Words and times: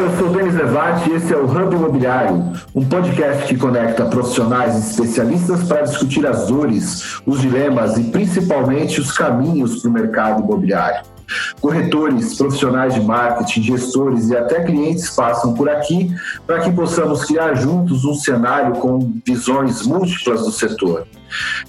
Olá, 0.00 0.08
eu 0.08 0.18
sou 0.18 0.30
Denis 0.30 0.54
Levati 0.54 1.10
e 1.10 1.14
esse 1.16 1.30
é 1.30 1.36
o 1.36 1.44
Hub 1.44 1.76
Imobiliário, 1.76 2.54
um 2.74 2.82
podcast 2.82 3.44
que 3.44 3.54
conecta 3.54 4.06
profissionais 4.06 4.74
e 4.74 4.78
especialistas 4.78 5.62
para 5.64 5.82
discutir 5.82 6.26
as 6.26 6.46
dores, 6.46 7.20
os 7.26 7.38
dilemas 7.38 7.98
e 7.98 8.04
principalmente 8.04 8.98
os 8.98 9.12
caminhos 9.12 9.82
para 9.82 9.90
o 9.90 9.92
mercado 9.92 10.42
imobiliário. 10.42 11.02
Corretores, 11.60 12.36
profissionais 12.36 12.94
de 12.94 13.00
marketing, 13.00 13.62
gestores 13.62 14.28
e 14.28 14.36
até 14.36 14.62
clientes 14.62 15.10
passam 15.10 15.54
por 15.54 15.68
aqui 15.68 16.14
para 16.46 16.60
que 16.60 16.72
possamos 16.72 17.24
criar 17.24 17.54
juntos 17.54 18.04
um 18.04 18.14
cenário 18.14 18.74
com 18.76 19.20
visões 19.24 19.86
múltiplas 19.86 20.42
do 20.42 20.52
setor. 20.52 21.06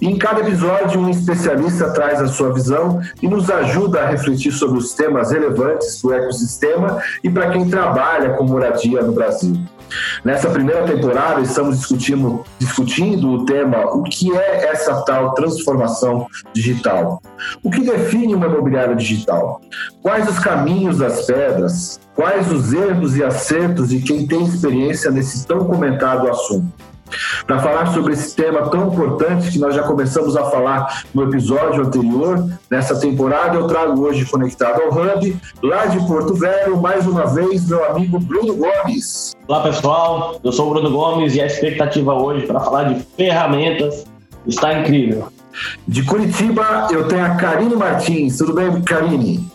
E 0.00 0.08
em 0.08 0.18
cada 0.18 0.40
episódio, 0.40 1.00
um 1.00 1.08
especialista 1.08 1.90
traz 1.90 2.20
a 2.20 2.26
sua 2.26 2.52
visão 2.52 3.00
e 3.22 3.28
nos 3.28 3.48
ajuda 3.50 4.00
a 4.00 4.08
refletir 4.08 4.52
sobre 4.52 4.78
os 4.78 4.92
temas 4.94 5.30
relevantes 5.30 6.00
do 6.02 6.12
ecossistema 6.12 7.00
e 7.22 7.30
para 7.30 7.50
quem 7.50 7.68
trabalha 7.68 8.30
com 8.30 8.44
moradia 8.44 9.02
no 9.02 9.12
Brasil. 9.12 9.54
Nessa 10.24 10.50
primeira 10.50 10.84
temporada, 10.86 11.40
estamos 11.40 11.78
discutindo, 11.78 12.44
discutindo 12.58 13.30
o 13.30 13.44
tema 13.44 13.86
o 13.94 14.02
que 14.02 14.32
é 14.36 14.70
essa 14.70 15.02
tal 15.02 15.34
transformação 15.34 16.26
digital. 16.52 17.20
O 17.62 17.70
que 17.70 17.80
define 17.80 18.34
uma 18.34 18.46
imobiliária 18.46 18.94
digital? 18.94 19.60
Quais 20.00 20.28
os 20.28 20.38
caminhos 20.38 20.98
das 20.98 21.26
pedras? 21.26 22.00
Quais 22.14 22.50
os 22.52 22.72
erros 22.72 23.16
e 23.16 23.24
acertos 23.24 23.88
de 23.88 24.00
quem 24.00 24.26
tem 24.26 24.44
experiência 24.44 25.10
nesse 25.10 25.46
tão 25.46 25.64
comentado 25.64 26.28
assunto? 26.28 26.91
Para 27.46 27.60
falar 27.60 27.86
sobre 27.92 28.12
esse 28.12 28.34
tema 28.34 28.68
tão 28.68 28.88
importante 28.88 29.50
que 29.50 29.58
nós 29.58 29.74
já 29.74 29.82
começamos 29.82 30.36
a 30.36 30.44
falar 30.44 31.04
no 31.14 31.24
episódio 31.24 31.84
anterior, 31.84 32.48
nessa 32.70 32.98
temporada, 32.98 33.56
eu 33.56 33.66
trago 33.66 34.00
hoje 34.00 34.24
conectado 34.24 34.80
ao 34.82 34.88
Hub, 34.88 35.36
lá 35.62 35.86
de 35.86 35.98
Porto 36.06 36.34
Velho, 36.34 36.80
mais 36.80 37.06
uma 37.06 37.26
vez, 37.26 37.68
meu 37.68 37.84
amigo 37.84 38.18
Bruno 38.18 38.54
Gomes. 38.54 39.34
Olá 39.46 39.62
pessoal, 39.62 40.40
eu 40.42 40.52
sou 40.52 40.68
o 40.68 40.70
Bruno 40.74 40.90
Gomes 40.90 41.34
e 41.34 41.40
a 41.40 41.46
expectativa 41.46 42.14
hoje 42.14 42.46
para 42.46 42.60
falar 42.60 42.84
de 42.84 43.02
ferramentas 43.16 44.04
está 44.46 44.78
incrível. 44.78 45.28
De 45.86 46.02
Curitiba, 46.02 46.88
eu 46.90 47.06
tenho 47.08 47.24
a 47.24 47.30
Karine 47.36 47.76
Martins. 47.76 48.38
Tudo 48.38 48.54
bem, 48.54 48.80
Karine? 48.82 49.51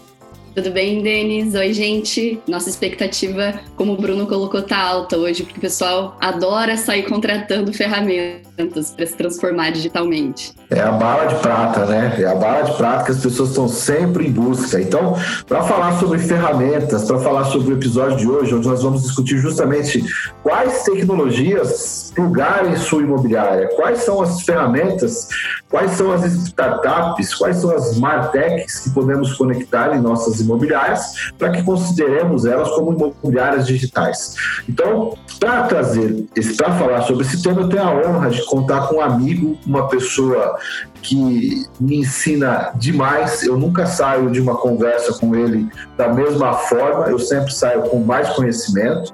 Tudo 0.57 0.71
bem, 0.71 1.03
Denis? 1.03 1.53
Oi, 1.53 1.71
gente. 1.71 2.41
Nossa 2.47 2.67
expectativa, 2.67 3.53
como 3.75 3.93
o 3.93 3.95
Bruno 3.95 4.25
colocou, 4.25 4.59
tá 4.63 4.75
alta 4.75 5.15
hoje, 5.15 5.43
porque 5.43 5.59
o 5.59 5.61
pessoal 5.61 6.17
adora 6.19 6.75
sair 6.75 7.03
contratando 7.03 7.71
ferramentas 7.71 8.89
para 8.89 9.05
se 9.05 9.15
transformar 9.15 9.69
digitalmente. 9.69 10.55
É 10.71 10.81
a 10.81 10.91
bala 10.91 11.27
de 11.27 11.35
prata, 11.35 11.85
né? 11.85 12.15
É 12.19 12.25
a 12.25 12.33
bala 12.33 12.63
de 12.63 12.75
prata 12.75 13.05
que 13.05 13.11
as 13.11 13.19
pessoas 13.19 13.49
estão 13.49 13.67
sempre 13.67 14.25
em 14.25 14.31
busca. 14.31 14.81
Então, 14.81 15.15
para 15.47 15.61
falar 15.61 15.99
sobre 15.99 16.17
ferramentas, 16.17 17.05
para 17.05 17.19
falar 17.19 17.45
sobre 17.45 17.75
o 17.75 17.77
episódio 17.77 18.17
de 18.17 18.27
hoje, 18.27 18.55
onde 18.55 18.67
nós 18.67 18.81
vamos 18.81 19.03
discutir 19.03 19.37
justamente 19.37 20.03
quais 20.41 20.83
tecnologias 20.83 22.11
plugar 22.15 22.67
em 22.67 22.75
sua 22.77 23.03
imobiliária, 23.03 23.69
quais 23.75 23.99
são 23.99 24.19
as 24.23 24.41
ferramentas, 24.41 25.27
quais 25.69 25.91
são 25.91 26.11
as 26.11 26.25
startups, 26.25 27.35
quais 27.35 27.57
são 27.57 27.69
as 27.69 27.97
martechs 27.99 28.79
que 28.79 28.89
podemos 28.89 29.33
conectar 29.35 29.95
em 29.95 30.01
nossas 30.01 30.41
imobiliárias 30.47 31.31
para 31.37 31.51
que 31.51 31.63
consideremos 31.63 32.45
elas 32.45 32.69
como 32.71 32.93
imobiliárias 32.93 33.67
digitais. 33.67 34.35
Então, 34.67 35.13
para 35.39 35.63
trazer, 35.63 36.25
para 36.57 36.71
falar 36.73 37.01
sobre 37.03 37.25
esse 37.25 37.41
tema, 37.43 37.61
eu 37.61 37.69
tenho 37.69 37.83
a 37.83 37.91
honra 37.91 38.29
de 38.29 38.43
contar 38.45 38.87
com 38.87 38.95
um 38.95 39.01
amigo, 39.01 39.57
uma 39.65 39.87
pessoa 39.87 40.57
que 41.01 41.65
me 41.79 41.99
ensina 41.99 42.71
demais. 42.75 43.43
Eu 43.43 43.57
nunca 43.57 43.85
saio 43.85 44.31
de 44.31 44.39
uma 44.39 44.55
conversa 44.55 45.13
com 45.13 45.35
ele 45.35 45.69
da 45.97 46.09
mesma 46.09 46.53
forma, 46.53 47.07
eu 47.07 47.19
sempre 47.19 47.53
saio 47.53 47.83
com 47.83 47.99
mais 47.99 48.29
conhecimento. 48.29 49.13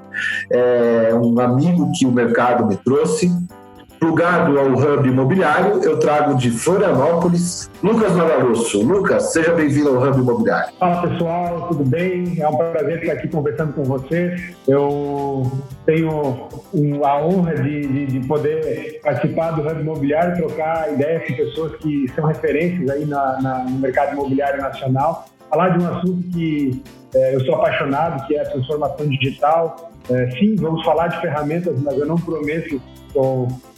É 0.50 1.12
um 1.14 1.40
amigo 1.40 1.92
que 1.98 2.06
o 2.06 2.12
mercado 2.12 2.66
me 2.66 2.78
trouxe, 2.78 3.32
Plugado 4.04 4.60
ao 4.60 4.68
Hub 4.68 5.08
Imobiliário, 5.08 5.82
eu 5.82 5.98
trago 5.98 6.36
de 6.36 6.52
Florianópolis, 6.52 7.72
Lucas 7.82 8.12
Magalusso. 8.12 8.86
Lucas, 8.86 9.32
seja 9.32 9.54
bem-vindo 9.54 9.96
ao 9.96 9.96
Hub 9.96 10.20
Imobiliário. 10.20 10.74
Fala 10.78 11.08
pessoal, 11.08 11.68
tudo 11.70 11.86
bem? 11.86 12.36
É 12.38 12.46
um 12.46 12.58
prazer 12.58 13.00
estar 13.00 13.14
aqui 13.14 13.30
conversando 13.30 13.72
com 13.72 13.84
vocês. 13.86 14.58
Eu 14.68 15.50
tenho 15.86 16.50
a 17.02 17.26
honra 17.26 17.56
de, 17.56 17.88
de, 17.88 18.06
de 18.08 18.28
poder 18.28 19.00
participar 19.02 19.52
do 19.52 19.62
Hub 19.62 19.80
Imobiliário, 19.80 20.36
trocar 20.36 20.92
ideias 20.92 21.26
com 21.26 21.36
pessoas 21.38 21.76
que 21.78 22.06
são 22.14 22.26
referências 22.26 22.90
aí 22.90 23.06
na, 23.06 23.42
na, 23.42 23.60
no 23.64 23.80
mercado 23.80 24.12
imobiliário 24.12 24.62
nacional. 24.62 25.28
Falar 25.50 25.78
de 25.78 25.82
um 25.82 25.88
assunto 25.88 26.28
que 26.28 26.84
é, 27.16 27.36
eu 27.36 27.40
sou 27.46 27.56
apaixonado, 27.56 28.28
que 28.28 28.36
é 28.36 28.42
a 28.42 28.50
transformação 28.50 29.08
digital. 29.08 29.92
É, 30.10 30.30
sim, 30.32 30.58
vamos 30.58 30.84
falar 30.84 31.08
de 31.08 31.22
ferramentas, 31.22 31.80
mas 31.82 31.98
eu 31.98 32.06
não 32.06 32.18
prometo 32.18 32.82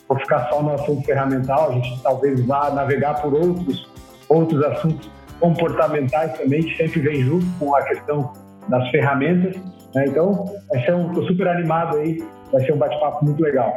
vou 0.08 0.18
ficar 0.20 0.48
só 0.50 0.62
no 0.62 0.74
assunto 0.74 1.06
ferramental, 1.06 1.70
a 1.70 1.74
gente 1.74 2.02
talvez 2.02 2.46
vá 2.46 2.70
navegar 2.70 3.22
por 3.22 3.34
outros, 3.34 3.90
outros 4.30 4.64
assuntos 4.64 5.10
comportamentais 5.40 6.38
também, 6.38 6.64
que 6.64 6.78
sempre 6.78 7.02
vem 7.02 7.22
junto 7.22 7.46
com 7.60 7.76
a 7.76 7.84
questão 7.84 8.34
das 8.68 8.90
ferramentas. 8.90 9.56
Né? 9.94 10.06
Então, 10.08 10.46
ser 10.86 10.94
um, 10.94 11.14
super 11.26 11.48
animado 11.48 11.98
aí, 11.98 12.24
vai 12.52 12.66
ser 12.66 12.74
um 12.74 12.78
bate-papo 12.78 13.26
muito 13.26 13.42
legal. 13.42 13.76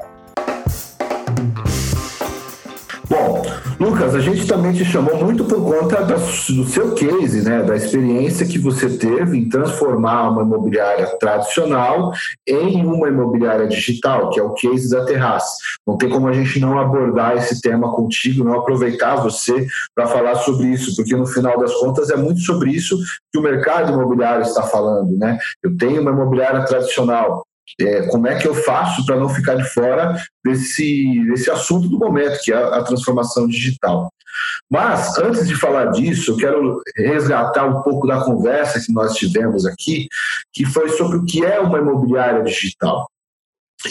Bom, 3.09 3.38
Lucas, 3.81 4.13
a 4.13 4.21
gente 4.21 4.45
também 4.45 4.73
te 4.73 4.85
chamou 4.85 5.25
muito 5.25 5.45
por 5.45 5.63
conta 5.63 6.05
do 6.05 6.65
seu 6.65 6.95
case, 6.95 7.43
né, 7.43 7.63
da 7.63 7.77
experiência 7.77 8.45
que 8.45 8.59
você 8.59 8.89
teve 8.91 9.39
em 9.39 9.49
transformar 9.49 10.31
uma 10.31 10.43
imobiliária 10.43 11.07
tradicional 11.19 12.13
em 12.45 12.85
uma 12.85 13.07
imobiliária 13.07 13.69
digital, 13.69 14.31
que 14.31 14.41
é 14.41 14.43
o 14.43 14.53
case 14.55 14.91
da 14.91 15.05
Terrace. 15.05 15.59
Não 15.87 15.97
tem 15.97 16.09
como 16.09 16.27
a 16.27 16.33
gente 16.33 16.59
não 16.59 16.77
abordar 16.77 17.37
esse 17.37 17.61
tema 17.61 17.95
contigo, 17.95 18.43
não 18.43 18.59
aproveitar 18.59 19.15
você 19.15 19.65
para 19.95 20.09
falar 20.09 20.35
sobre 20.37 20.67
isso, 20.67 20.97
porque 20.97 21.15
no 21.15 21.27
final 21.27 21.57
das 21.61 21.73
contas 21.75 22.11
é 22.11 22.17
muito 22.17 22.41
sobre 22.41 22.73
isso 22.73 22.99
que 23.33 23.39
o 23.39 23.43
mercado 23.43 23.93
imobiliário 23.93 24.43
está 24.43 24.65
falando, 24.65 25.17
né? 25.17 25.39
Eu 25.63 25.77
tenho 25.77 26.03
uma 26.03 26.11
imobiliária 26.11 26.65
tradicional, 26.65 27.45
é, 27.81 28.03
como 28.09 28.27
é 28.27 28.37
que 28.37 28.47
eu 28.47 28.55
faço 28.55 29.05
para 29.05 29.17
não 29.17 29.29
ficar 29.29 29.55
de 29.55 29.69
fora 29.71 30.17
desse, 30.45 31.25
desse 31.27 31.51
assunto 31.51 31.89
do 31.89 31.99
momento, 31.99 32.41
que 32.43 32.53
é 32.53 32.57
a, 32.57 32.77
a 32.77 32.85
transformação 32.85 33.47
digital. 33.47 34.11
Mas, 34.71 35.19
antes 35.19 35.49
de 35.49 35.55
falar 35.55 35.87
disso, 35.87 36.33
eu 36.33 36.37
quero 36.37 36.83
resgatar 36.97 37.65
um 37.65 37.83
pouco 37.83 38.07
da 38.07 38.23
conversa 38.23 38.81
que 38.81 38.93
nós 38.93 39.15
tivemos 39.15 39.67
aqui, 39.67 40.09
que 40.53 40.65
foi 40.65 40.89
sobre 40.91 41.19
o 41.19 41.25
que 41.25 41.45
é 41.45 41.59
uma 41.61 41.79
imobiliária 41.79 42.43
digital. 42.43 43.09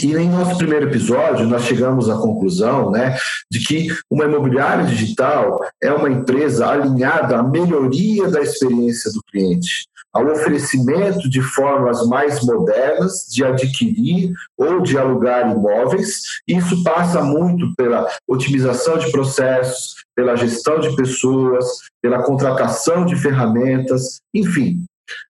E 0.02 0.14
em 0.14 0.30
nosso 0.30 0.58
primeiro 0.58 0.90
episódio, 0.90 1.48
nós 1.48 1.64
chegamos 1.64 2.10
à 2.10 2.18
conclusão 2.18 2.92
né, 2.92 3.18
de 3.50 3.60
que 3.60 3.88
uma 4.12 4.26
imobiliária 4.26 4.86
digital 4.86 5.62
é 5.82 5.92
uma 5.92 6.10
empresa 6.10 6.68
alinhada 6.68 7.38
à 7.38 7.44
melhoria 7.44 8.30
da 8.30 8.42
experiência 8.42 9.12
do 9.12 9.24
cliente, 9.32 9.88
ao 10.14 10.26
oferecimento 10.28 11.30
de 11.30 11.42
formas 11.42 12.06
mais 12.08 12.44
modernas 12.44 13.28
de 13.32 13.46
adquirir 13.46 14.34
ou 14.58 14.82
de 14.82 14.98
alugar 14.98 15.52
imóveis. 15.52 16.22
Isso 16.46 16.84
passa 16.84 17.22
muito 17.22 17.74
pela 17.76 18.10
otimização 18.28 18.98
de 18.98 19.10
processos, 19.10 19.96
pela 20.14 20.36
gestão 20.36 20.80
de 20.80 20.94
pessoas, 20.98 21.66
pela 22.02 22.24
contratação 22.24 23.06
de 23.06 23.16
ferramentas, 23.16 24.20
enfim. 24.34 24.84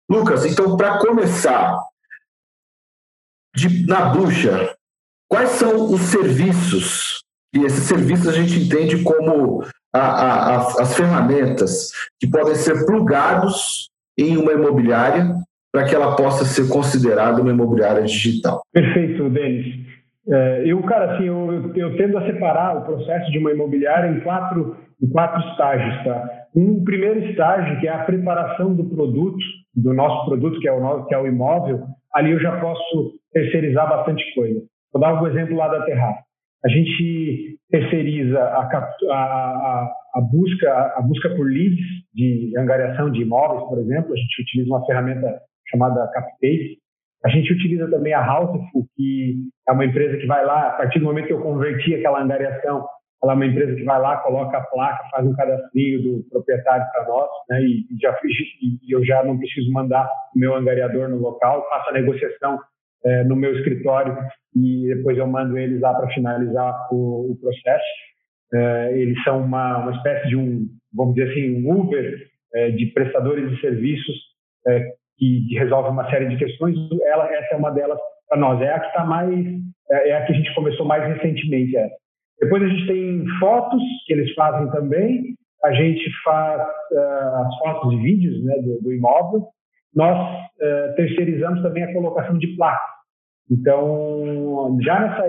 Lucas, 0.09 0.45
então, 0.45 0.75
para 0.77 0.97
começar, 0.97 1.77
de, 3.57 3.87
na 3.87 4.09
bucha, 4.09 4.75
quais 5.27 5.49
são 5.49 5.91
os 5.91 6.01
serviços? 6.01 7.23
E 7.55 7.65
esses 7.65 7.85
serviços 7.85 8.27
a 8.27 8.31
gente 8.31 8.59
entende 8.59 9.03
como 9.03 9.63
a, 9.91 9.99
a, 9.99 10.55
a, 10.55 10.57
as 10.81 10.95
ferramentas 10.95 11.89
que 12.19 12.29
podem 12.29 12.53
ser 12.53 12.85
plugados 12.85 13.89
em 14.17 14.37
uma 14.37 14.51
imobiliária 14.51 15.33
para 15.71 15.85
que 15.85 15.95
ela 15.95 16.15
possa 16.15 16.45
ser 16.45 16.69
considerada 16.69 17.41
uma 17.41 17.51
imobiliária 17.51 18.03
digital. 18.03 18.61
Perfeito, 18.71 19.27
Denis. 19.29 19.87
É, 20.29 20.63
eu, 20.65 20.81
cara, 20.83 21.15
assim, 21.15 21.25
eu, 21.25 21.73
eu, 21.75 21.97
tendo 21.97 22.17
a 22.17 22.25
separar 22.25 22.77
o 22.77 22.81
processo 22.81 23.31
de 23.31 23.39
uma 23.39 23.51
imobiliária 23.51 24.09
em 24.09 24.19
quatro, 24.19 24.75
em 25.01 25.09
quatro 25.09 25.39
estágios, 25.49 26.03
tá? 26.03 26.29
Um 26.55 26.83
primeiro 26.83 27.19
estágio, 27.27 27.79
que 27.79 27.87
é 27.87 27.91
a 27.91 28.03
preparação 28.03 28.73
do 28.75 28.83
produto, 28.83 29.37
do 29.73 29.93
nosso 29.93 30.25
produto, 30.25 30.59
que 30.59 30.67
é 30.67 30.71
o, 30.71 31.05
que 31.05 31.15
é 31.15 31.17
o 31.17 31.27
imóvel, 31.27 31.85
ali 32.13 32.31
eu 32.31 32.39
já 32.39 32.59
posso 32.59 33.13
terceirizar 33.31 33.89
bastante 33.89 34.23
coisa. 34.33 34.61
Vou 34.91 35.01
dar 35.01 35.21
um 35.21 35.27
exemplo 35.27 35.55
lá 35.55 35.67
da 35.67 35.85
Terraça. 35.85 36.27
A 36.65 36.69
gente 36.69 37.59
terceiriza 37.69 38.39
a, 38.39 38.61
a, 39.11 39.91
a, 40.15 40.21
busca, 40.21 40.93
a 40.95 41.01
busca 41.01 41.29
por 41.35 41.45
leads 41.45 41.85
de 42.13 42.53
angariação 42.57 43.11
de 43.11 43.21
imóveis, 43.21 43.67
por 43.69 43.79
exemplo. 43.79 44.13
A 44.13 44.17
gente 44.17 44.41
utiliza 44.41 44.69
uma 44.69 44.85
ferramenta 44.85 45.39
chamada 45.69 46.07
Captace. 46.13 46.77
A 47.23 47.29
gente 47.29 47.51
utiliza 47.53 47.89
também 47.89 48.13
a 48.13 48.25
Houseful, 48.25 48.87
que 48.95 49.35
é 49.67 49.71
uma 49.71 49.85
empresa 49.85 50.17
que 50.17 50.25
vai 50.25 50.45
lá, 50.45 50.67
a 50.67 50.71
partir 50.71 50.99
do 50.99 51.05
momento 51.05 51.27
que 51.27 51.33
eu 51.33 51.41
converti 51.41 51.93
aquela 51.95 52.21
angariação, 52.21 52.85
ela 53.23 53.33
é 53.33 53.35
uma 53.35 53.45
empresa 53.45 53.75
que 53.75 53.83
vai 53.83 53.99
lá, 53.99 54.17
coloca 54.17 54.57
a 54.57 54.61
placa, 54.61 55.09
faz 55.09 55.25
um 55.25 55.35
cadastrinho 55.35 56.01
do 56.03 56.23
proprietário 56.29 56.85
para 56.91 57.07
nós, 57.07 57.29
né? 57.49 57.61
E, 57.61 57.85
já 57.99 58.15
e 58.61 58.93
eu 58.93 59.03
já 59.03 59.23
não 59.23 59.37
preciso 59.37 59.71
mandar 59.71 60.07
o 60.35 60.39
meu 60.39 60.55
angariador 60.55 61.09
no 61.09 61.17
local, 61.17 61.67
faço 61.69 61.89
a 61.89 61.93
negociação 61.93 62.59
é, 63.05 63.23
no 63.23 63.35
meu 63.35 63.55
escritório 63.57 64.17
e 64.55 64.93
depois 64.95 65.17
eu 65.17 65.27
mando 65.27 65.57
eles 65.57 65.79
lá 65.81 65.93
para 65.93 66.09
finalizar 66.09 66.87
o, 66.91 67.31
o 67.31 67.37
processo. 67.39 67.85
É, 68.53 68.97
eles 68.97 69.21
são 69.23 69.41
uma, 69.41 69.77
uma 69.77 69.91
espécie 69.91 70.29
de 70.29 70.35
um, 70.35 70.67
vamos 70.93 71.15
dizer 71.15 71.31
assim, 71.31 71.65
um 71.65 71.79
Uber 71.79 72.27
é, 72.53 72.71
de 72.71 72.87
prestadores 72.87 73.49
de 73.49 73.61
serviços 73.61 74.15
é, 74.67 74.91
que, 75.17 75.55
resolve 75.57 75.89
uma 75.89 76.09
série 76.09 76.27
de 76.27 76.37
questões. 76.37 76.75
Ela, 77.05 77.33
essa 77.33 77.55
é 77.55 77.57
uma 77.57 77.71
delas 77.71 77.99
para 78.27 78.39
nós. 78.39 78.61
É 78.61 78.71
a 78.71 78.79
que 78.79 78.87
está 78.87 79.05
mais, 79.05 79.45
é, 79.91 80.09
é, 80.09 80.17
a 80.17 80.25
que 80.25 80.33
a 80.33 80.35
gente 80.35 80.53
começou 80.55 80.85
mais 80.85 81.03
recentemente. 81.15 81.73
Depois 82.39 82.63
a 82.63 82.67
gente 82.67 82.87
tem 82.87 83.25
fotos 83.39 83.81
que 84.05 84.13
eles 84.13 84.33
fazem 84.33 84.69
também. 84.71 85.35
A 85.63 85.73
gente 85.73 86.07
faz 86.23 86.61
uh, 86.61 87.47
as 87.47 87.57
fotos 87.57 87.93
e 87.93 87.97
vídeos 87.97 88.43
né, 88.43 88.55
do, 88.61 88.81
do 88.81 88.93
imóvel. 88.93 89.47
Nós 89.97 90.15
uh, 90.15 90.95
terceirizamos 90.95 91.63
também 91.63 91.83
a 91.83 91.91
colocação 91.91 92.37
de 92.37 92.55
placas. 92.55 92.97
Então, 93.49 94.77
já 94.81 94.99
nessa, 94.99 95.27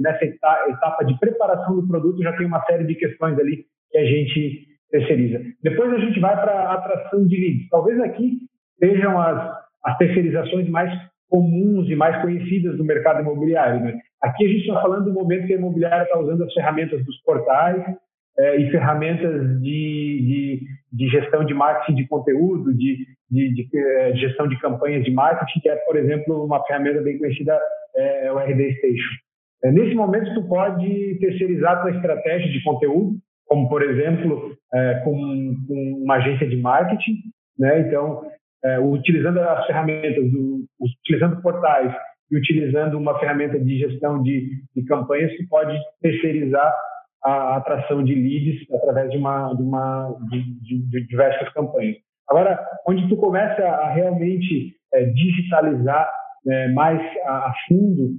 nessa 0.00 0.24
etapa 0.24 1.04
de 1.04 1.18
preparação 1.18 1.74
do 1.74 1.88
produto, 1.88 2.22
já 2.22 2.32
tem 2.36 2.46
uma 2.46 2.62
série 2.66 2.84
de 2.84 2.94
questões 2.94 3.36
ali 3.38 3.64
que 3.90 3.98
a 3.98 4.04
gente 4.04 4.66
terceiriza. 4.90 5.40
Depois 5.60 5.92
a 5.92 5.98
gente 5.98 6.20
vai 6.20 6.40
para 6.40 6.52
a 6.52 6.74
atração 6.74 7.26
de 7.26 7.36
leads. 7.36 7.68
Talvez 7.68 7.98
aqui 8.00 8.38
sejam 8.78 9.20
as, 9.20 9.56
as 9.84 9.98
terceirizações 9.98 10.68
mais 10.68 10.92
comuns 11.28 11.88
e 11.88 11.96
mais 11.96 12.22
conhecidas 12.22 12.76
do 12.76 12.84
mercado 12.84 13.22
imobiliário. 13.22 13.80
Né? 13.80 13.98
Aqui 14.22 14.44
a 14.44 14.48
gente 14.48 14.68
está 14.68 14.80
falando 14.80 15.06
do 15.06 15.12
momento 15.12 15.48
que 15.48 15.54
a 15.54 15.56
imobiliária 15.56 16.04
está 16.04 16.18
usando 16.18 16.44
as 16.44 16.52
ferramentas 16.52 17.04
dos 17.04 17.20
portais 17.22 17.82
é, 18.38 18.56
e 18.56 18.70
ferramentas 18.70 19.60
de, 19.60 20.60
de, 20.60 20.62
de, 20.92 21.08
gestão 21.08 21.44
de 21.44 21.54
marketing 21.54 21.96
de 21.96 22.06
conteúdo, 22.06 22.72
de, 22.74 22.98
de, 23.30 23.54
de, 23.54 23.68
é, 23.78 24.14
gestão 24.16 24.46
de 24.48 24.58
campanhas 24.60 25.04
de 25.04 25.10
marketing, 25.10 25.60
que 25.60 25.68
é, 25.68 25.76
por 25.76 25.96
exemplo, 25.96 26.44
uma 26.44 26.64
ferramenta 26.64 27.00
bem 27.02 27.18
conhecida, 27.18 27.58
é, 27.96 28.32
o 28.32 28.38
RD 28.38 28.76
Station. 28.78 29.14
É, 29.64 29.72
nesse 29.72 29.94
momento, 29.94 30.34
tu 30.34 30.46
pode 30.48 31.18
terceirizar 31.18 31.72
a 31.72 31.80
tua 31.82 31.90
estratégia 31.90 32.50
de 32.50 32.62
conteúdo, 32.62 33.16
como, 33.46 33.68
por 33.68 33.82
exemplo, 33.82 34.56
é, 34.72 34.94
com, 35.04 35.12
com, 35.66 36.02
uma 36.04 36.16
agência 36.16 36.46
de 36.46 36.56
marketing, 36.56 37.14
né? 37.58 37.80
Então, 37.80 38.22
utilizando 38.82 39.38
as 39.38 39.64
ferramentas, 39.64 40.28
do, 40.32 40.64
utilizando 40.80 41.40
portais 41.40 41.94
e 42.28 42.36
utilizando 42.36 42.98
uma 42.98 43.16
ferramenta 43.20 43.60
de 43.60 43.78
gestão 43.78 44.20
de, 44.22 44.50
de 44.74 44.84
campanhas, 44.86 45.30
tu 45.36 45.46
pode 45.48 45.78
terceirizar 46.02 46.74
a 47.22 47.56
atração 47.56 48.02
de 48.02 48.14
leads 48.14 48.68
através 48.72 49.10
de 49.10 49.18
uma, 49.18 49.54
de, 49.54 49.62
uma, 49.62 50.16
de, 50.30 50.88
de 50.88 51.06
diversas 51.06 51.48
campanhas. 51.52 51.96
Agora, 52.28 52.58
onde 52.86 53.08
tu 53.08 53.16
começa 53.16 53.62
a 53.62 53.90
realmente 53.90 54.74
é, 54.92 55.04
digitalizar 55.04 56.08
é, 56.48 56.68
mais 56.68 57.00
a, 57.24 57.48
a 57.48 57.54
fundo, 57.68 58.10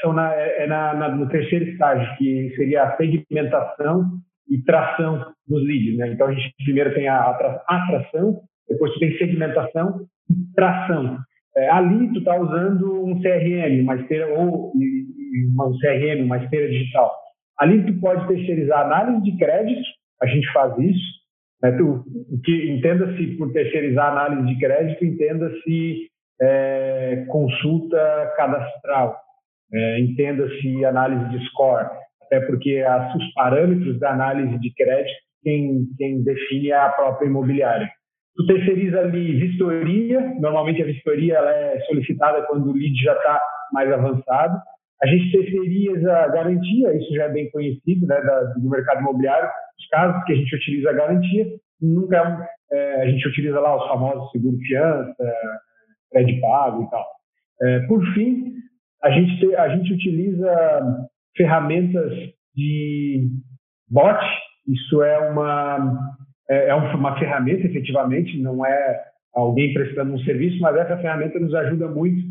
são 0.00 0.12
na, 0.12 0.34
é, 0.34 0.64
é 0.64 0.66
na, 0.66 0.94
na, 0.94 1.08
no 1.10 1.28
terceiro 1.28 1.66
estágio, 1.66 2.16
que 2.16 2.52
seria 2.56 2.84
a 2.84 2.96
segmentação 2.96 4.04
e 4.48 4.62
tração 4.62 5.32
dos 5.46 5.62
leads. 5.64 5.96
Né? 5.98 6.12
Então, 6.12 6.28
a 6.28 6.32
gente 6.32 6.54
primeiro 6.64 6.94
tem 6.94 7.08
a 7.08 7.20
atração, 7.68 8.40
depois 8.68 8.92
tu 8.92 9.00
tem 9.00 9.16
segmentação 9.18 10.06
e 10.30 10.54
tração. 10.54 11.18
É, 11.56 11.70
ali 11.70 12.12
tu 12.12 12.20
está 12.20 12.38
usando 12.38 13.04
um 13.04 13.20
CRM, 13.20 13.82
uma 13.82 13.96
esteira, 13.96 14.28
ou 14.28 14.72
um 14.72 15.78
CRM, 15.78 16.24
uma 16.24 16.38
esteira 16.38 16.68
digital. 16.68 17.12
Ali 17.58 17.84
tu 17.84 18.00
pode 18.00 18.26
terceirizar 18.28 18.86
análise 18.86 19.22
de 19.22 19.36
crédito, 19.36 19.82
a 20.22 20.26
gente 20.26 20.50
faz 20.52 20.76
isso. 20.78 21.17
Tu, 21.60 22.04
que 22.44 22.70
entenda-se 22.70 23.36
por 23.36 23.52
terceirizar 23.52 24.12
análise 24.12 24.54
de 24.54 24.60
crédito, 24.60 25.04
entenda-se 25.04 26.08
é, 26.40 27.24
consulta 27.28 28.32
cadastral, 28.36 29.16
é, 29.72 30.00
entenda-se 30.00 30.84
análise 30.84 31.28
de 31.30 31.44
score, 31.48 31.86
até 32.22 32.40
porque 32.40 32.84
as, 32.86 33.14
os 33.14 33.32
parâmetros 33.34 33.98
da 33.98 34.12
análise 34.12 34.58
de 34.60 34.72
crédito 34.72 35.28
quem, 35.42 35.86
quem 35.96 36.22
define 36.22 36.70
é 36.70 36.76
a 36.76 36.90
própria 36.90 37.26
imobiliária. 37.26 37.88
Tu 38.36 38.46
terceiriza 38.46 39.00
ali 39.00 39.38
vistoria, 39.38 40.20
normalmente 40.38 40.82
a 40.82 40.86
vistoria 40.86 41.36
ela 41.36 41.50
é 41.50 41.80
solicitada 41.80 42.42
quando 42.46 42.70
o 42.70 42.72
lead 42.72 42.94
já 43.02 43.14
está 43.14 43.40
mais 43.72 43.92
avançado. 43.92 44.58
A 45.02 45.06
gente 45.06 45.32
terceiriza 45.32 46.28
garantia, 46.28 46.96
isso 46.96 47.14
já 47.14 47.24
é 47.24 47.32
bem 47.32 47.50
conhecido 47.50 48.06
né, 48.06 48.20
da, 48.20 48.40
do 48.54 48.68
mercado 48.68 49.00
imobiliário. 49.00 49.48
Os 49.88 49.90
casos 49.90 50.24
que 50.24 50.32
a 50.32 50.36
gente 50.36 50.54
utiliza 50.54 50.90
a 50.90 50.92
garantia, 50.92 51.46
nunca 51.80 52.48
é, 52.70 53.02
a 53.02 53.06
gente 53.08 53.26
utiliza 53.26 53.58
lá 53.58 53.76
os 53.76 53.88
famosos 53.88 54.30
seguro 54.30 54.58
fiança, 54.58 55.34
crédito 56.10 56.40
pago 56.42 56.82
e 56.82 56.90
tal. 56.90 57.06
É, 57.62 57.80
por 57.86 58.04
fim, 58.12 58.52
a 59.02 59.10
gente, 59.10 59.38
te, 59.40 59.54
a 59.54 59.68
gente 59.76 59.92
utiliza 59.92 61.08
ferramentas 61.36 62.12
de 62.54 63.28
bot, 63.88 64.20
isso 64.66 65.02
é 65.02 65.30
uma, 65.30 65.98
é, 66.50 66.68
é 66.68 66.74
uma 66.74 67.18
ferramenta, 67.18 67.66
efetivamente, 67.66 68.38
não 68.40 68.66
é 68.66 69.04
alguém 69.34 69.72
prestando 69.72 70.12
um 70.12 70.18
serviço, 70.20 70.60
mas 70.60 70.76
essa 70.76 70.98
ferramenta 70.98 71.38
nos 71.38 71.54
ajuda 71.54 71.88
muito 71.88 72.22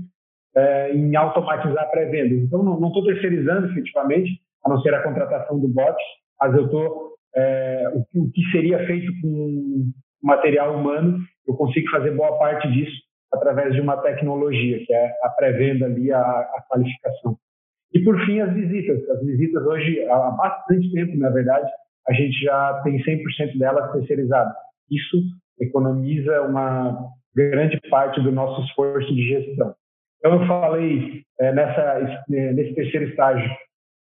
é, 0.56 0.94
em 0.94 1.16
automatizar 1.16 1.84
a 1.84 1.88
pré-venda. 1.88 2.36
Então, 2.36 2.62
não 2.62 2.88
estou 2.88 3.04
terceirizando 3.06 3.68
efetivamente, 3.68 4.32
a 4.64 4.70
não 4.70 4.82
ser 4.82 4.94
a 4.94 5.02
contratação 5.02 5.60
do 5.60 5.68
bot, 5.68 5.98
mas 6.40 6.54
eu 6.54 6.66
estou. 6.66 7.07
É, 7.36 7.90
o, 7.94 8.24
o, 8.24 8.32
que 8.32 8.42
seria 8.52 8.86
feito 8.86 9.12
com 9.22 9.92
material 10.24 10.80
humano, 10.80 11.20
eu 11.48 11.56
consigo 11.56 11.90
fazer 11.90 12.12
boa 12.12 12.38
parte 12.38 12.68
disso 12.72 12.96
através 13.32 13.74
de 13.74 13.82
uma 13.82 13.98
tecnologia, 13.98 14.84
que 14.86 14.94
é 14.94 15.14
a 15.24 15.30
pré-venda 15.30 15.86
ali, 15.86 16.12
a, 16.12 16.20
a 16.20 16.64
qualificação. 16.70 17.38
E, 17.94 18.00
por 18.00 18.20
fim, 18.26 18.40
as 18.40 18.54
visitas. 18.54 19.08
As 19.10 19.26
visitas 19.26 19.66
hoje, 19.66 20.04
há 20.10 20.32
bastante 20.32 20.92
tempo, 20.92 21.18
na 21.18 21.30
verdade, 21.30 21.70
a 22.08 22.14
gente 22.14 22.40
já 22.42 22.82
tem 22.84 22.98
100% 23.04 23.58
delas 23.58 23.92
terceirizadas. 23.92 24.54
Isso 24.90 25.18
economiza 25.60 26.42
uma 26.44 27.12
grande 27.36 27.80
parte 27.90 28.22
do 28.22 28.32
nosso 28.32 28.62
esforço 28.66 29.14
de 29.14 29.28
gestão. 29.28 29.76
Então, 30.20 30.42
eu 30.42 30.48
falei 30.48 31.24
é, 31.40 31.54
nessa, 31.54 32.24
nesse 32.28 32.74
terceiro 32.74 33.10
estágio 33.10 33.50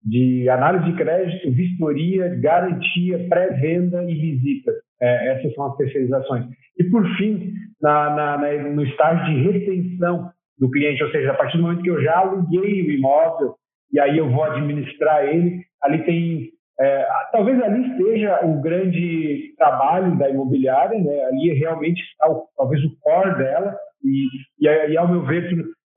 de 0.06 0.48
análise 0.48 0.84
de 0.84 0.96
crédito, 0.96 1.50
vistoria, 1.50 2.28
garantia, 2.36 3.26
pré-venda 3.28 4.04
e 4.08 4.14
visita. 4.14 4.72
É, 5.02 5.32
essas 5.32 5.52
são 5.54 5.66
as 5.66 5.76
terceirizações. 5.76 6.46
E, 6.78 6.84
por 6.84 7.04
fim, 7.16 7.52
na, 7.82 8.10
na, 8.10 8.38
na, 8.38 8.62
no 8.70 8.84
estágio 8.84 9.34
de 9.34 9.50
retenção 9.50 10.30
do 10.58 10.70
cliente, 10.70 11.02
ou 11.02 11.10
seja, 11.10 11.32
a 11.32 11.34
partir 11.34 11.56
do 11.56 11.64
momento 11.64 11.82
que 11.82 11.90
eu 11.90 12.00
já 12.02 12.18
aluguei 12.18 12.82
o 12.82 12.90
imóvel 12.92 13.56
e 13.92 13.98
aí 14.00 14.16
eu 14.16 14.30
vou 14.30 14.44
administrar 14.44 15.25
ele, 15.25 15.60
ali 15.82 16.04
tem 16.04 16.50
é, 16.78 17.06
talvez 17.32 17.60
ali 17.62 17.90
esteja 17.90 18.44
o 18.44 18.60
grande 18.60 19.54
trabalho 19.56 20.16
da 20.18 20.28
imobiliária, 20.28 20.98
né? 20.98 21.25
ali 21.25 21.54
realmente 21.54 22.00
está 22.02 22.30
o, 22.30 22.46
talvez 22.56 22.84
o 22.84 22.96
core 23.00 23.38
dela, 23.38 23.75
e, 24.04 24.26
e, 24.60 24.92
e 24.92 24.96
ao 24.96 25.08
meu 25.08 25.25
ver, 25.25 25.50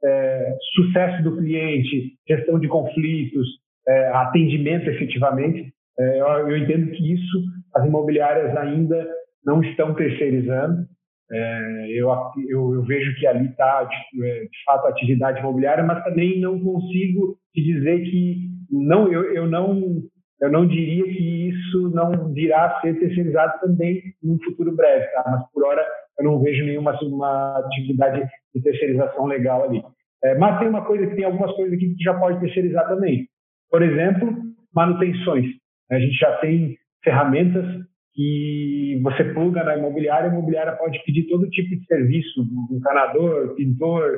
é, 0.04 0.56
sucesso 0.74 1.22
do 1.24 1.38
cliente, 1.38 2.14
gestão 2.28 2.60
de 2.60 2.68
conflitos, 2.68 3.48
é, 3.90 4.08
atendimento 4.10 4.90
efetivamente. 4.90 5.74
É, 6.00 6.22
eu, 6.22 6.28
eu, 6.50 6.58
entendo 6.58 6.92
que 6.92 7.14
isso 7.14 7.38
as 7.76 7.86
imobiliárias 7.86 8.56
ainda 8.56 9.08
não 9.46 9.62
estão 9.64 9.94
terceirizando. 9.96 10.86
É, 11.32 11.86
eu, 11.92 12.10
eu, 12.48 12.74
eu, 12.76 12.84
vejo 12.84 13.16
que 13.20 13.28
ali 13.28 13.48
está, 13.48 13.84
de, 13.84 14.26
é, 14.26 14.42
de, 14.42 14.64
fato, 14.66 14.88
a 14.88 14.90
atividade 14.90 15.40
imobiliária, 15.40 15.84
mas 15.84 16.04
também 16.04 16.40
não 16.40 16.60
consigo 16.60 17.38
te 17.54 17.64
dizer 17.64 18.02
que 18.04 18.50
não, 18.72 19.12
eu, 19.12 19.48
não 19.48 20.02
eu 20.42 20.52
não 20.52 20.66
diria 20.66 21.04
que 21.04 21.50
isso 21.50 21.90
não 21.90 22.34
virá 22.34 22.66
a 22.66 22.82
ser 22.82 22.98
terceirizado 23.00 23.60
também 23.60 24.02
num 24.24 24.40
futuro 24.44 24.76
breve, 24.76 25.06
tá? 25.08 25.24
mas 25.28 25.44
por 25.52 25.66
hora 25.66 25.86
eu 26.18 26.26
não 26.26 26.42
vejo 26.42 26.66
nenhuma 26.66 26.98
uma 27.04 27.60
atividade 27.60 28.26
de 28.56 28.62
terceirização 28.62 29.26
legal 29.26 29.64
ali. 29.66 29.84
É, 30.24 30.36
mas 30.36 30.60
tem 30.60 30.68
uma 30.68 30.86
coisa 30.86 31.06
que 31.08 31.16
tem 31.16 31.26
algumas 31.26 31.52
coisas 31.56 31.74
aqui 31.74 31.94
que 31.94 32.04
já 32.04 32.14
pode 32.14 32.40
terceirizar 32.40 32.88
também. 32.88 33.28
Por 33.70 33.82
exemplo, 33.82 34.36
manutenções. 34.74 35.46
A 35.92 36.00
gente 36.00 36.18
já 36.18 36.38
tem 36.38 36.78
ferramentas 37.04 37.66
que 38.14 39.00
você 39.04 39.24
pluga 39.24 39.64
na 39.64 39.78
imobiliária, 39.78 40.30
a 40.30 40.34
imobiliária 40.34 40.74
pode 40.74 41.02
pedir 41.06 41.28
todo 41.28 41.50
tipo 41.50 41.70
de 41.70 41.86
serviço, 41.86 42.46
encanador, 42.72 43.56
pintor, 43.56 44.12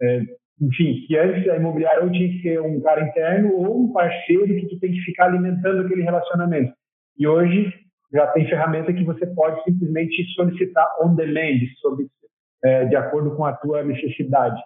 é, 0.00 0.22
enfim, 0.60 1.04
que 1.06 1.16
antes 1.16 1.48
a 1.48 1.56
imobiliária 1.56 2.04
ou 2.04 2.10
tinha 2.10 2.28
que 2.28 2.42
ser 2.42 2.60
um 2.60 2.80
cara 2.80 3.06
interno 3.06 3.52
ou 3.54 3.84
um 3.84 3.92
parceiro 3.92 4.46
que 4.46 4.68
tu 4.68 4.78
tem 4.78 4.92
que 4.92 5.00
ficar 5.00 5.26
alimentando 5.26 5.82
aquele 5.82 6.02
relacionamento. 6.02 6.72
E 7.18 7.26
hoje 7.26 7.72
já 8.12 8.26
tem 8.28 8.48
ferramenta 8.48 8.92
que 8.92 9.04
você 9.04 9.26
pode 9.26 9.62
simplesmente 9.64 10.24
solicitar 10.34 10.86
on 11.02 11.14
demand, 11.14 11.58
sobre, 11.80 12.06
é, 12.64 12.86
de 12.86 12.96
acordo 12.96 13.36
com 13.36 13.44
a 13.44 13.52
tua 13.52 13.82
necessidade. 13.82 14.60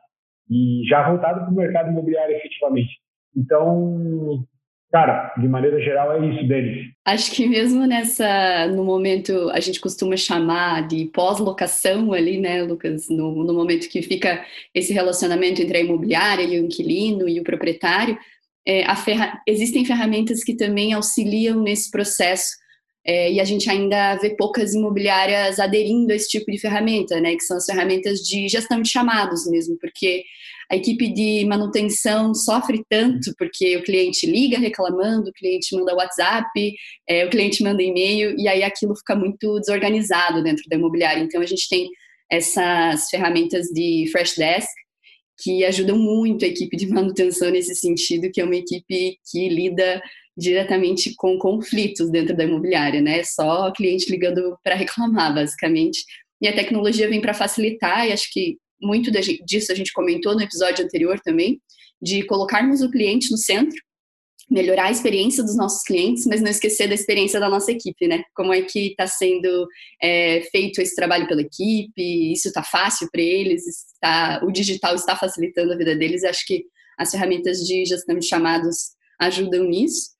E 0.50 0.82
já 0.88 1.08
voltado 1.08 1.40
para 1.40 1.50
o 1.50 1.54
mercado 1.54 1.90
imobiliário 1.90 2.37
efetivamente. 2.37 3.01
Então, 3.36 4.44
Cara, 4.92 5.32
de 5.38 5.48
maneira 5.48 5.80
geral 5.80 6.22
é 6.22 6.28
isso, 6.28 6.46
Denis. 6.46 6.92
Acho 7.06 7.32
que 7.32 7.48
mesmo 7.48 7.86
nessa, 7.86 8.66
no 8.68 8.84
momento, 8.84 9.48
a 9.48 9.58
gente 9.58 9.80
costuma 9.80 10.18
chamar 10.18 10.86
de 10.86 11.06
pós-locação 11.06 12.12
ali, 12.12 12.38
né, 12.38 12.62
Lucas? 12.62 13.08
No, 13.08 13.42
no, 13.42 13.54
momento 13.54 13.88
que 13.88 14.02
fica 14.02 14.44
esse 14.74 14.92
relacionamento 14.92 15.62
entre 15.62 15.78
a 15.78 15.80
imobiliária 15.80 16.42
e 16.42 16.60
o 16.60 16.66
inquilino 16.66 17.26
e 17.26 17.40
o 17.40 17.42
proprietário, 17.42 18.18
é, 18.68 18.94
ferra 18.94 19.40
existem 19.48 19.82
ferramentas 19.86 20.44
que 20.44 20.54
também 20.54 20.92
auxiliam 20.92 21.62
nesse 21.62 21.90
processo 21.90 22.52
é, 23.04 23.32
e 23.32 23.40
a 23.40 23.44
gente 23.44 23.68
ainda 23.68 24.16
vê 24.16 24.37
poucas 24.37 24.75
imobiliárias 24.75 25.59
aderindo 25.59 26.12
a 26.12 26.16
esse 26.16 26.28
tipo 26.28 26.50
de 26.50 26.59
ferramenta, 26.59 27.21
né, 27.21 27.35
que 27.35 27.42
são 27.42 27.56
as 27.56 27.64
ferramentas 27.64 28.21
de 28.21 28.49
gestão 28.49 28.80
de 28.80 28.88
chamados 28.88 29.47
mesmo, 29.50 29.76
porque 29.80 30.23
a 30.71 30.76
equipe 30.76 31.12
de 31.12 31.44
manutenção 31.44 32.32
sofre 32.35 32.82
tanto 32.88 33.35
porque 33.37 33.76
o 33.76 33.82
cliente 33.82 34.26
liga 34.26 34.59
reclamando, 34.59 35.28
o 35.28 35.32
cliente 35.32 35.76
manda 35.76 35.94
WhatsApp, 35.94 36.49
é, 37.09 37.26
o 37.26 37.30
cliente 37.30 37.62
manda 37.62 37.82
e-mail, 37.82 38.35
e 38.38 38.49
aí 38.49 38.62
aquilo 38.62 38.97
fica 38.97 39.14
muito 39.14 39.59
desorganizado 39.61 40.42
dentro 40.42 40.62
da 40.71 40.76
imobiliária. 40.76 41.21
Então 41.21 41.42
a 41.42 41.47
gente 41.47 41.68
tem 41.68 41.88
essas 42.30 43.11
ferramentas 43.11 43.66
de 43.66 44.09
Fresh 44.11 44.37
Desk 44.37 44.71
que 45.42 45.64
ajudam 45.64 45.99
muito 45.99 46.44
a 46.44 46.49
equipe 46.49 46.76
de 46.76 46.87
manutenção 46.87 47.50
nesse 47.50 47.75
sentido, 47.75 48.30
que 48.32 48.40
é 48.40 48.44
uma 48.44 48.56
equipe 48.56 49.18
que 49.30 49.49
lida 49.49 50.00
diretamente 50.36 51.14
com 51.16 51.38
conflitos 51.38 52.10
dentro 52.10 52.36
da 52.36 52.44
imobiliária, 52.44 53.00
né? 53.00 53.22
Só 53.24 53.70
cliente 53.72 54.10
ligando 54.10 54.56
para 54.62 54.74
reclamar, 54.74 55.34
basicamente. 55.34 56.04
E 56.40 56.48
a 56.48 56.54
tecnologia 56.54 57.08
vem 57.08 57.20
para 57.20 57.34
facilitar, 57.34 58.06
e 58.06 58.12
acho 58.12 58.28
que 58.32 58.56
muito 58.80 59.10
disso 59.44 59.70
a 59.70 59.74
gente 59.74 59.92
comentou 59.92 60.34
no 60.34 60.42
episódio 60.42 60.84
anterior 60.84 61.20
também, 61.20 61.60
de 62.00 62.24
colocarmos 62.24 62.82
o 62.82 62.90
cliente 62.90 63.30
no 63.30 63.36
centro, 63.36 63.78
melhorar 64.50 64.86
a 64.86 64.90
experiência 64.90 65.42
dos 65.42 65.56
nossos 65.56 65.82
clientes, 65.82 66.26
mas 66.26 66.42
não 66.42 66.50
esquecer 66.50 66.88
da 66.88 66.94
experiência 66.94 67.38
da 67.38 67.48
nossa 67.48 67.70
equipe, 67.70 68.08
né? 68.08 68.22
Como 68.34 68.52
é 68.52 68.60
que 68.60 68.88
está 68.88 69.06
sendo 69.06 69.66
é, 70.02 70.42
feito 70.50 70.80
esse 70.80 70.94
trabalho 70.94 71.28
pela 71.28 71.40
equipe? 71.40 72.32
Isso 72.32 72.48
está 72.48 72.62
fácil 72.62 73.08
para 73.10 73.22
eles? 73.22 73.66
Está, 73.66 74.40
o 74.44 74.50
digital 74.50 74.94
está 74.94 75.16
facilitando 75.16 75.72
a 75.72 75.76
vida 75.76 75.94
deles? 75.94 76.24
Acho 76.24 76.44
que 76.44 76.64
as 76.98 77.10
ferramentas 77.10 77.58
de 77.58 77.84
gestão 77.86 78.18
de 78.18 78.26
chamados 78.26 78.90
ajudam 79.18 79.64
nisso. 79.64 80.10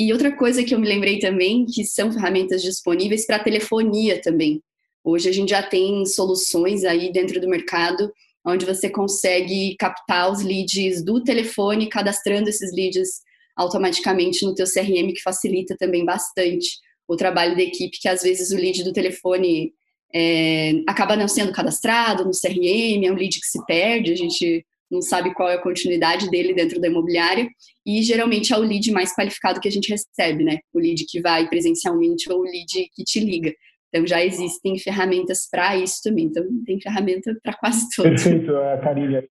E 0.00 0.14
outra 0.14 0.34
coisa 0.34 0.64
que 0.64 0.74
eu 0.74 0.78
me 0.78 0.88
lembrei 0.88 1.18
também, 1.18 1.66
que 1.66 1.84
são 1.84 2.10
ferramentas 2.10 2.62
disponíveis 2.62 3.26
para 3.26 3.38
telefonia 3.38 4.18
também. 4.18 4.62
Hoje 5.04 5.28
a 5.28 5.32
gente 5.32 5.50
já 5.50 5.62
tem 5.62 6.06
soluções 6.06 6.84
aí 6.84 7.12
dentro 7.12 7.38
do 7.38 7.46
mercado 7.46 8.10
onde 8.42 8.64
você 8.64 8.88
consegue 8.88 9.76
captar 9.78 10.32
os 10.32 10.42
leads 10.42 11.04
do 11.04 11.22
telefone, 11.22 11.86
cadastrando 11.86 12.48
esses 12.48 12.72
leads 12.72 13.20
automaticamente 13.54 14.42
no 14.42 14.54
teu 14.54 14.64
CRM, 14.64 15.12
que 15.12 15.22
facilita 15.22 15.76
também 15.78 16.02
bastante 16.02 16.78
o 17.06 17.14
trabalho 17.14 17.54
da 17.54 17.62
equipe, 17.62 17.98
que 18.00 18.08
às 18.08 18.22
vezes 18.22 18.52
o 18.52 18.56
lead 18.56 18.82
do 18.82 18.94
telefone 18.94 19.74
é, 20.14 20.80
acaba 20.88 21.14
não 21.14 21.28
sendo 21.28 21.52
cadastrado 21.52 22.24
no 22.24 22.30
CRM, 22.30 23.04
é 23.04 23.12
um 23.12 23.16
lead 23.16 23.38
que 23.38 23.46
se 23.46 23.62
perde, 23.66 24.12
a 24.12 24.16
gente 24.16 24.64
não 24.90 25.00
sabe 25.00 25.32
qual 25.34 25.48
é 25.48 25.54
a 25.54 25.62
continuidade 25.62 26.28
dele 26.30 26.52
dentro 26.52 26.80
da 26.80 26.88
imobiliária, 26.88 27.48
e 27.86 28.02
geralmente 28.02 28.52
é 28.52 28.56
o 28.56 28.62
lead 28.62 28.90
mais 28.90 29.14
qualificado 29.14 29.60
que 29.60 29.68
a 29.68 29.72
gente 29.72 29.88
recebe, 29.90 30.44
né? 30.44 30.58
O 30.72 30.78
lead 30.78 31.04
que 31.08 31.20
vai 31.20 31.48
presencialmente 31.48 32.30
ou 32.30 32.40
o 32.40 32.44
lead 32.44 32.90
que 32.94 33.04
te 33.04 33.20
liga. 33.20 33.52
Então 33.88 34.06
já 34.06 34.24
existem 34.24 34.78
ferramentas 34.78 35.48
para 35.50 35.76
isso 35.76 36.00
também. 36.02 36.26
Então 36.26 36.44
tem 36.64 36.80
ferramenta 36.80 37.36
para 37.42 37.54
quase 37.54 37.86
todos. 37.94 38.22
Perfeito, 38.22 38.52
Carilha. 38.82 39.24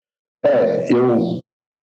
É, 0.45 0.93
eu, 0.93 1.41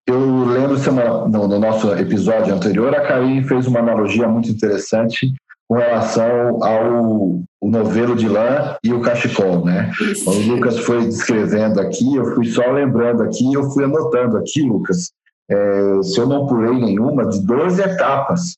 eu 0.06 0.44
lembro 0.44 0.76
semana, 0.76 1.26
no, 1.28 1.48
no, 1.48 1.58
nosso 1.58 1.92
episódio 1.94 2.54
anterior, 2.54 2.94
a 2.94 3.06
Karine 3.06 3.44
fez 3.44 3.66
uma 3.66 3.80
analogia 3.80 4.28
muito 4.28 4.50
interessante 4.50 5.32
com 5.70 5.76
relação 5.76 6.64
ao 6.64 7.42
novelo 7.62 8.16
de 8.16 8.28
lã 8.28 8.76
e 8.82 8.92
o 8.92 9.00
cachecol, 9.00 9.64
né? 9.64 9.92
Isso. 10.00 10.28
O 10.28 10.34
Lucas 10.34 10.80
foi 10.80 11.04
descrevendo 11.06 11.80
aqui, 11.80 12.16
eu 12.16 12.34
fui 12.34 12.44
só 12.46 12.72
lembrando 12.72 13.22
aqui, 13.22 13.54
eu 13.54 13.70
fui 13.70 13.84
anotando 13.84 14.36
aqui, 14.36 14.62
Lucas, 14.62 15.12
é, 15.48 16.02
se 16.02 16.18
eu 16.18 16.26
não 16.26 16.44
pulei 16.44 16.76
nenhuma, 16.76 17.24
de 17.28 17.40
12 17.46 17.80
etapas, 17.82 18.56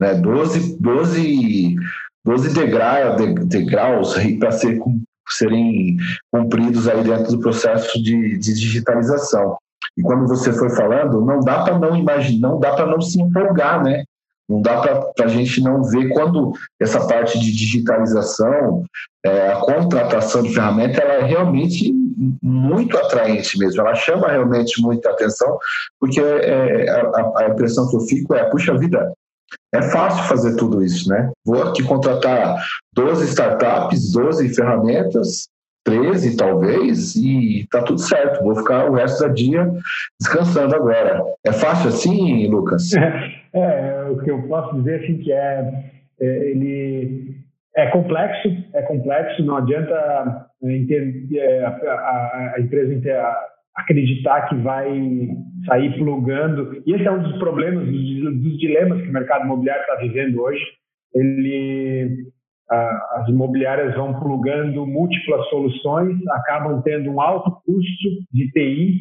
né? 0.00 0.14
12, 0.14 0.78
12, 0.80 1.76
12 2.24 2.54
degra, 2.54 3.14
degraus 3.46 4.16
para 4.40 4.50
ser, 4.50 4.80
serem 5.28 5.96
cumpridos 6.32 6.88
aí 6.88 7.04
dentro 7.04 7.36
do 7.36 7.38
processo 7.38 8.02
de, 8.02 8.36
de 8.36 8.52
digitalização. 8.52 9.56
E 9.96 10.02
quando 10.02 10.26
você 10.26 10.52
foi 10.52 10.70
falando, 10.70 11.24
não 11.24 11.38
dá 11.38 11.62
para 11.62 11.78
não 11.78 11.94
imaginar, 11.94 12.48
não 12.48 12.58
dá 12.58 12.74
para 12.74 12.86
não 12.86 13.00
se 13.00 13.22
empolgar, 13.22 13.80
né? 13.84 14.02
Não 14.52 14.60
dá 14.60 14.82
para 15.14 15.24
a 15.24 15.28
gente 15.28 15.62
não 15.62 15.82
ver 15.82 16.10
quando 16.10 16.52
essa 16.78 17.06
parte 17.06 17.38
de 17.38 17.50
digitalização, 17.50 18.84
é, 19.24 19.52
a 19.52 19.56
contratação 19.56 20.42
de 20.42 20.52
ferramenta, 20.52 21.00
ela 21.00 21.14
é 21.14 21.22
realmente 21.24 21.90
muito 22.42 22.98
atraente 22.98 23.58
mesmo. 23.58 23.80
Ela 23.80 23.94
chama 23.94 24.28
realmente 24.28 24.80
muita 24.82 25.08
atenção, 25.08 25.58
porque 25.98 26.20
é, 26.20 26.90
a, 26.90 27.32
a 27.38 27.48
impressão 27.48 27.88
que 27.88 27.96
eu 27.96 28.00
fico 28.00 28.34
é, 28.34 28.44
puxa 28.44 28.76
vida, 28.76 29.10
é 29.74 29.80
fácil 29.82 30.22
fazer 30.24 30.54
tudo 30.56 30.84
isso, 30.84 31.08
né? 31.08 31.30
Vou 31.44 31.62
aqui 31.62 31.82
contratar 31.82 32.62
12 32.92 33.24
startups, 33.28 34.12
12 34.12 34.54
ferramentas, 34.54 35.48
13 35.84 36.36
talvez, 36.36 37.16
e 37.16 37.66
tá 37.70 37.82
tudo 37.82 38.00
certo. 38.00 38.42
Vou 38.42 38.54
ficar 38.54 38.90
o 38.90 38.94
resto 38.94 39.26
do 39.26 39.34
dia 39.34 39.70
descansando 40.20 40.76
agora. 40.76 41.22
É 41.44 41.52
fácil 41.52 41.88
assim, 41.88 42.46
Lucas? 42.48 42.92
É, 42.92 43.32
o 44.10 44.18
que 44.22 44.30
eu 44.30 44.42
posso 44.48 44.76
dizer 44.76 45.02
assim 45.02 45.18
que 45.18 45.32
é, 45.32 45.84
é 46.20 46.50
ele 46.50 47.36
é 47.76 47.86
complexo, 47.88 48.48
é 48.74 48.82
complexo. 48.82 49.44
Não 49.44 49.56
adianta 49.56 50.46
é, 50.62 51.36
é, 51.36 51.64
a, 51.64 51.70
a, 51.70 52.54
a 52.56 52.60
empresa 52.60 52.94
acreditar 53.74 54.48
que 54.48 54.56
vai 54.56 54.88
sair 55.66 55.96
plugando. 55.98 56.82
E 56.86 56.94
esse 56.94 57.06
é 57.06 57.10
um 57.10 57.22
dos 57.22 57.38
problemas, 57.38 57.86
dos, 57.86 58.42
dos 58.42 58.58
dilemas 58.58 59.00
que 59.00 59.08
o 59.08 59.12
mercado 59.12 59.44
imobiliário 59.44 59.82
está 59.82 59.96
vivendo 59.96 60.40
hoje. 60.40 60.62
Ele 61.14 62.32
as 62.70 63.28
imobiliárias 63.28 63.94
vão 63.94 64.18
plugando 64.18 64.86
múltiplas 64.86 65.46
soluções, 65.50 66.16
acabam 66.28 66.80
tendo 66.80 67.10
um 67.10 67.20
alto 67.20 67.50
custo 67.66 68.08
de 68.32 68.50
TI, 68.52 68.98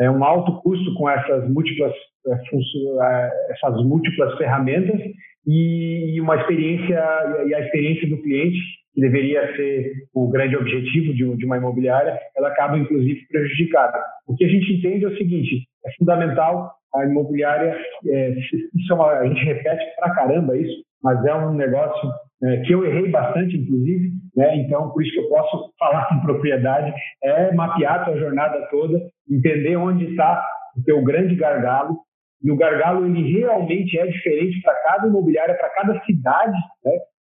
é, 0.00 0.10
um 0.10 0.24
alto 0.24 0.60
custo 0.62 0.94
com 0.94 1.08
essas 1.08 1.48
múltiplas, 1.48 1.92
é, 2.26 2.32
é, 2.32 3.30
essas 3.52 3.84
múltiplas 3.84 4.36
ferramentas 4.36 5.00
e 5.46 6.18
uma 6.20 6.36
experiência 6.36 6.98
e 7.46 7.54
a 7.54 7.60
experiência 7.60 8.08
do 8.08 8.20
cliente 8.22 8.58
que 8.94 9.00
deveria 9.00 9.54
ser 9.56 9.92
o 10.14 10.28
grande 10.30 10.56
objetivo 10.56 11.12
de, 11.12 11.44
uma 11.44 11.56
imobiliária, 11.56 12.18
ela 12.36 12.48
acaba 12.48 12.78
inclusive 12.78 13.26
prejudicada. 13.26 14.00
O 14.26 14.36
que 14.36 14.44
a 14.44 14.48
gente 14.48 14.72
entende 14.72 15.04
é 15.04 15.08
o 15.08 15.16
seguinte: 15.16 15.66
é 15.84 15.90
fundamental 15.98 16.72
a 16.94 17.04
imobiliária, 17.04 17.76
é, 18.06 18.30
isso 18.30 18.92
é 18.92 18.94
uma, 18.94 19.08
a 19.08 19.26
gente 19.26 19.44
repete 19.44 19.84
pra 19.96 20.14
caramba 20.14 20.56
isso, 20.56 20.84
mas 21.04 21.22
é 21.26 21.34
um 21.34 21.52
negócio 21.52 22.10
é, 22.42 22.62
que 22.62 22.72
eu 22.72 22.84
errei 22.84 23.10
bastante, 23.10 23.56
inclusive, 23.58 24.10
né? 24.34 24.56
então 24.56 24.90
por 24.90 25.02
isso 25.02 25.12
que 25.12 25.20
eu 25.20 25.28
posso 25.28 25.70
falar 25.78 26.08
com 26.08 26.22
propriedade, 26.22 26.92
é 27.22 27.52
mapear 27.52 28.00
a 28.00 28.04
tua 28.06 28.16
jornada 28.16 28.66
toda, 28.70 28.98
entender 29.30 29.76
onde 29.76 30.06
está 30.06 30.42
o 30.76 30.82
teu 30.82 31.04
grande 31.04 31.36
gargalo, 31.36 31.98
e 32.42 32.50
o 32.50 32.56
gargalo 32.56 33.06
ele 33.06 33.38
realmente 33.38 33.98
é 33.98 34.06
diferente 34.06 34.60
para 34.62 34.74
cada 34.82 35.06
imobiliária, 35.06 35.54
para 35.54 35.70
cada 35.70 36.00
cidade, 36.04 36.56
né? 36.84 36.92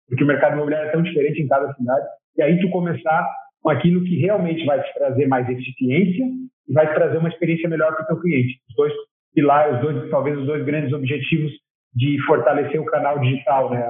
porque 0.07 0.23
o 0.23 0.27
mercado 0.27 0.53
imobiliário 0.53 0.89
é 0.89 0.91
tão 0.91 1.01
diferente 1.01 1.41
em 1.41 1.47
cada 1.47 1.73
cidade, 1.73 2.05
e 2.37 2.43
aí 2.43 2.59
tu 2.59 2.69
começar 2.69 3.27
com 3.61 3.69
aquilo 3.69 4.03
que 4.03 4.19
realmente 4.19 4.63
vai 4.63 4.79
te 4.79 4.93
trazer 4.93 5.27
mais 5.27 5.49
eficiência 5.49 6.23
e 6.67 6.73
vai 6.73 6.87
te 6.87 6.93
trazer 6.93 7.17
uma 7.17 7.29
experiência 7.29 7.67
melhor 7.67 7.95
para 7.95 8.03
o 8.03 8.07
teu 8.07 8.19
cliente. 8.21 8.59
Os 8.69 8.75
dois 8.75 8.93
pilares, 9.33 9.75
os 9.77 9.81
dois, 9.81 10.09
talvez 10.11 10.37
os 10.37 10.45
dois 10.45 10.63
grandes 10.63 10.93
objetivos 10.93 11.51
de 11.95 12.21
fortalecer 12.25 12.79
o 12.79 12.85
canal 12.85 13.19
digital, 13.19 13.71
né? 13.71 13.81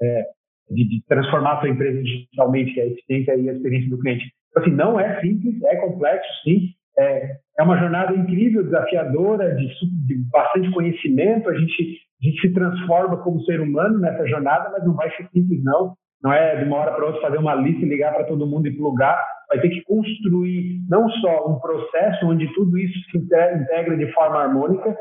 É, 0.00 0.24
de, 0.70 0.86
de, 0.86 1.02
transformar 1.06 1.54
a 1.54 1.60
sua 1.60 1.70
empresa 1.70 2.02
digitalmente, 2.02 2.78
é 2.78 2.82
a 2.82 2.86
eficiência 2.86 3.36
e 3.36 3.48
a 3.48 3.52
experiência 3.54 3.90
do 3.90 3.98
cliente. 3.98 4.30
Então, 4.50 4.62
assim, 4.62 4.72
não 4.72 5.00
é 5.00 5.20
simples, 5.20 5.62
é 5.64 5.76
complexo, 5.76 6.28
sim. 6.44 6.74
É, 6.98 7.36
é 7.58 7.62
uma 7.62 7.78
jornada 7.78 8.14
incrível, 8.14 8.64
desafiadora, 8.64 9.54
de, 9.54 9.66
de 10.06 10.30
bastante 10.30 10.70
conhecimento. 10.72 11.48
A 11.48 11.54
gente, 11.54 11.98
a 12.20 12.26
gente 12.26 12.40
se 12.40 12.52
transforma 12.52 13.16
como 13.22 13.42
ser 13.44 13.60
humano 13.60 13.98
nessa 13.98 14.26
jornada, 14.26 14.70
mas 14.70 14.84
não 14.84 14.94
vai 14.94 15.10
ser 15.16 15.28
simples, 15.32 15.62
não. 15.64 15.94
Não 16.22 16.32
é 16.32 16.56
de 16.56 16.64
uma 16.64 16.78
hora 16.78 16.92
para 16.92 17.06
outra 17.06 17.20
fazer 17.20 17.38
uma 17.38 17.54
lista 17.54 17.84
e 17.84 17.88
ligar 17.88 18.12
para 18.12 18.24
todo 18.24 18.46
mundo 18.46 18.66
e 18.66 18.76
plugar. 18.76 19.18
Vai 19.48 19.60
ter 19.60 19.70
que 19.70 19.82
construir 19.82 20.80
não 20.88 21.08
só 21.08 21.48
um 21.48 21.58
processo 21.60 22.26
onde 22.26 22.52
tudo 22.54 22.76
isso 22.76 22.98
se 23.10 23.18
integra 23.18 23.96
de 23.96 24.12
forma 24.12 24.40
harmônica, 24.40 24.94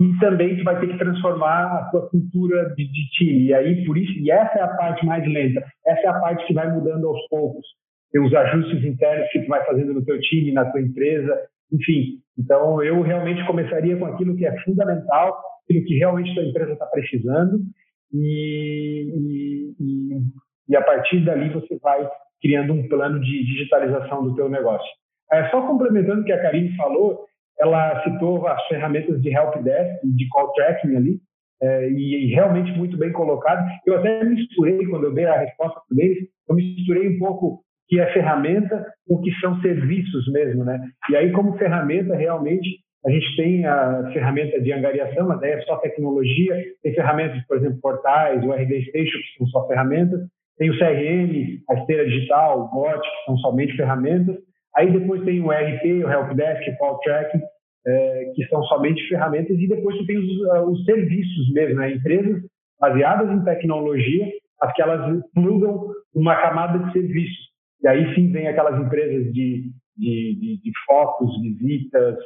e 0.00 0.18
também 0.18 0.56
tu 0.56 0.64
vai 0.64 0.80
ter 0.80 0.88
que 0.88 0.98
transformar 0.98 1.66
a 1.66 1.84
tua 1.90 2.08
cultura 2.08 2.74
de, 2.74 2.90
de, 2.90 3.10
time. 3.10 3.48
E 3.48 3.54
aí, 3.54 3.84
por 3.84 3.98
isso, 3.98 4.18
e 4.18 4.30
essa 4.30 4.58
é 4.58 4.62
a 4.62 4.68
parte 4.68 5.04
mais 5.04 5.26
lenta, 5.28 5.62
essa 5.86 6.00
é 6.00 6.08
a 6.08 6.18
parte 6.18 6.46
que 6.46 6.54
vai 6.54 6.72
mudando 6.72 7.06
aos 7.06 7.28
poucos. 7.28 7.66
Tem 8.10 8.24
os 8.24 8.34
ajustes 8.34 8.82
internos 8.82 9.28
que 9.30 9.40
tu 9.40 9.48
vai 9.48 9.62
fazendo 9.66 9.92
no 9.92 10.04
teu 10.04 10.18
time, 10.18 10.52
na 10.52 10.64
tua 10.64 10.80
empresa, 10.80 11.38
enfim. 11.70 12.18
Então, 12.38 12.82
eu 12.82 13.02
realmente 13.02 13.46
começaria 13.46 13.94
com 13.98 14.06
aquilo 14.06 14.34
que 14.36 14.46
é 14.46 14.58
fundamental, 14.62 15.38
aquilo 15.64 15.84
que 15.84 15.98
realmente 15.98 16.40
a 16.40 16.44
empresa 16.44 16.72
está 16.72 16.86
precisando, 16.86 17.60
e, 18.12 19.74
e, 19.78 20.22
e, 20.66 20.76
a 20.76 20.82
partir 20.82 21.24
dali 21.24 21.50
você 21.50 21.78
vai 21.78 22.08
criando 22.40 22.72
um 22.72 22.88
plano 22.88 23.20
de 23.20 23.44
digitalização 23.44 24.24
do 24.24 24.34
teu 24.34 24.48
negócio. 24.48 24.88
É, 25.30 25.48
só 25.50 25.64
complementando 25.66 26.22
o 26.22 26.24
que 26.24 26.32
a 26.32 26.40
Karine 26.40 26.74
falou, 26.74 27.26
ela 27.60 28.02
citou 28.02 28.46
as 28.46 28.66
ferramentas 28.66 29.20
de 29.20 29.28
helpdesk, 29.28 30.00
de 30.02 30.28
call 30.28 30.52
tracking 30.52 30.96
ali, 30.96 31.20
é, 31.62 31.90
e, 31.90 32.24
e, 32.24 32.34
realmente 32.34 32.72
muito 32.72 32.96
bem 32.96 33.12
colocado. 33.12 33.66
Eu 33.86 33.98
até 33.98 34.24
misturei, 34.24 34.86
quando 34.86 35.04
eu 35.04 35.14
dei 35.14 35.26
a 35.26 35.38
resposta 35.38 35.78
para 35.88 36.04
eles, 36.04 36.26
eu 36.48 36.54
misturei 36.56 37.08
um 37.08 37.18
pouco 37.18 37.46
o 37.46 37.60
que 37.86 38.00
é 38.00 38.12
ferramenta 38.12 38.86
com 39.06 39.16
o 39.16 39.20
que 39.20 39.30
são 39.40 39.60
serviços 39.60 40.32
mesmo, 40.32 40.64
né? 40.64 40.80
E 41.10 41.16
aí, 41.16 41.30
como 41.32 41.58
ferramenta, 41.58 42.16
realmente, 42.16 42.78
a 43.04 43.10
gente 43.10 43.36
tem 43.36 43.66
a 43.66 44.10
ferramenta 44.12 44.60
de 44.60 44.72
angariação, 44.72 45.28
mas 45.28 45.42
aí 45.42 45.52
é 45.52 45.60
só 45.62 45.76
tecnologia, 45.78 46.54
tem 46.82 46.94
ferramentas, 46.94 47.42
por 47.46 47.56
exemplo, 47.56 47.80
portais, 47.80 48.42
o 48.44 48.52
RD 48.52 48.82
Station, 48.84 49.18
que 49.18 49.38
são 49.38 49.46
só 49.48 49.66
ferramentas, 49.66 50.20
tem 50.58 50.70
o 50.70 50.78
CRM, 50.78 51.62
a 51.70 51.74
esteira 51.74 52.04
digital, 52.04 52.60
o 52.60 52.68
bot, 52.68 53.00
que 53.00 53.24
são 53.24 53.36
somente 53.38 53.76
ferramentas, 53.76 54.36
aí 54.76 54.92
depois 54.92 55.24
tem 55.24 55.40
o 55.40 55.50
RP, 55.50 56.04
o 56.04 56.10
Helpdesk, 56.10 56.70
o 56.70 56.76
Call 56.76 56.98
Tracking, 57.00 57.40
é, 57.86 58.32
que 58.34 58.46
são 58.46 58.62
somente 58.64 59.06
ferramentas, 59.08 59.58
e 59.58 59.68
depois 59.68 59.96
tu 59.96 60.06
tem 60.06 60.18
os, 60.18 60.40
uh, 60.48 60.70
os 60.70 60.84
serviços 60.84 61.52
mesmo, 61.52 61.76
né? 61.76 61.92
empresas 61.92 62.42
baseadas 62.78 63.30
em 63.30 63.44
tecnologia, 63.44 64.26
as 64.60 64.72
que 64.74 64.82
elas 64.82 65.22
plugam 65.34 65.92
uma 66.14 66.36
camada 66.36 66.78
de 66.78 66.92
serviços. 66.92 67.50
E 67.82 67.88
aí 67.88 68.14
sim 68.14 68.30
vem 68.30 68.46
aquelas 68.46 68.78
empresas 68.80 69.32
de, 69.32 69.70
de, 69.96 70.34
de, 70.40 70.60
de 70.62 71.58
visitas, 71.58 72.16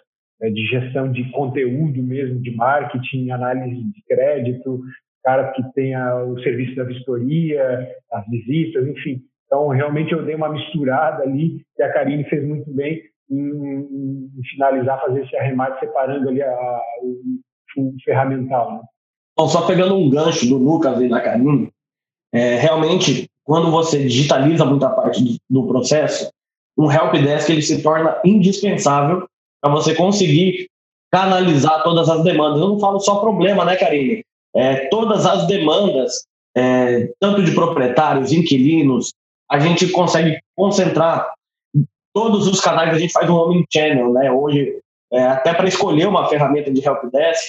é, 0.42 0.50
de 0.50 0.66
gestão 0.66 1.10
de 1.10 1.30
conteúdo 1.30 2.02
mesmo, 2.02 2.40
de 2.40 2.54
marketing, 2.56 3.30
análise 3.30 3.84
de 3.84 4.02
crédito, 4.08 4.80
caras 5.22 5.54
que 5.54 5.62
tem 5.72 5.96
o 5.96 6.38
serviço 6.40 6.76
da 6.76 6.84
vistoria, 6.84 7.88
as 8.12 8.28
visitas, 8.28 8.86
enfim. 8.86 9.22
Então, 9.46 9.68
realmente 9.68 10.12
eu 10.12 10.24
dei 10.24 10.34
uma 10.34 10.52
misturada 10.52 11.22
ali, 11.22 11.62
e 11.78 11.82
a 11.82 11.92
Karine 11.92 12.24
fez 12.24 12.46
muito 12.46 12.70
bem, 12.72 13.00
em, 13.30 14.28
em 14.36 14.42
finalizar, 14.50 15.00
fazer 15.00 15.24
esse 15.24 15.36
arremate 15.36 15.80
separando 15.80 16.28
ali 16.28 16.42
a, 16.42 16.50
a, 16.50 16.82
o, 17.02 17.40
o, 17.78 17.94
ferramental. 18.04 18.72
Né? 18.72 18.80
Bom, 19.36 19.48
só 19.48 19.66
pegando 19.66 19.96
um 19.96 20.10
gancho 20.10 20.46
do 20.46 20.56
Lucas 20.56 21.00
e 21.00 21.08
da 21.08 21.20
Karine, 21.20 21.72
é, 22.32 22.56
realmente, 22.56 23.28
quando 23.44 23.70
você 23.70 24.02
digitaliza 24.02 24.64
muita 24.64 24.90
parte 24.90 25.22
do, 25.22 25.36
do 25.48 25.66
processo, 25.66 26.30
um 26.76 26.90
helpdesk 26.90 27.50
ele 27.50 27.62
se 27.62 27.82
torna 27.82 28.20
indispensável 28.24 29.28
para 29.60 29.72
você 29.72 29.94
conseguir 29.94 30.68
canalizar 31.10 31.82
todas 31.84 32.08
as 32.08 32.24
demandas. 32.24 32.60
Eu 32.60 32.70
não 32.70 32.80
falo 32.80 32.98
só 32.98 33.20
problema, 33.20 33.64
né, 33.64 33.76
Karine? 33.76 34.24
É, 34.54 34.88
todas 34.88 35.24
as 35.24 35.46
demandas, 35.46 36.24
é, 36.56 37.12
tanto 37.20 37.42
de 37.42 37.52
proprietários, 37.52 38.32
inquilinos, 38.32 39.12
a 39.50 39.58
gente 39.58 39.88
consegue 39.90 40.38
concentrar 40.56 41.32
todos 42.14 42.46
os 42.46 42.60
canais 42.60 42.94
a 42.94 42.98
gente 42.98 43.12
faz 43.12 43.28
um 43.28 43.34
omnichannel, 43.34 44.12
né? 44.12 44.30
Hoje, 44.30 44.78
é, 45.12 45.26
até 45.26 45.52
para 45.52 45.68
escolher 45.68 46.06
uma 46.06 46.28
ferramenta 46.28 46.70
de 46.70 46.86
helpdesk, 46.86 47.48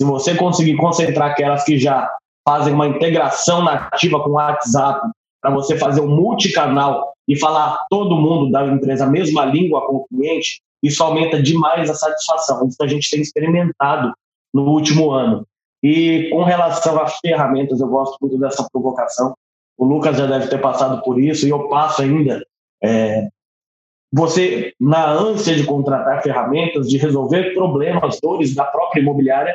se 0.00 0.06
você 0.06 0.34
conseguir 0.34 0.76
concentrar 0.76 1.30
aquelas 1.30 1.64
que 1.64 1.78
já 1.78 2.10
fazem 2.46 2.72
uma 2.72 2.88
integração 2.88 3.62
nativa 3.62 4.22
com 4.22 4.30
o 4.30 4.34
WhatsApp, 4.34 5.08
para 5.40 5.50
você 5.50 5.78
fazer 5.78 6.00
um 6.00 6.08
multicanal 6.08 7.12
e 7.28 7.38
falar 7.38 7.78
todo 7.88 8.16
mundo 8.16 8.50
da 8.50 8.66
empresa 8.66 9.04
a 9.04 9.08
mesma 9.08 9.44
língua 9.44 9.86
com 9.86 9.96
o 9.96 10.06
cliente, 10.06 10.60
isso 10.82 11.02
aumenta 11.02 11.40
demais 11.40 11.88
a 11.90 11.94
satisfação. 11.94 12.66
Isso 12.66 12.82
a 12.82 12.86
gente 12.86 13.10
tem 13.10 13.20
experimentado 13.20 14.12
no 14.52 14.70
último 14.70 15.10
ano. 15.10 15.46
E 15.82 16.30
com 16.30 16.42
relação 16.42 17.00
às 17.00 17.18
ferramentas, 17.18 17.80
eu 17.80 17.88
gosto 17.88 18.16
muito 18.20 18.38
dessa 18.38 18.66
provocação. 18.72 19.34
O 19.78 19.84
Lucas 19.84 20.16
já 20.16 20.26
deve 20.26 20.48
ter 20.48 20.60
passado 20.60 21.02
por 21.02 21.20
isso 21.20 21.46
e 21.46 21.50
eu 21.50 21.68
passo 21.68 22.02
ainda. 22.02 22.44
É, 22.82 23.28
você, 24.12 24.72
na 24.80 25.10
ânsia 25.10 25.54
de 25.54 25.64
contratar 25.64 26.22
ferramentas, 26.22 26.88
de 26.88 26.96
resolver 26.96 27.52
problemas, 27.54 28.20
dores 28.20 28.54
da 28.54 28.64
própria 28.64 29.00
imobiliária, 29.00 29.54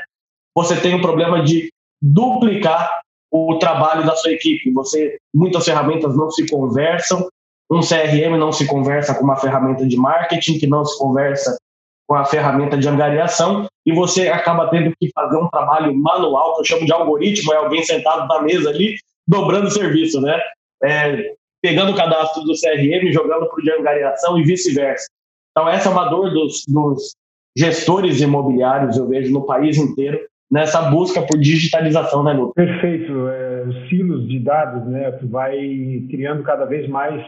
você 0.56 0.76
tem 0.76 0.96
o 0.96 1.02
problema 1.02 1.42
de 1.44 1.72
duplicar 2.02 3.02
o 3.32 3.58
trabalho 3.58 4.06
da 4.06 4.16
sua 4.16 4.32
equipe. 4.32 4.72
Você, 4.74 5.18
muitas 5.34 5.64
ferramentas 5.64 6.16
não 6.16 6.30
se 6.30 6.48
conversam, 6.50 7.28
um 7.72 7.80
CRM 7.80 8.38
não 8.38 8.52
se 8.52 8.68
conversa 8.68 9.16
com 9.16 9.24
uma 9.24 9.38
ferramenta 9.38 9.88
de 9.88 9.96
marketing, 9.96 10.60
que 10.60 10.68
não 10.68 10.84
se 10.84 10.98
conversa 10.98 11.58
com 12.06 12.16
a 12.16 12.26
ferramenta 12.26 12.78
de 12.78 12.90
angariação, 12.90 13.66
e 13.86 13.94
você 13.94 14.28
acaba 14.28 14.70
tendo 14.70 14.94
que 15.00 15.10
fazer 15.16 15.38
um 15.38 15.48
trabalho 15.48 15.96
manual, 15.96 16.56
que 16.56 16.62
eu 16.62 16.66
chamo 16.66 16.86
de 16.86 16.92
algoritmo, 16.92 17.54
é 17.54 17.56
alguém 17.56 17.82
sentado 17.84 18.28
na 18.28 18.42
mesa 18.42 18.70
ali, 18.70 18.98
dobrando 19.26 19.72
serviço, 19.72 20.20
né? 20.20 20.38
É, 20.84 21.34
pegando 21.62 21.92
o 21.92 21.96
cadastro 21.96 22.44
do 22.44 22.54
CRM, 22.54 23.12
jogando 23.12 23.48
para 23.48 23.60
o 23.60 23.62
de 23.62 23.72
angariação 23.72 24.38
e 24.38 24.44
vice-versa. 24.44 25.08
Então, 25.52 25.70
essa 25.70 25.90
é 25.90 25.92
uma 25.92 26.10
dor 26.10 26.32
dos, 26.32 26.64
dos 26.68 27.16
gestores 27.58 28.22
imobiliários, 28.22 28.98
eu 28.98 29.08
vejo, 29.08 29.32
no 29.32 29.46
país 29.46 29.78
inteiro, 29.78 30.20
nessa 30.50 30.90
busca 30.90 31.22
por 31.22 31.38
digitalização, 31.40 32.24
né, 32.24 32.34
Lu? 32.34 32.54
Perfeito. 32.54 33.28
É, 33.28 33.64
os 33.68 33.90
silos 33.90 34.28
de 34.28 34.40
dados, 34.40 34.86
né, 34.88 35.12
tu 35.12 35.28
vai 35.28 35.58
criando 36.10 36.44
cada 36.44 36.66
vez 36.66 36.88
mais 36.90 37.24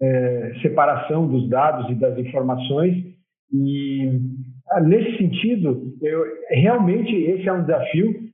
é, 0.00 0.52
separação 0.62 1.26
dos 1.26 1.48
dados 1.48 1.90
e 1.90 1.94
das 1.94 2.18
informações 2.18 3.12
e 3.52 4.20
ah, 4.70 4.80
nesse 4.80 5.18
sentido, 5.18 5.94
eu, 6.00 6.24
realmente 6.50 7.14
esse 7.14 7.46
é 7.46 7.52
um 7.52 7.62
desafio. 7.62 8.30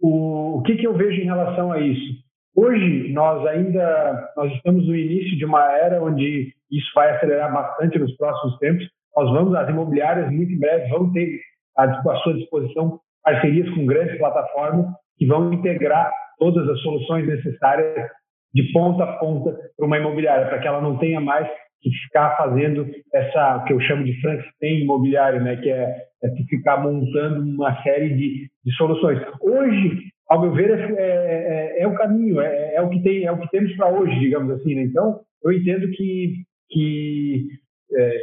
O, 0.00 0.58
o 0.58 0.62
que, 0.62 0.76
que 0.76 0.86
eu 0.86 0.94
vejo 0.94 1.20
em 1.20 1.24
relação 1.24 1.72
a 1.72 1.80
isso? 1.80 2.14
Hoje 2.56 3.12
nós 3.12 3.46
ainda 3.46 4.32
nós 4.36 4.52
estamos 4.54 4.86
no 4.86 4.96
início 4.96 5.36
de 5.36 5.44
uma 5.44 5.62
era 5.78 6.02
onde 6.02 6.52
isso 6.70 6.90
vai 6.94 7.10
acelerar 7.10 7.52
bastante 7.52 7.98
nos 7.98 8.16
próximos 8.16 8.58
tempos. 8.58 8.88
Nós 9.16 9.30
vamos 9.30 9.54
as 9.54 9.68
imobiliárias 9.68 10.30
muito 10.32 10.52
em 10.52 10.58
breve 10.58 10.88
vão 10.88 11.12
ter 11.12 11.40
à 11.76 12.16
sua 12.22 12.34
disposição 12.34 13.00
parcerias 13.22 13.68
com 13.74 13.86
grandes 13.86 14.18
plataformas 14.18 14.86
que 15.16 15.26
vão 15.26 15.52
integrar 15.52 16.10
todas 16.38 16.68
as 16.68 16.80
soluções 16.80 17.26
necessárias 17.26 18.08
de 18.52 18.72
ponta 18.72 19.04
a 19.04 19.12
ponta 19.18 19.56
para 19.76 19.86
uma 19.86 19.98
imobiliária, 19.98 20.48
para 20.48 20.58
que 20.58 20.66
ela 20.66 20.80
não 20.80 20.98
tenha 20.98 21.20
mais 21.20 21.46
que 21.80 21.90
ficar 22.04 22.36
fazendo 22.36 22.86
essa 23.14 23.58
o 23.58 23.64
que 23.64 23.72
eu 23.72 23.80
chamo 23.80 24.04
de 24.04 24.20
Frankenstein 24.20 24.82
imobiliário, 24.82 25.42
né, 25.42 25.56
que 25.56 25.70
é, 25.70 26.04
é 26.22 26.30
ficar 26.48 26.78
montando 26.78 27.42
uma 27.42 27.80
série 27.82 28.10
de, 28.10 28.50
de 28.64 28.72
soluções. 28.76 29.20
Hoje 29.40 30.10
ao 30.30 30.40
meu 30.40 30.52
ver, 30.52 30.70
é, 30.70 30.96
é, 30.96 31.82
é 31.82 31.86
o 31.88 31.94
caminho, 31.94 32.40
é, 32.40 32.76
é, 32.76 32.80
o 32.80 32.88
que 32.88 33.02
tem, 33.02 33.24
é 33.24 33.32
o 33.32 33.38
que 33.38 33.50
temos 33.50 33.74
para 33.76 33.88
hoje, 33.88 34.16
digamos 34.20 34.52
assim. 34.52 34.76
Né? 34.76 34.82
Então, 34.82 35.20
eu 35.42 35.50
entendo 35.50 35.90
que, 35.90 36.44
que 36.70 37.48
é, 37.92 38.22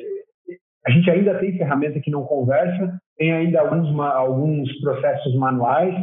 a 0.86 0.92
gente 0.92 1.12
ainda 1.12 1.38
tem 1.38 1.58
ferramenta 1.58 2.00
que 2.00 2.10
não 2.10 2.24
conversa, 2.24 2.98
tem 3.18 3.34
ainda 3.34 3.60
alguns, 3.60 4.00
alguns 4.00 4.80
processos 4.80 5.36
manuais, 5.36 5.94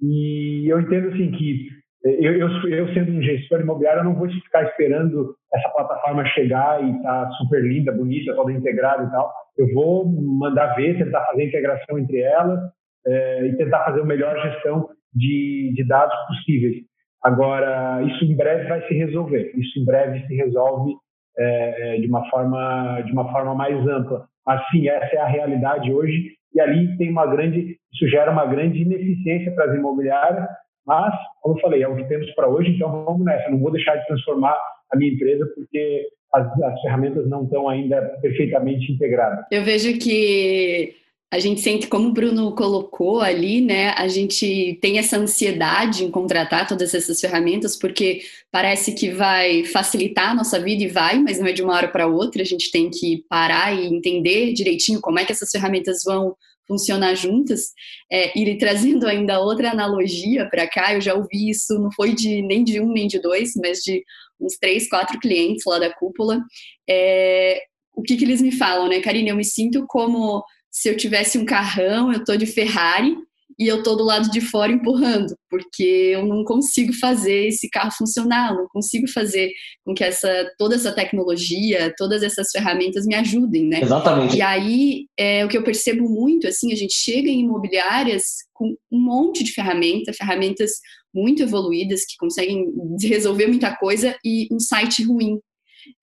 e 0.00 0.68
eu 0.68 0.80
entendo 0.80 1.08
assim 1.08 1.32
que 1.32 1.66
eu, 2.04 2.34
eu, 2.34 2.48
eu, 2.68 2.94
sendo 2.94 3.10
um 3.10 3.20
gestor 3.20 3.60
imobiliário, 3.60 4.00
eu 4.00 4.04
não 4.04 4.14
vou 4.14 4.30
ficar 4.30 4.62
esperando 4.62 5.34
essa 5.52 5.68
plataforma 5.70 6.24
chegar 6.26 6.80
e 6.84 7.02
tá 7.02 7.28
super 7.32 7.60
linda, 7.60 7.90
bonita, 7.90 8.36
toda 8.36 8.52
integrada 8.52 9.02
e 9.02 9.10
tal. 9.10 9.32
Eu 9.56 9.74
vou 9.74 10.06
mandar 10.08 10.76
ver, 10.76 10.96
tentar 10.96 11.26
fazer 11.26 11.42
a 11.42 11.46
integração 11.46 11.98
entre 11.98 12.20
elas 12.20 12.60
é, 13.04 13.46
e 13.48 13.56
tentar 13.56 13.84
fazer 13.84 14.02
a 14.02 14.04
melhor 14.04 14.40
gestão 14.40 14.88
de, 15.14 15.72
de 15.74 15.84
dados 15.86 16.16
possíveis. 16.26 16.76
Agora, 17.22 18.02
isso 18.02 18.24
em 18.24 18.36
breve 18.36 18.68
vai 18.68 18.86
se 18.86 18.94
resolver. 18.94 19.52
Isso 19.56 19.78
em 19.80 19.84
breve 19.84 20.26
se 20.26 20.34
resolve 20.34 20.92
é, 21.36 21.96
é, 21.96 22.00
de 22.00 22.06
uma 22.06 22.28
forma 22.30 23.02
de 23.02 23.12
uma 23.12 23.30
forma 23.30 23.54
mais 23.54 23.76
ampla. 23.86 24.26
Mas 24.46 24.62
sim, 24.70 24.88
essa 24.88 25.16
é 25.16 25.18
a 25.18 25.26
realidade 25.26 25.92
hoje 25.92 26.32
e 26.54 26.60
ali 26.60 26.96
tem 26.96 27.10
uma 27.10 27.26
grande 27.26 27.76
isso 27.92 28.08
gera 28.08 28.30
uma 28.30 28.46
grande 28.46 28.80
ineficiência 28.80 29.52
para 29.52 29.70
as 29.70 29.76
imobiliárias. 29.76 30.46
Mas, 30.86 31.14
como 31.42 31.56
eu 31.56 31.60
falei, 31.60 31.82
é 31.82 31.88
o 31.88 31.96
que 31.96 32.08
temos 32.08 32.30
para 32.32 32.48
hoje. 32.48 32.70
Então 32.70 33.04
vamos 33.04 33.24
nessa. 33.24 33.50
Não 33.50 33.58
vou 33.58 33.72
deixar 33.72 33.96
de 33.96 34.06
transformar 34.06 34.56
a 34.90 34.96
minha 34.96 35.12
empresa 35.12 35.46
porque 35.54 36.06
as, 36.32 36.62
as 36.62 36.80
ferramentas 36.80 37.28
não 37.28 37.44
estão 37.44 37.68
ainda 37.68 38.00
perfeitamente 38.22 38.92
integradas. 38.92 39.44
Eu 39.50 39.64
vejo 39.64 39.98
que 39.98 40.94
a 41.30 41.38
gente 41.38 41.60
sente, 41.60 41.88
como 41.88 42.08
o 42.08 42.12
Bruno 42.12 42.54
colocou 42.54 43.20
ali, 43.20 43.60
né? 43.60 43.90
A 43.90 44.08
gente 44.08 44.78
tem 44.80 44.98
essa 44.98 45.18
ansiedade 45.18 46.04
em 46.04 46.10
contratar 46.10 46.66
todas 46.66 46.94
essas 46.94 47.20
ferramentas, 47.20 47.76
porque 47.76 48.22
parece 48.50 48.92
que 48.92 49.10
vai 49.10 49.62
facilitar 49.64 50.30
a 50.30 50.34
nossa 50.34 50.58
vida 50.58 50.84
e 50.84 50.88
vai, 50.88 51.18
mas 51.18 51.38
não 51.38 51.46
é 51.46 51.52
de 51.52 51.62
uma 51.62 51.74
hora 51.74 51.88
para 51.88 52.06
outra. 52.06 52.40
A 52.40 52.46
gente 52.46 52.70
tem 52.70 52.88
que 52.90 53.24
parar 53.28 53.74
e 53.74 53.86
entender 53.86 54.54
direitinho 54.54 55.02
como 55.02 55.18
é 55.18 55.24
que 55.24 55.32
essas 55.32 55.50
ferramentas 55.50 55.98
vão 56.02 56.34
funcionar 56.66 57.14
juntas. 57.14 57.72
É, 58.10 58.38
e 58.38 58.56
trazendo 58.56 59.06
ainda 59.06 59.40
outra 59.40 59.70
analogia 59.70 60.48
para 60.48 60.66
cá, 60.66 60.94
eu 60.94 61.00
já 61.00 61.14
ouvi 61.14 61.50
isso, 61.50 61.78
não 61.78 61.92
foi 61.92 62.14
de 62.14 62.40
nem 62.40 62.64
de 62.64 62.80
um 62.80 62.90
nem 62.90 63.06
de 63.06 63.20
dois, 63.20 63.52
mas 63.54 63.80
de 63.80 64.02
uns 64.40 64.56
três, 64.56 64.88
quatro 64.88 65.18
clientes 65.18 65.64
lá 65.66 65.78
da 65.78 65.92
cúpula. 65.92 66.40
É, 66.88 67.60
o 67.94 68.02
que, 68.02 68.16
que 68.16 68.24
eles 68.24 68.40
me 68.40 68.52
falam, 68.52 68.88
né, 68.88 69.00
Karine? 69.00 69.30
Eu 69.30 69.36
me 69.36 69.44
sinto 69.44 69.84
como 69.88 70.42
se 70.78 70.88
eu 70.88 70.96
tivesse 70.96 71.36
um 71.38 71.44
carrão, 71.44 72.12
eu 72.12 72.24
tô 72.24 72.36
de 72.36 72.46
Ferrari 72.46 73.16
e 73.58 73.66
eu 73.66 73.82
tô 73.82 73.96
do 73.96 74.04
lado 74.04 74.30
de 74.30 74.40
fora 74.40 74.70
empurrando, 74.70 75.34
porque 75.50 76.12
eu 76.12 76.24
não 76.24 76.44
consigo 76.44 76.92
fazer 76.92 77.48
esse 77.48 77.68
carro 77.68 77.90
funcionar, 77.90 78.52
eu 78.52 78.58
não 78.58 78.68
consigo 78.68 79.08
fazer 79.08 79.50
com 79.84 79.92
que 79.92 80.04
essa 80.04 80.48
toda 80.56 80.76
essa 80.76 80.92
tecnologia, 80.92 81.92
todas 81.98 82.22
essas 82.22 82.52
ferramentas 82.52 83.04
me 83.06 83.16
ajudem, 83.16 83.66
né? 83.66 83.80
Exatamente. 83.82 84.36
E 84.36 84.42
aí, 84.42 85.06
é, 85.18 85.44
o 85.44 85.48
que 85.48 85.58
eu 85.58 85.64
percebo 85.64 86.08
muito, 86.08 86.46
assim, 86.46 86.72
a 86.72 86.76
gente 86.76 86.94
chega 86.94 87.28
em 87.28 87.40
imobiliárias 87.40 88.22
com 88.54 88.76
um 88.92 89.00
monte 89.00 89.42
de 89.42 89.50
ferramentas, 89.50 90.16
ferramentas 90.16 90.74
muito 91.12 91.42
evoluídas 91.42 92.04
que 92.04 92.16
conseguem 92.16 92.66
resolver 93.02 93.48
muita 93.48 93.74
coisa 93.74 94.16
e 94.24 94.46
um 94.52 94.60
site 94.60 95.02
ruim, 95.02 95.40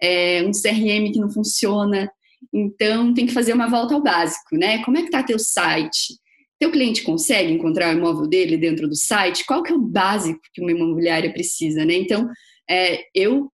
é, 0.01 0.43
um 0.43 0.51
CRM 0.51 1.13
que 1.13 1.19
não 1.19 1.31
funciona. 1.31 2.11
Então, 2.57 3.13
tem 3.13 3.25
que 3.25 3.33
fazer 3.33 3.51
uma 3.51 3.67
volta 3.67 3.93
ao 3.93 4.01
básico, 4.01 4.55
né? 4.55 4.81
Como 4.85 4.97
é 4.97 5.01
que 5.01 5.07
está 5.07 5.21
teu 5.21 5.37
site? 5.37 6.13
Teu 6.57 6.71
cliente 6.71 7.03
consegue 7.03 7.51
encontrar 7.51 7.93
o 7.93 7.97
imóvel 7.97 8.27
dele 8.27 8.55
dentro 8.55 8.87
do 8.87 8.95
site? 8.95 9.45
Qual 9.45 9.61
que 9.61 9.73
é 9.73 9.75
o 9.75 9.81
básico 9.81 10.39
que 10.53 10.61
uma 10.61 10.71
imobiliária 10.71 11.33
precisa, 11.33 11.83
né? 11.83 11.95
Então, 11.95 12.29
é, 12.69 13.03
eu, 13.13 13.51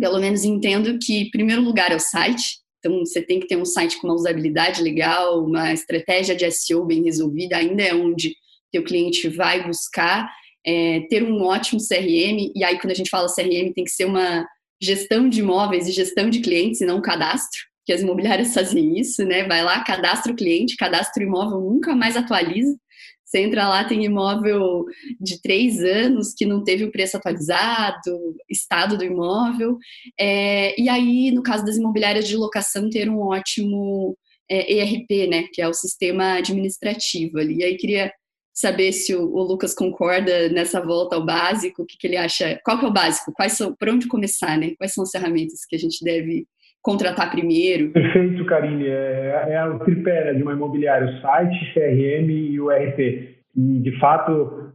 pelo 0.00 0.18
menos, 0.18 0.42
entendo 0.42 0.98
que, 0.98 1.18
em 1.18 1.30
primeiro 1.30 1.60
lugar, 1.60 1.92
é 1.92 1.96
o 1.96 2.00
site. 2.00 2.60
Então, 2.78 3.00
você 3.00 3.20
tem 3.20 3.38
que 3.38 3.46
ter 3.46 3.58
um 3.58 3.64
site 3.66 4.00
com 4.00 4.06
uma 4.06 4.16
usabilidade 4.16 4.82
legal, 4.82 5.44
uma 5.44 5.74
estratégia 5.74 6.34
de 6.34 6.50
SEO 6.50 6.86
bem 6.86 7.04
resolvida, 7.04 7.58
ainda 7.58 7.82
é 7.82 7.94
onde 7.94 8.34
teu 8.72 8.82
cliente 8.82 9.28
vai 9.28 9.66
buscar. 9.66 10.32
É, 10.66 11.00
ter 11.10 11.22
um 11.22 11.42
ótimo 11.42 11.78
CRM, 11.78 12.52
e 12.56 12.64
aí, 12.64 12.78
quando 12.78 12.92
a 12.92 12.96
gente 12.96 13.10
fala 13.10 13.28
CRM, 13.28 13.70
tem 13.74 13.84
que 13.84 13.90
ser 13.90 14.06
uma 14.06 14.48
gestão 14.82 15.28
de 15.28 15.40
imóveis 15.40 15.86
e 15.86 15.92
gestão 15.92 16.30
de 16.30 16.40
clientes, 16.40 16.80
e 16.80 16.86
não 16.86 16.96
um 16.98 17.02
cadastro 17.02 17.73
que 17.84 17.92
as 17.92 18.00
imobiliárias 18.00 18.54
fazem 18.54 18.98
isso, 18.98 19.24
né? 19.24 19.44
Vai 19.44 19.62
lá, 19.62 19.82
cadastra 19.84 20.32
o 20.32 20.36
cliente, 20.36 20.76
cadastra 20.76 21.22
o 21.22 21.26
imóvel, 21.26 21.60
nunca 21.60 21.94
mais 21.94 22.16
atualiza. 22.16 22.76
Você 23.24 23.40
entra 23.40 23.68
lá, 23.68 23.84
tem 23.84 24.04
imóvel 24.04 24.84
de 25.20 25.40
três 25.42 25.82
anos 25.82 26.32
que 26.32 26.46
não 26.46 26.62
teve 26.62 26.84
o 26.84 26.92
preço 26.92 27.16
atualizado, 27.16 28.36
estado 28.48 28.96
do 28.96 29.04
imóvel. 29.04 29.76
É, 30.18 30.80
e 30.80 30.88
aí, 30.88 31.32
no 31.32 31.42
caso 31.42 31.64
das 31.64 31.76
imobiliárias 31.76 32.28
de 32.28 32.36
locação, 32.36 32.88
ter 32.88 33.08
um 33.10 33.20
ótimo 33.20 34.16
é, 34.48 34.72
ERP, 34.72 35.28
né? 35.28 35.44
Que 35.52 35.60
é 35.60 35.68
o 35.68 35.74
sistema 35.74 36.34
administrativo 36.34 37.38
ali. 37.38 37.58
E 37.58 37.64
aí, 37.64 37.76
queria 37.76 38.12
saber 38.54 38.92
se 38.92 39.14
o, 39.16 39.24
o, 39.24 39.42
Lucas 39.42 39.74
concorda 39.74 40.48
nessa 40.50 40.80
volta 40.80 41.16
ao 41.16 41.26
básico, 41.26 41.82
o 41.82 41.86
que, 41.86 41.98
que 41.98 42.06
ele 42.06 42.16
acha, 42.16 42.60
qual 42.64 42.78
que 42.78 42.84
é 42.84 42.88
o 42.88 42.92
básico, 42.92 43.32
quais 43.32 43.54
são, 43.54 43.74
por 43.74 43.88
onde 43.88 44.06
começar, 44.06 44.56
né? 44.56 44.74
Quais 44.78 44.94
são 44.94 45.02
as 45.02 45.10
ferramentas 45.10 45.64
que 45.68 45.74
a 45.74 45.78
gente 45.78 46.04
deve 46.04 46.46
contratar 46.84 47.30
primeiro? 47.30 47.90
Perfeito, 47.90 48.44
Karine. 48.44 48.86
É, 48.86 49.46
é 49.48 49.64
o 49.64 49.78
tripé 49.80 50.34
de 50.34 50.42
uma 50.42 50.52
imobiliária, 50.52 51.08
o 51.08 51.20
site, 51.20 51.72
CRM 51.72 52.30
e 52.30 52.60
o 52.60 52.70
RP. 52.70 53.34
E, 53.56 53.80
de 53.80 53.98
fato, 53.98 54.72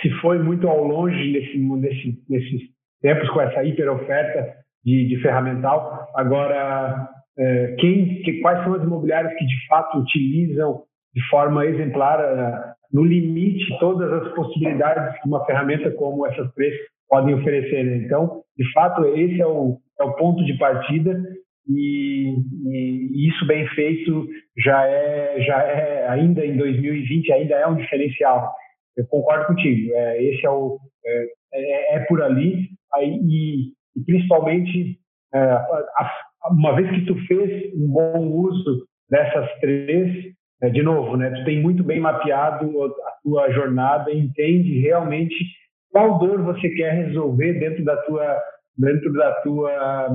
se 0.00 0.10
foi 0.20 0.38
muito 0.38 0.68
ao 0.68 0.84
longe 0.84 1.32
nesse, 1.32 1.58
nesse, 1.58 2.22
nesses 2.28 2.62
tempos 3.00 3.28
com 3.30 3.40
essa 3.40 3.64
hiper 3.64 3.90
oferta 3.90 4.54
de, 4.84 5.08
de 5.08 5.20
ferramental. 5.22 6.08
Agora, 6.14 7.08
é, 7.38 7.74
quem, 7.78 8.22
que, 8.22 8.40
quais 8.40 8.62
são 8.62 8.74
as 8.74 8.82
imobiliárias 8.82 9.32
que, 9.34 9.46
de 9.46 9.66
fato, 9.66 9.98
utilizam 9.98 10.82
de 11.14 11.22
forma 11.28 11.64
exemplar, 11.64 12.20
é, 12.20 12.74
no 12.92 13.04
limite, 13.04 13.78
todas 13.78 14.12
as 14.12 14.34
possibilidades 14.34 15.20
que 15.20 15.28
uma 15.28 15.44
ferramenta 15.46 15.90
como 15.92 16.26
essas 16.26 16.52
três 16.54 16.74
podem 17.08 17.34
oferecer. 17.34 17.84
Né? 17.84 17.96
Então, 18.04 18.42
de 18.58 18.72
fato, 18.72 19.04
esse 19.06 19.40
é 19.40 19.46
o, 19.46 19.78
é 20.00 20.04
o 20.04 20.14
ponto 20.14 20.44
de 20.44 20.56
partida 20.58 21.20
e, 21.68 22.34
e, 22.66 23.28
isso 23.28 23.46
bem 23.46 23.66
feito 23.68 24.26
já 24.58 24.86
é, 24.86 25.40
já 25.40 25.62
é, 25.62 26.08
ainda 26.08 26.44
em 26.44 26.56
2020, 26.56 27.32
ainda 27.32 27.54
é 27.54 27.66
um 27.66 27.76
diferencial. 27.76 28.52
Eu 28.96 29.06
concordo 29.06 29.46
contigo, 29.46 29.92
é, 29.94 30.22
esse 30.22 30.44
é 30.46 30.50
o, 30.50 30.78
é, 31.04 31.26
é, 31.54 31.96
é 31.96 32.00
por 32.00 32.22
ali, 32.22 32.68
aí, 32.94 33.18
e, 33.22 33.72
e 33.96 34.04
principalmente, 34.04 34.98
é, 35.34 35.38
a, 35.38 36.10
uma 36.50 36.76
vez 36.76 36.90
que 36.90 37.06
tu 37.06 37.16
fez 37.26 37.74
um 37.74 37.88
bom 37.88 38.28
uso 38.28 38.86
dessas 39.10 39.50
três, 39.60 40.32
é, 40.62 40.68
de 40.70 40.82
novo, 40.82 41.16
né, 41.16 41.30
tu 41.30 41.44
tem 41.44 41.60
muito 41.60 41.82
bem 41.82 41.98
mapeado 41.98 42.84
a 42.84 43.10
tua 43.22 43.50
jornada, 43.52 44.12
entende 44.12 44.80
realmente 44.80 45.34
qual 45.90 46.18
dor 46.18 46.42
você 46.42 46.68
quer 46.70 47.06
resolver 47.06 47.54
dentro 47.54 47.84
da 47.84 47.96
tua 47.98 48.42
dentro 48.76 49.12
da 49.12 49.32
tua 49.42 50.08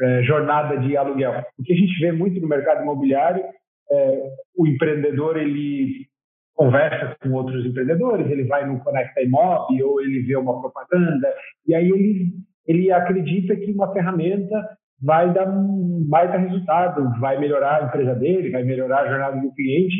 é, 0.00 0.22
jornada 0.22 0.78
de 0.78 0.96
aluguel. 0.96 1.44
O 1.58 1.62
que 1.62 1.72
a 1.72 1.76
gente 1.76 1.98
vê 2.00 2.12
muito 2.12 2.40
no 2.40 2.48
mercado 2.48 2.82
imobiliário, 2.82 3.44
é, 3.90 4.22
o 4.56 4.66
empreendedor 4.66 5.36
ele 5.36 6.06
conversa 6.54 7.16
com 7.22 7.32
outros 7.32 7.64
empreendedores, 7.64 8.30
ele 8.30 8.44
vai 8.44 8.66
no 8.66 8.80
Conecta 8.80 9.22
Imob 9.22 9.82
ou 9.82 10.00
ele 10.00 10.22
vê 10.22 10.36
uma 10.36 10.60
propaganda 10.60 11.32
e 11.66 11.74
aí 11.74 11.88
ele 11.88 12.32
ele 12.66 12.92
acredita 12.92 13.56
que 13.56 13.72
uma 13.72 13.90
ferramenta 13.94 14.68
vai 15.00 15.32
dar 15.32 15.48
um 15.48 16.04
baita 16.06 16.36
resultado, 16.36 17.18
vai 17.18 17.38
melhorar 17.38 17.82
a 17.82 17.86
empresa 17.86 18.14
dele, 18.14 18.50
vai 18.50 18.62
melhorar 18.62 19.00
a 19.00 19.08
jornada 19.08 19.40
do 19.40 19.54
cliente, 19.54 19.96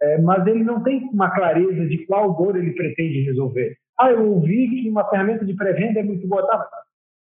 é, 0.00 0.18
mas 0.18 0.46
ele 0.46 0.62
não 0.62 0.80
tem 0.82 1.08
uma 1.12 1.30
clareza 1.34 1.86
de 1.86 2.06
qual 2.06 2.36
dor 2.36 2.56
ele 2.56 2.72
pretende 2.72 3.22
resolver. 3.22 3.76
Ah, 3.98 4.12
eu 4.12 4.30
ouvi 4.32 4.68
que 4.68 4.88
uma 4.88 5.08
ferramenta 5.08 5.44
de 5.44 5.54
pré-venda 5.54 6.00
é 6.00 6.02
muito 6.02 6.26
boa. 6.28 6.46
Tá, 6.46 6.68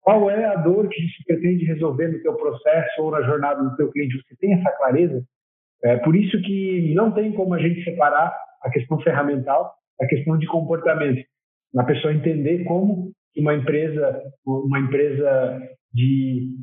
qual 0.03 0.29
é 0.31 0.45
a 0.45 0.57
dor 0.57 0.89
que 0.89 1.01
você 1.01 1.25
pretende 1.27 1.65
resolver 1.65 2.09
no 2.09 2.23
teu 2.23 2.35
processo 2.35 3.03
ou 3.03 3.11
na 3.11 3.23
jornada 3.23 3.63
do 3.63 3.77
teu 3.77 3.91
cliente? 3.91 4.17
Você 4.17 4.37
tem 4.37 4.55
essa 4.55 4.71
clareza? 4.73 5.23
É 5.85 5.97
por 5.99 6.15
isso 6.15 6.41
que 6.43 6.93
não 6.95 7.13
tem 7.13 7.33
como 7.33 7.55
a 7.55 7.59
gente 7.59 7.83
separar 7.85 8.33
a 8.63 8.71
questão 8.71 9.01
ferramental 9.01 9.73
da 9.99 10.07
questão 10.07 10.37
de 10.39 10.47
comportamento. 10.47 11.25
A 11.77 11.85
pessoa 11.85 12.13
entender 12.13 12.65
como 12.65 13.13
uma 13.37 13.55
empresa, 13.55 14.23
uma 14.45 14.81
empresa 14.81 15.61
de 15.95 16.57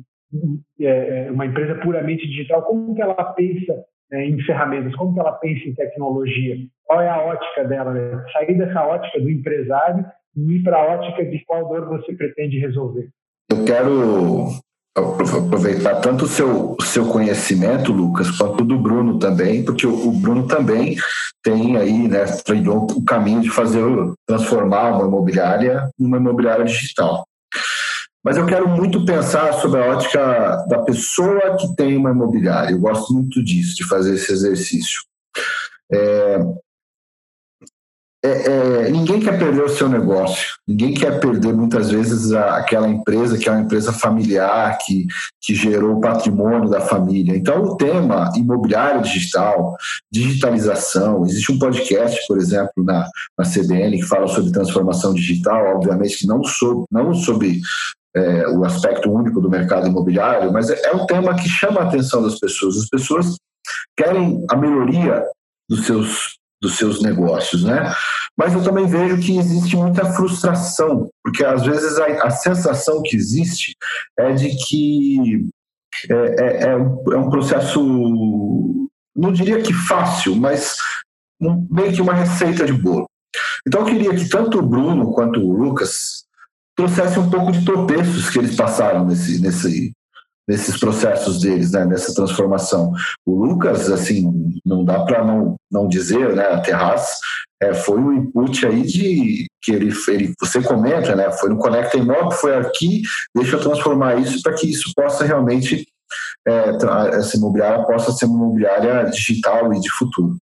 é, 0.80 1.26
é, 1.26 1.30
uma 1.30 1.46
empresa 1.46 1.74
puramente 1.76 2.26
digital, 2.26 2.62
como 2.62 2.94
que 2.94 3.02
ela 3.02 3.32
pensa 3.32 3.84
é, 4.12 4.24
em 4.24 4.40
ferramentas, 4.42 4.94
como 4.94 5.14
que 5.14 5.20
ela 5.20 5.32
pensa 5.32 5.68
em 5.68 5.74
tecnologia, 5.74 6.56
qual 6.84 7.00
é 7.00 7.08
a 7.08 7.22
ótica 7.22 7.64
dela, 7.64 7.92
né? 7.92 8.24
sair 8.32 8.56
dessa 8.56 8.84
ótica 8.84 9.20
do 9.20 9.28
empresário 9.28 10.04
e 10.36 10.56
ir 10.56 10.62
para 10.62 10.76
a 10.76 10.94
ótica 10.94 11.24
de 11.24 11.44
qual 11.44 11.68
dor 11.68 11.88
você 11.88 12.14
pretende 12.14 12.58
resolver. 12.58 13.08
Eu 13.50 13.64
quero 13.64 14.60
aproveitar 14.96 15.96
tanto 15.96 16.24
o 16.24 16.28
seu, 16.28 16.76
seu 16.82 17.06
conhecimento, 17.06 17.92
Lucas, 17.92 18.30
quanto 18.30 18.64
do 18.64 18.78
Bruno 18.78 19.18
também, 19.18 19.64
porque 19.64 19.86
o, 19.86 20.08
o 20.08 20.12
Bruno 20.12 20.46
também 20.46 20.96
tem 21.42 21.76
aí, 21.76 22.08
né, 22.08 22.24
o 22.68 23.04
caminho 23.04 23.40
de 23.40 23.50
fazer, 23.50 23.82
transformar 24.26 24.92
uma 24.96 25.06
imobiliária 25.06 25.90
numa 25.98 26.16
imobiliária 26.16 26.64
digital. 26.64 27.26
Mas 28.22 28.36
eu 28.36 28.46
quero 28.46 28.68
muito 28.68 29.04
pensar 29.04 29.54
sobre 29.54 29.80
a 29.80 29.86
ótica 29.86 30.64
da 30.68 30.82
pessoa 30.82 31.56
que 31.56 31.74
tem 31.74 31.96
uma 31.96 32.10
imobiliária. 32.10 32.72
Eu 32.72 32.78
gosto 32.78 33.14
muito 33.14 33.42
disso, 33.42 33.74
de 33.74 33.88
fazer 33.88 34.14
esse 34.14 34.30
exercício. 34.30 35.02
É, 35.90 36.38
é, 38.22 38.28
é, 38.28 38.90
ninguém 38.90 39.18
quer 39.18 39.38
perder 39.38 39.62
o 39.62 39.68
seu 39.68 39.88
negócio, 39.88 40.56
ninguém 40.68 40.92
quer 40.92 41.18
perder 41.20 41.54
muitas 41.54 41.90
vezes 41.90 42.32
a, 42.32 42.56
aquela 42.56 42.86
empresa 42.86 43.38
que 43.38 43.48
é 43.48 43.52
uma 43.52 43.62
empresa 43.62 43.92
familiar, 43.92 44.76
que, 44.84 45.06
que 45.40 45.54
gerou 45.54 45.96
o 45.96 46.00
patrimônio 46.00 46.68
da 46.68 46.82
família. 46.82 47.34
Então, 47.34 47.62
o 47.62 47.76
tema 47.76 48.30
imobiliário 48.36 49.00
digital, 49.00 49.74
digitalização, 50.12 51.24
existe 51.24 51.50
um 51.50 51.58
podcast, 51.58 52.20
por 52.28 52.36
exemplo, 52.36 52.84
na, 52.84 53.08
na 53.38 53.44
CBN 53.44 53.98
que 53.98 54.06
fala 54.06 54.28
sobre 54.28 54.52
transformação 54.52 55.14
digital, 55.14 55.76
obviamente 55.76 56.18
que 56.18 56.26
não 56.26 56.44
sobre, 56.44 56.84
não 56.90 57.14
sobre 57.14 57.60
é, 58.14 58.48
o 58.48 58.66
aspecto 58.66 59.10
único 59.10 59.40
do 59.40 59.48
mercado 59.48 59.86
imobiliário, 59.86 60.52
mas 60.52 60.68
é, 60.68 60.78
é 60.84 60.94
um 60.94 61.06
tema 61.06 61.34
que 61.34 61.48
chama 61.48 61.80
a 61.80 61.84
atenção 61.84 62.22
das 62.22 62.38
pessoas. 62.38 62.76
As 62.76 62.88
pessoas 62.88 63.36
querem 63.96 64.44
a 64.50 64.56
melhoria 64.56 65.24
dos 65.70 65.86
seus 65.86 66.39
dos 66.60 66.76
seus 66.76 67.02
negócios, 67.02 67.64
né? 67.64 67.94
Mas 68.36 68.52
eu 68.54 68.62
também 68.62 68.86
vejo 68.86 69.18
que 69.18 69.38
existe 69.38 69.76
muita 69.76 70.12
frustração, 70.12 71.08
porque 71.22 71.44
às 71.44 71.64
vezes 71.64 71.98
a, 71.98 72.06
a 72.26 72.30
sensação 72.30 73.02
que 73.02 73.16
existe 73.16 73.74
é 74.18 74.32
de 74.32 74.50
que 74.56 75.48
é, 76.08 76.14
é, 76.14 76.62
é, 76.68 76.76
um, 76.76 77.12
é 77.12 77.16
um 77.16 77.30
processo, 77.30 77.80
não 79.16 79.32
diria 79.32 79.62
que 79.62 79.72
fácil, 79.72 80.36
mas 80.36 80.76
um, 81.40 81.66
meio 81.70 81.92
que 81.92 82.02
uma 82.02 82.14
receita 82.14 82.64
de 82.64 82.72
bolo. 82.72 83.06
Então 83.66 83.82
eu 83.82 83.86
queria 83.86 84.14
que 84.14 84.28
tanto 84.28 84.58
o 84.58 84.66
Bruno 84.66 85.12
quanto 85.12 85.40
o 85.40 85.52
Lucas 85.52 86.24
trouxessem 86.76 87.22
um 87.22 87.30
pouco 87.30 87.52
de 87.52 87.64
tropeços 87.64 88.30
que 88.30 88.38
eles 88.38 88.56
passaram 88.56 89.04
nesse, 89.04 89.40
nesse, 89.40 89.92
nesses 90.50 90.76
processos 90.80 91.40
deles, 91.40 91.70
né, 91.70 91.84
nessa 91.84 92.12
transformação. 92.12 92.92
O 93.24 93.36
Lucas, 93.36 93.88
assim, 93.88 94.50
não 94.66 94.84
dá 94.84 95.04
para 95.04 95.24
não, 95.24 95.54
não 95.70 95.86
dizer, 95.86 96.34
né, 96.34 96.44
a 96.44 96.60
Terraz 96.60 97.20
é, 97.62 97.72
foi 97.72 98.00
um 98.00 98.12
input 98.12 98.66
aí 98.66 98.82
de 98.82 99.46
que 99.62 99.70
ele, 99.70 99.94
ele 100.08 100.34
você 100.40 100.60
comenta, 100.60 101.14
né, 101.14 101.30
foi 101.30 101.50
no 101.50 101.58
Conecta 101.58 101.96
Imóvel, 101.96 102.32
foi 102.32 102.56
aqui, 102.56 103.02
deixa 103.32 103.54
eu 103.54 103.60
transformar 103.60 104.16
isso 104.16 104.42
para 104.42 104.54
que 104.54 104.68
isso 104.68 104.92
possa 104.96 105.24
realmente 105.24 105.86
é, 106.48 106.70
essa 107.14 107.36
imobiliária 107.36 107.84
possa 107.84 108.10
ser 108.10 108.24
uma 108.24 108.38
imobiliária 108.38 109.04
digital 109.04 109.72
e 109.72 109.78
de 109.78 109.90
futuro. 109.90 110.36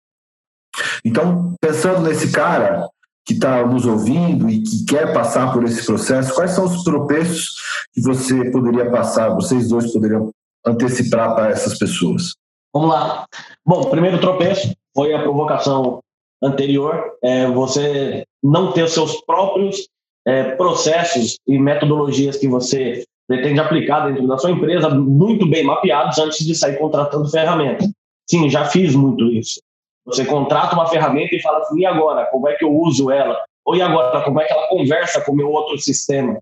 Então, 1.04 1.54
pensando 1.60 2.00
nesse 2.00 2.32
cara 2.32 2.88
que 3.28 3.34
está 3.34 3.64
nos 3.66 3.84
ouvindo 3.84 4.48
e 4.48 4.62
que 4.62 4.86
quer 4.86 5.12
passar 5.12 5.52
por 5.52 5.62
esse 5.62 5.84
processo, 5.84 6.34
quais 6.34 6.52
são 6.52 6.64
os 6.64 6.82
tropeços 6.82 7.50
que 7.92 8.00
você 8.00 8.50
poderia 8.50 8.90
passar, 8.90 9.34
vocês 9.34 9.68
dois 9.68 9.92
poderiam 9.92 10.30
antecipar 10.66 11.34
para 11.34 11.50
essas 11.50 11.78
pessoas? 11.78 12.34
Vamos 12.72 12.88
lá. 12.88 13.26
Bom, 13.66 13.90
primeiro 13.90 14.18
tropeço 14.18 14.74
foi 14.94 15.12
a 15.12 15.22
provocação 15.22 16.00
anterior, 16.42 17.18
é 17.22 17.46
você 17.50 18.24
não 18.42 18.72
ter 18.72 18.84
os 18.84 18.92
seus 18.92 19.20
próprios 19.26 19.86
é, 20.26 20.54
processos 20.54 21.38
e 21.46 21.58
metodologias 21.58 22.36
que 22.36 22.48
você 22.48 23.04
pretende 23.26 23.60
aplicar 23.60 24.08
dentro 24.08 24.26
da 24.26 24.38
sua 24.38 24.52
empresa 24.52 24.88
muito 24.88 25.46
bem 25.46 25.64
mapeados 25.64 26.16
antes 26.18 26.46
de 26.46 26.54
sair 26.54 26.78
contratando 26.78 27.28
ferramenta. 27.28 27.86
Sim, 28.26 28.48
já 28.48 28.64
fiz 28.64 28.94
muito 28.94 29.26
isso. 29.26 29.60
Você 30.08 30.24
contrata 30.24 30.74
uma 30.74 30.86
ferramenta 30.86 31.34
e 31.34 31.42
fala 31.42 31.58
assim, 31.58 31.80
e 31.80 31.86
agora? 31.86 32.26
Como 32.26 32.48
é 32.48 32.54
que 32.54 32.64
eu 32.64 32.74
uso 32.74 33.10
ela? 33.10 33.44
Ou 33.64 33.76
e 33.76 33.82
agora? 33.82 34.22
Como 34.24 34.40
é 34.40 34.46
que 34.46 34.52
ela 34.52 34.66
conversa 34.68 35.20
com 35.20 35.32
o 35.32 35.36
meu 35.36 35.50
outro 35.50 35.78
sistema? 35.78 36.38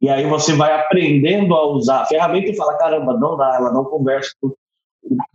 E 0.00 0.08
aí 0.08 0.26
você 0.26 0.54
vai 0.54 0.72
aprendendo 0.72 1.54
a 1.54 1.66
usar 1.68 2.00
a 2.00 2.06
ferramenta 2.06 2.50
e 2.50 2.56
fala, 2.56 2.78
caramba, 2.78 3.12
não 3.12 3.36
dá, 3.36 3.56
ela 3.56 3.72
não 3.72 3.84
conversa. 3.84 4.30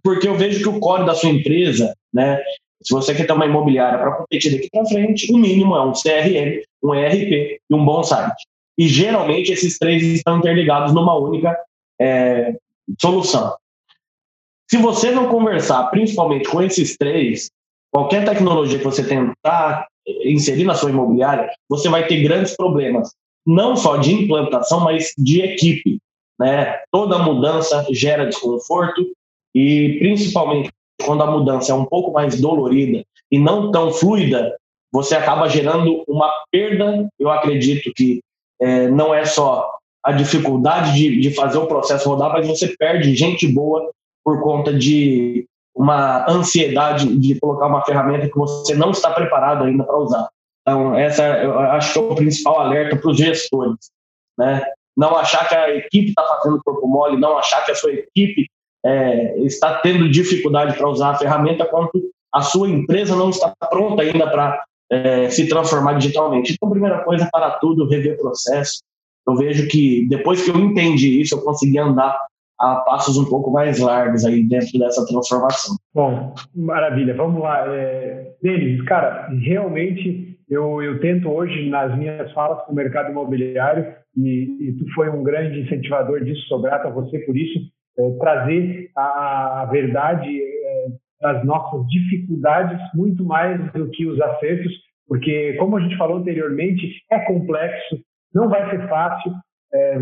Porque 0.03 0.27
eu 0.27 0.35
vejo 0.35 0.63
que 0.63 0.69
o 0.69 0.79
core 0.79 1.05
da 1.05 1.13
sua 1.13 1.29
empresa, 1.29 1.93
né, 2.11 2.41
se 2.81 2.91
você 2.91 3.13
quer 3.13 3.27
ter 3.27 3.33
uma 3.33 3.45
imobiliária 3.45 3.99
para 3.99 4.13
competir 4.13 4.51
daqui 4.51 4.69
para 4.71 4.85
frente, 4.85 5.31
o 5.31 5.37
mínimo 5.37 5.75
é 5.75 5.85
um 5.85 5.91
CRM, 5.91 6.63
um 6.83 6.95
ERP 6.95 7.59
e 7.69 7.75
um 7.75 7.85
bom 7.85 8.01
site. 8.01 8.47
E 8.77 8.87
geralmente 8.87 9.51
esses 9.51 9.77
três 9.77 10.01
estão 10.01 10.39
interligados 10.39 10.91
numa 10.93 11.15
única 11.15 11.55
é, 12.01 12.55
solução. 12.99 13.55
Se 14.69 14.77
você 14.77 15.11
não 15.11 15.27
conversar 15.29 15.83
principalmente 15.89 16.49
com 16.49 16.61
esses 16.61 16.95
três, 16.97 17.49
qualquer 17.91 18.25
tecnologia 18.25 18.77
que 18.77 18.85
você 18.85 19.03
tentar 19.03 19.87
inserir 20.23 20.63
na 20.63 20.75
sua 20.75 20.89
imobiliária, 20.89 21.49
você 21.67 21.89
vai 21.89 22.07
ter 22.07 22.21
grandes 22.23 22.55
problemas, 22.55 23.13
não 23.45 23.75
só 23.75 23.97
de 23.97 24.13
implantação, 24.13 24.79
mas 24.79 25.13
de 25.17 25.41
equipe. 25.41 25.99
Né? 26.39 26.79
Toda 26.91 27.19
mudança 27.19 27.85
gera 27.91 28.25
desconforto 28.25 29.05
e, 29.53 29.97
principalmente, 29.99 30.71
quando 31.05 31.23
a 31.23 31.31
mudança 31.31 31.71
é 31.71 31.75
um 31.75 31.85
pouco 31.85 32.11
mais 32.11 32.39
dolorida 32.39 33.03
e 33.31 33.39
não 33.39 33.71
tão 33.71 33.91
fluida, 33.91 34.55
você 34.91 35.15
acaba 35.15 35.49
gerando 35.49 36.03
uma 36.07 36.31
perda. 36.51 37.07
Eu 37.19 37.29
acredito 37.29 37.91
que 37.95 38.21
é, 38.59 38.87
não 38.87 39.13
é 39.13 39.25
só 39.25 39.69
a 40.03 40.11
dificuldade 40.11 40.93
de, 40.95 41.19
de 41.19 41.31
fazer 41.31 41.57
o 41.57 41.67
processo 41.67 42.09
rodar, 42.09 42.31
mas 42.31 42.47
você 42.47 42.75
perde 42.77 43.15
gente 43.15 43.47
boa 43.47 43.91
por 44.23 44.41
conta 44.41 44.73
de 44.73 45.45
uma 45.79 46.29
ansiedade 46.29 47.17
de 47.17 47.39
colocar 47.39 47.67
uma 47.67 47.81
ferramenta 47.85 48.27
que 48.27 48.37
você 48.37 48.75
não 48.75 48.91
está 48.91 49.11
preparado 49.11 49.63
ainda 49.63 49.85
para 49.85 49.97
usar. 49.97 50.27
Então, 50.61 50.93
essa 50.93 51.23
eu 51.41 51.57
acho 51.57 51.93
que 51.93 51.99
é 51.99 52.01
o 52.01 52.15
principal 52.15 52.59
alerta 52.59 52.97
para 52.97 53.09
os 53.09 53.17
gestores. 53.17 53.89
Né? 54.37 54.61
Não 54.97 55.15
achar 55.15 55.47
que 55.47 55.55
a 55.55 55.73
equipe 55.73 56.09
está 56.09 56.21
fazendo 56.21 56.61
corpo 56.65 56.85
mole, 56.85 57.15
não 57.15 57.37
achar 57.37 57.63
que 57.63 57.71
a 57.71 57.75
sua 57.75 57.93
equipe 57.93 58.45
é, 58.85 59.39
está 59.39 59.75
tendo 59.79 60.09
dificuldade 60.09 60.77
para 60.77 60.89
usar 60.89 61.11
a 61.11 61.17
ferramenta, 61.17 61.65
quanto 61.65 62.11
a 62.33 62.41
sua 62.41 62.67
empresa 62.67 63.15
não 63.15 63.29
está 63.29 63.53
pronta 63.69 64.03
ainda 64.03 64.29
para 64.29 64.61
é, 64.91 65.29
se 65.29 65.47
transformar 65.47 65.93
digitalmente. 65.93 66.51
Então, 66.51 66.69
primeira 66.69 67.05
coisa, 67.05 67.29
para 67.31 67.51
tudo, 67.51 67.87
rever 67.87 68.19
processo. 68.19 68.81
Eu 69.25 69.37
vejo 69.37 69.65
que 69.69 70.05
depois 70.09 70.43
que 70.43 70.49
eu 70.51 70.57
entendi 70.57 71.21
isso, 71.21 71.35
eu 71.35 71.41
consegui 71.41 71.79
andar 71.79 72.19
a 72.59 72.75
passos 72.77 73.17
um 73.17 73.29
pouco 73.29 73.51
mais 73.51 73.79
largos 73.79 74.25
aí 74.25 74.45
dentro 74.47 74.77
dessa 74.77 75.05
transformação. 75.07 75.75
Bom, 75.93 76.33
maravilha. 76.55 77.15
Vamos 77.15 77.41
lá. 77.41 77.65
É, 77.67 78.33
Denis, 78.41 78.81
cara, 78.83 79.29
realmente 79.41 80.37
eu, 80.49 80.81
eu 80.81 80.99
tento 80.99 81.29
hoje, 81.29 81.69
nas 81.69 81.95
minhas 81.97 82.31
falas 82.33 82.63
com 82.65 82.71
o 82.71 82.75
mercado 82.75 83.11
imobiliário, 83.11 83.93
e, 84.17 84.57
e 84.59 84.73
tu 84.73 84.93
foi 84.93 85.09
um 85.09 85.23
grande 85.23 85.61
incentivador 85.61 86.23
disso, 86.23 86.47
sou 86.47 86.61
grato 86.61 86.87
a 86.87 86.91
você 86.91 87.19
por 87.19 87.37
isso, 87.37 87.59
é, 87.97 88.11
trazer 88.19 88.89
a, 88.97 89.61
a 89.61 89.65
verdade 89.65 90.27
é, 90.27 90.87
das 91.21 91.45
nossas 91.45 91.85
dificuldades 91.87 92.79
muito 92.95 93.23
mais 93.23 93.71
do 93.73 93.89
que 93.91 94.07
os 94.07 94.19
acertos, 94.19 94.73
porque, 95.07 95.53
como 95.53 95.77
a 95.77 95.81
gente 95.81 95.97
falou 95.97 96.17
anteriormente, 96.17 96.87
é 97.11 97.19
complexo, 97.19 97.99
não 98.33 98.49
vai 98.49 98.69
ser 98.69 98.87
fácil. 98.87 99.31
É, 99.73 99.99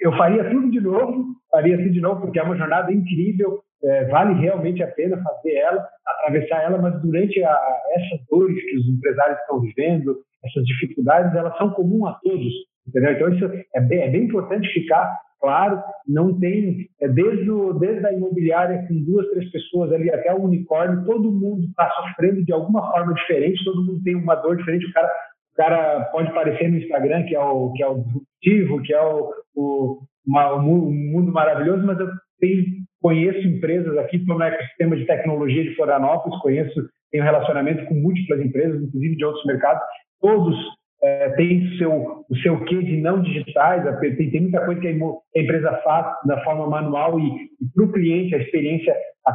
eu 0.00 0.12
faria 0.16 0.50
tudo 0.50 0.70
de 0.70 0.80
novo, 0.80 1.34
faria 1.50 1.76
tudo 1.76 1.90
de 1.90 2.00
novo, 2.00 2.20
porque 2.22 2.38
é 2.38 2.42
uma 2.42 2.56
jornada 2.56 2.92
incrível, 2.92 3.60
é, 3.82 4.04
vale 4.06 4.40
realmente 4.40 4.82
a 4.82 4.88
pena 4.88 5.22
fazer 5.22 5.54
ela, 5.54 5.86
atravessar 6.06 6.62
ela, 6.62 6.78
mas 6.78 7.00
durante 7.02 7.42
a, 7.42 7.58
essas 7.96 8.26
dores 8.30 8.60
que 8.62 8.76
os 8.76 8.88
empresários 8.88 9.38
estão 9.40 9.60
vivendo, 9.60 10.16
essas 10.44 10.64
dificuldades, 10.64 11.34
elas 11.34 11.56
são 11.56 11.70
comuns 11.70 12.08
a 12.08 12.14
todos, 12.22 12.52
entendeu? 12.86 13.12
Então, 13.12 13.28
isso 13.34 13.44
é 13.74 13.80
bem, 13.80 14.00
é 14.00 14.10
bem 14.10 14.24
importante 14.24 14.68
ficar 14.72 15.18
claro, 15.40 15.80
não 16.06 16.38
tem, 16.38 16.88
é, 17.00 17.08
desde, 17.08 17.50
o, 17.50 17.72
desde 17.74 18.06
a 18.06 18.12
imobiliária 18.12 18.86
com 18.88 19.04
duas, 19.04 19.28
três 19.30 19.50
pessoas 19.50 19.92
ali 19.92 20.10
até 20.10 20.34
o 20.34 20.42
unicórnio, 20.42 21.04
todo 21.04 21.30
mundo 21.30 21.64
está 21.66 21.88
sofrendo 21.90 22.44
de 22.44 22.52
alguma 22.52 22.90
forma 22.90 23.14
diferente, 23.14 23.64
todo 23.64 23.84
mundo 23.84 24.02
tem 24.02 24.16
uma 24.16 24.34
dor 24.34 24.56
diferente, 24.56 24.86
o 24.86 24.92
cara, 24.92 25.10
cara 25.56 26.04
pode 26.12 26.32
parecer 26.32 26.68
no 26.68 26.78
Instagram 26.78 27.24
que 27.24 27.34
é 27.34 27.40
o, 27.40 27.72
que 27.72 27.82
é 27.82 27.88
o 27.88 28.04
disruptivo, 28.04 28.82
que 28.82 28.92
é 28.92 29.00
o, 29.00 29.30
o, 29.54 29.98
uma, 30.26 30.54
o 30.54 30.62
mundo 30.62 31.32
maravilhoso, 31.32 31.86
mas 31.86 31.98
eu 31.98 32.08
tenho, 32.38 32.64
conheço 33.00 33.46
empresas 33.46 33.96
aqui, 33.98 34.16
estou 34.16 34.36
no 34.36 34.44
ecossistema 34.44 34.96
de 34.96 35.06
tecnologia 35.06 35.62
de 35.62 35.74
Florianópolis, 35.74 36.38
conheço, 36.40 36.88
tenho 37.10 37.24
relacionamento 37.24 37.86
com 37.86 37.94
múltiplas 37.94 38.44
empresas, 38.44 38.82
inclusive 38.82 39.16
de 39.16 39.24
outros 39.24 39.44
mercados, 39.46 39.82
todos 40.20 40.56
é, 41.02 41.30
tem 41.30 41.62
o 41.62 41.78
seu, 41.78 42.24
o 42.28 42.36
seu 42.38 42.64
quê 42.64 42.82
de 42.82 43.00
não 43.00 43.22
digitais, 43.22 43.84
tem, 44.00 44.16
tem 44.16 44.40
muita 44.40 44.64
coisa 44.64 44.80
que 44.80 44.88
a, 44.88 45.40
empresa 45.40 45.80
faz 45.84 46.06
da 46.24 46.42
forma 46.42 46.66
manual 46.66 47.20
e, 47.20 47.26
e 47.26 47.68
para 47.74 47.84
o 47.84 47.92
cliente 47.92 48.34
a 48.34 48.38
experiência, 48.38 48.94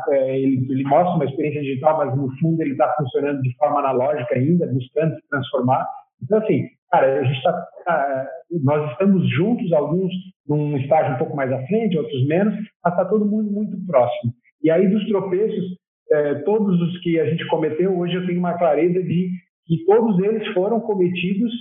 é, 0.10 0.40
ele, 0.40 0.66
ele, 0.70 0.84
mostra 0.84 1.16
uma 1.16 1.26
experiência 1.26 1.62
digital, 1.62 1.98
mas 1.98 2.16
no 2.16 2.30
fundo 2.40 2.62
ele 2.62 2.72
está 2.72 2.94
funcionando 2.98 3.42
de 3.42 3.56
forma 3.58 3.80
analógica 3.80 4.36
ainda, 4.36 4.68
buscando 4.68 5.16
se 5.16 5.30
transformar. 5.30 5.88
Então, 6.24 6.40
assim, 6.40 6.68
cara, 6.92 7.20
a 7.20 7.24
gente 7.24 7.44
tá, 7.44 7.68
tá, 7.86 8.28
nós 8.64 8.92
estamos 8.92 9.30
juntos, 9.30 9.72
alguns 9.74 10.12
num 10.48 10.78
estágio 10.78 11.16
um 11.16 11.18
pouco 11.18 11.36
mais 11.36 11.52
à 11.52 11.66
frente, 11.68 11.98
outros 11.98 12.28
menos, 12.28 12.54
mas 12.84 12.94
está 12.94 13.06
todo 13.06 13.26
mundo 13.26 13.52
muito 13.52 13.78
próximo. 13.86 14.34
E 14.64 14.70
aí, 14.70 14.88
dos 14.88 15.08
tropeços, 15.08 15.78
é, 16.12 16.36
todos 16.44 16.80
os 16.82 17.00
que 17.02 17.20
a 17.20 17.26
gente 17.26 17.48
cometeu, 17.48 17.98
hoje 17.98 18.16
eu 18.16 18.26
tenho 18.26 18.40
uma 18.40 18.58
clareza 18.58 19.02
de 19.02 19.30
que 19.66 19.86
todos 19.86 20.20
eles 20.20 20.46
foram 20.50 20.80
cometidos 20.82 21.52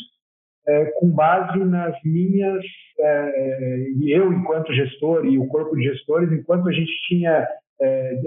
é, 0.67 0.87
com 0.99 1.11
base 1.11 1.59
nas 1.61 1.95
minhas 2.05 2.63
é, 2.99 3.87
e 3.97 4.11
eu 4.11 4.33
enquanto 4.33 4.75
gestor 4.75 5.25
e 5.25 5.39
o 5.39 5.47
corpo 5.47 5.77
de 5.77 5.85
gestores 5.85 6.31
enquanto 6.33 6.69
a 6.69 6.73
gente 6.73 6.93
tinha 7.09 7.49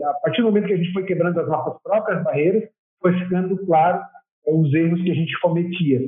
a 0.06 0.14
partir 0.24 0.42
do 0.42 0.48
momento 0.48 0.66
que 0.66 0.74
a 0.74 0.78
gente 0.78 0.92
foi 0.94 1.04
quebrando 1.04 1.40
as 1.40 1.48
nossas 1.48 1.80
próprias 1.84 2.24
barreiras 2.24 2.64
foi 3.00 3.14
ficando 3.20 3.56
claro 3.68 4.02
os 4.48 4.74
erros 4.74 5.00
que 5.04 5.12
a 5.12 5.14
gente 5.14 5.40
cometia 5.42 6.00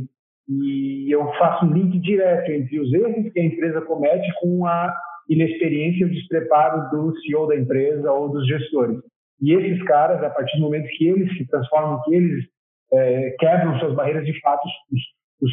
e 0.48 1.14
eu 1.14 1.26
faço 1.34 1.66
um 1.66 1.74
link 1.74 2.00
direto 2.00 2.52
entre 2.52 2.80
os 2.80 2.94
erros 2.94 3.32
que 3.32 3.40
a 3.40 3.46
empresa 3.46 3.82
comete 3.82 4.28
com 4.40 4.66
a 4.66 4.94
inexperiência 5.28 6.06
o 6.06 6.10
despreparo 6.10 6.90
do 6.92 7.18
CEO 7.20 7.48
da 7.48 7.56
empresa 7.56 8.12
ou 8.12 8.30
dos 8.30 8.48
gestores 8.48 9.00
e 9.42 9.54
esses 9.54 9.84
caras 9.84 10.24
a 10.24 10.30
partir 10.30 10.58
do 10.58 10.64
momento 10.64 10.88
que 10.90 11.08
eles 11.08 11.36
se 11.38 11.48
transformam 11.48 12.02
que 12.04 12.16
eles 12.16 12.46
é, 12.94 13.32
quebram 13.40 13.78
suas 13.80 13.96
barreiras 13.96 14.26
de 14.26 14.40
fato, 14.40 14.66
os, 14.92 15.02
os, 15.42 15.52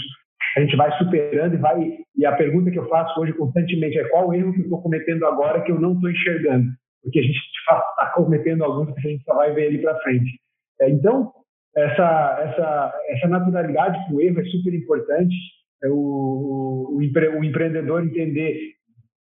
a 0.56 0.60
gente 0.60 0.76
vai 0.76 0.96
superando 0.98 1.54
e 1.54 1.58
vai. 1.58 1.98
E 2.16 2.26
a 2.26 2.36
pergunta 2.36 2.70
que 2.70 2.78
eu 2.78 2.88
faço 2.88 3.18
hoje 3.20 3.32
constantemente 3.32 3.98
é 3.98 4.08
qual 4.08 4.32
erro 4.32 4.52
que 4.52 4.60
eu 4.60 4.64
estou 4.64 4.82
cometendo 4.82 5.26
agora 5.26 5.62
que 5.62 5.72
eu 5.72 5.80
não 5.80 5.94
estou 5.94 6.10
enxergando? 6.10 6.66
Porque 7.02 7.18
a 7.18 7.22
gente 7.22 7.36
está 7.36 8.12
cometendo 8.14 8.64
alguns 8.64 8.94
que 8.94 9.08
a 9.08 9.10
gente 9.10 9.24
só 9.24 9.34
vai 9.34 9.52
ver 9.52 9.68
ali 9.68 9.78
para 9.78 9.98
frente. 10.00 10.30
É, 10.80 10.90
então, 10.90 11.32
essa, 11.76 12.38
essa, 12.42 12.94
essa 13.08 13.28
naturalidade 13.28 13.98
com 14.06 14.16
o 14.16 14.20
erro 14.20 14.40
é 14.40 14.44
super 14.44 14.74
importante. 14.74 15.34
É 15.82 15.88
o, 15.88 16.94
o, 16.96 17.02
empre, 17.02 17.28
o 17.28 17.42
empreendedor 17.42 18.04
entender, 18.04 18.56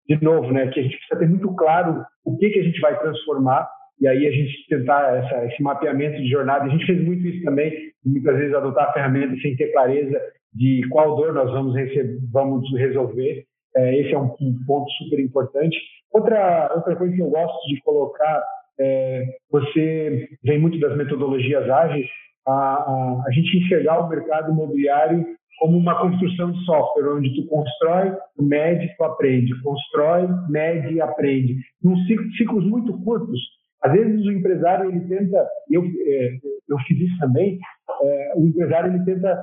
de 0.08 0.24
novo, 0.24 0.52
né, 0.52 0.68
que 0.68 0.80
a 0.80 0.84
gente 0.84 0.98
precisa 0.98 1.20
ter 1.20 1.30
muito 1.30 1.54
claro 1.56 2.04
o 2.26 2.38
que, 2.38 2.50
que 2.50 2.60
a 2.60 2.64
gente 2.64 2.80
vai 2.82 3.00
transformar 3.00 3.70
e 4.02 4.08
aí 4.08 4.28
a 4.28 4.32
gente 4.32 4.68
tentar 4.68 5.18
essa, 5.18 5.46
esse 5.46 5.62
mapeamento 5.62 6.18
de 6.22 6.30
jornada. 6.30 6.66
A 6.66 6.70
gente 6.70 6.86
fez 6.86 7.04
muito 7.04 7.26
isso 7.28 7.44
também, 7.44 7.72
muitas 8.06 8.38
vezes 8.38 8.56
adotar 8.56 8.90
a 8.90 8.94
ferramenta 8.94 9.36
sem 9.42 9.56
ter 9.56 9.72
clareza 9.72 10.20
de 10.54 10.82
qual 10.90 11.16
dor 11.16 11.34
nós 11.34 11.52
vamos, 11.52 11.76
receber, 11.76 12.18
vamos 12.32 12.70
resolver. 12.78 13.46
É, 13.76 14.00
esse 14.00 14.14
é 14.14 14.18
um, 14.18 14.34
um, 14.42 14.66
ponto 14.66 14.90
super 14.94 15.20
importante. 15.20 15.78
Outra, 16.12 16.72
outra 16.76 16.96
coisa 16.96 17.14
que 17.14 17.22
eu 17.22 17.30
gosto 17.30 17.68
de 17.68 17.80
colocar, 17.82 18.44
é, 18.80 19.26
você 19.52 20.28
vem 20.44 20.60
muito 20.60 20.80
das 20.80 20.96
metodologias 20.98 21.70
ágeis, 21.70 22.08
a, 22.50 22.54
a, 22.54 23.24
a 23.28 23.32
gente 23.32 23.58
enxergar 23.58 24.00
o 24.00 24.10
mercado 24.10 24.52
imobiliário 24.52 25.26
como 25.60 25.78
uma 25.78 26.00
construção 26.00 26.52
de 26.52 26.66
software, 26.66 27.16
onde 27.16 27.36
tu 27.36 27.48
constrói, 27.48 28.16
mede, 28.40 28.96
tu 28.96 29.04
aprende, 29.04 29.62
constrói, 29.62 30.28
mede 30.48 30.96
e 30.96 31.02
aprende. 31.02 31.58
Num 31.84 31.98
ciclo, 32.06 32.32
ciclos 32.34 32.66
muito 32.66 32.98
curtos. 33.04 33.40
Às 33.84 33.92
vezes 33.92 34.26
o 34.26 34.32
empresário 34.32 34.90
ele 34.90 35.02
tenta, 35.02 35.48
eu 35.70 35.84
é, 35.84 36.30
eu 36.70 36.78
fiz 36.88 37.00
isso 37.00 37.18
também, 37.20 37.60
é, 38.02 38.34
o 38.36 38.46
empresário 38.46 38.94
ele 38.94 39.04
tenta 39.04 39.42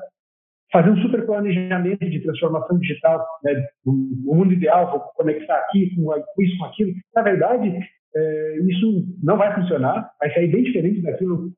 fazer 0.73 0.90
um 0.90 0.97
super 0.99 1.25
planejamento 1.27 2.09
de 2.09 2.23
transformação 2.23 2.79
digital, 2.79 3.25
né? 3.42 3.66
o 3.85 4.35
mundo 4.35 4.53
ideal, 4.53 4.90
vou 4.90 5.01
conectar 5.14 5.57
aqui 5.57 5.95
com 5.95 6.42
isso, 6.42 6.59
com 6.59 6.64
aquilo. 6.64 6.92
Na 7.14 7.23
verdade, 7.23 7.79
é, 8.16 8.59
isso 8.62 9.05
não 9.22 9.37
vai 9.37 9.55
funcionar, 9.55 10.11
vai 10.18 10.33
sair 10.33 10.48
bem 10.48 10.62
diferente 10.62 11.02
daquilo 11.02 11.50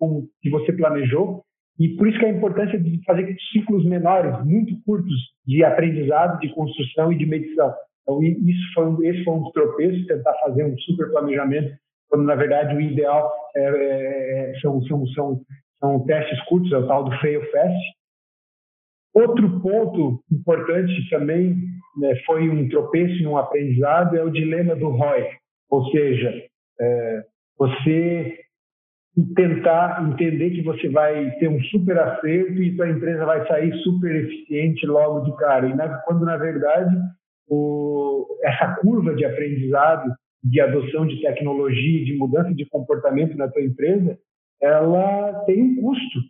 que 0.43 0.51
você 0.51 0.73
planejou. 0.73 1.45
E 1.79 1.91
por 1.91 2.09
isso 2.09 2.19
que 2.19 2.27
a 2.27 2.31
importância 2.31 2.79
de 2.81 3.01
fazer 3.05 3.37
ciclos 3.53 3.85
menores, 3.85 4.45
muito 4.45 4.75
curtos, 4.85 5.15
de 5.47 5.63
aprendizado, 5.63 6.41
de 6.41 6.53
construção 6.53 7.13
e 7.13 7.17
de 7.17 7.25
medição. 7.25 7.73
Então, 8.03 8.21
isso 8.23 8.73
foi 8.75 8.87
um, 8.87 9.05
esse 9.05 9.23
foi 9.23 9.35
um 9.35 9.43
dos 9.43 9.53
tropeços, 9.53 10.07
tentar 10.07 10.33
fazer 10.41 10.65
um 10.65 10.77
super 10.79 11.11
planejamento, 11.11 11.77
quando, 12.09 12.25
na 12.25 12.35
verdade, 12.35 12.75
o 12.75 12.81
ideal 12.81 13.33
é, 13.55 13.63
é, 13.63 14.51
é 14.51 14.61
são, 14.61 14.83
são, 14.83 15.07
são, 15.09 15.41
são 15.79 16.05
testes 16.07 16.43
curtos, 16.47 16.73
é 16.73 16.79
o 16.79 16.89
tal 16.89 17.05
do 17.05 17.17
fail 17.19 17.43
fast. 17.53 17.79
Outro 19.15 19.61
ponto 19.61 20.21
importante 20.33 21.09
também 21.11 21.57
né, 21.99 22.15
foi 22.27 22.49
um 22.49 22.69
tropeço 22.69 23.23
e 23.23 23.27
um 23.27 23.37
aprendizado, 23.37 24.17
é 24.17 24.25
o 24.25 24.31
dilema 24.31 24.75
do 24.75 24.89
ROI, 24.89 25.29
ou 25.71 25.85
seja, 25.91 26.33
é, 26.81 27.25
você 27.59 28.39
tentar 29.35 30.07
entender 30.09 30.51
que 30.51 30.63
você 30.63 30.89
vai 30.89 31.31
ter 31.39 31.49
um 31.49 31.61
super 31.65 31.99
acerto 31.99 32.63
e 32.63 32.77
sua 32.77 32.89
empresa 32.89 33.25
vai 33.25 33.47
sair 33.49 33.73
super 33.83 34.15
eficiente 34.15 34.87
logo 34.87 35.21
de 35.21 35.37
cara. 35.37 35.67
E 35.69 35.75
na, 35.75 35.89
quando, 35.99 36.25
na 36.25 36.37
verdade, 36.37 36.95
o, 37.49 38.27
essa 38.43 38.77
curva 38.77 39.15
de 39.15 39.25
aprendizado, 39.25 40.13
de 40.45 40.61
adoção 40.61 41.07
de 41.07 41.21
tecnologia, 41.21 42.05
de 42.05 42.17
mudança 42.17 42.55
de 42.55 42.65
comportamento 42.67 43.37
na 43.37 43.49
tua 43.49 43.63
empresa, 43.63 44.17
ela 44.61 45.45
tem 45.47 45.63
um 45.63 45.77
custo. 45.81 46.21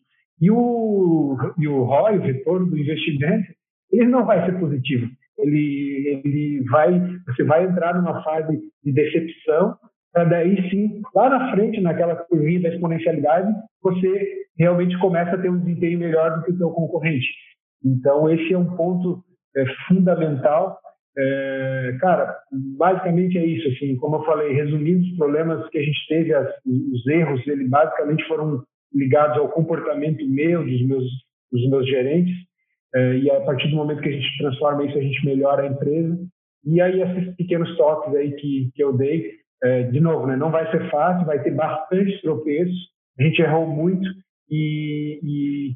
E 0.40 0.51
o, 0.51 1.37
e 1.59 1.68
o 1.68 1.83
ROI, 1.83 2.18
o 2.18 2.22
retorno 2.22 2.66
do 2.66 2.79
investimento, 2.79 3.53
ele 3.92 4.07
não 4.07 4.24
vai 4.24 4.44
ser 4.46 4.59
positivo. 4.59 5.09
Ele, 5.38 6.22
ele 6.24 6.64
vai, 6.70 7.01
você 7.27 7.44
vai 7.44 7.64
entrar 7.64 7.94
numa 7.94 8.22
fase 8.22 8.59
de 8.85 8.92
decepção 8.92 9.77
para 10.12 10.24
daí 10.24 10.70
sim, 10.70 11.03
lá 11.14 11.29
na 11.29 11.53
frente, 11.53 11.81
naquela 11.81 12.16
curvinha 12.16 12.62
da 12.62 12.70
exponencialidade, 12.70 13.53
você 13.83 14.46
realmente 14.59 14.98
começa 14.98 15.37
a 15.37 15.38
ter 15.38 15.51
um 15.51 15.59
desempenho 15.59 15.98
melhor 15.98 16.38
do 16.38 16.44
que 16.44 16.53
o 16.53 16.57
seu 16.57 16.70
concorrente. 16.70 17.27
Então, 17.85 18.29
esse 18.29 18.53
é 18.53 18.59
um 18.59 18.77
ponto 18.77 19.22
é, 19.57 19.64
fundamental. 19.87 20.79
É, 21.16 21.96
cara, 22.01 22.37
basicamente 22.77 23.38
é 23.38 23.46
isso. 23.46 23.68
Assim, 23.68 23.96
como 23.96 24.16
eu 24.16 24.24
falei, 24.24 24.53
resumindo 24.53 25.03
os 25.03 25.16
problemas 25.16 25.68
que 25.68 25.79
a 25.79 25.83
gente 25.83 26.09
teve, 26.09 26.35
as, 26.35 26.48
os 26.66 27.07
erros, 27.07 27.46
eles 27.46 27.68
basicamente 27.68 28.27
foram 28.27 28.62
ligados 28.92 29.38
ao 29.38 29.51
comportamento 29.51 30.27
meu, 30.29 30.64
dos 30.64 30.87
meus, 30.87 31.05
dos 31.53 31.68
meus 31.68 31.87
gerentes. 31.87 32.35
É, 32.94 33.18
e 33.18 33.31
a 33.31 33.40
partir 33.40 33.68
do 33.68 33.77
momento 33.77 34.01
que 34.01 34.09
a 34.09 34.12
gente 34.12 34.38
transforma 34.38 34.85
isso, 34.85 34.96
a 34.96 35.03
gente 35.03 35.24
melhora 35.24 35.62
a 35.62 35.66
empresa. 35.66 36.18
E 36.64 36.81
aí, 36.81 37.01
esses 37.01 37.35
pequenos 37.37 37.77
toques 37.77 38.14
aí 38.14 38.33
que, 38.33 38.70
que 38.74 38.83
eu 38.83 38.96
dei, 38.96 39.33
é, 39.62 39.85
de 39.85 40.01
novo, 40.01 40.27
né, 40.27 40.37
não 40.37 40.51
vai 40.51 40.70
ser 40.70 40.90
fácil, 40.90 41.27
vai 41.27 41.42
ter 41.42 41.53
bastante 41.53 42.20
tropeços, 42.22 42.77
a 43.18 43.22
gente 43.22 43.40
errou 43.42 43.66
muito 43.66 44.09
e, 44.51 45.20
e, 45.22 45.74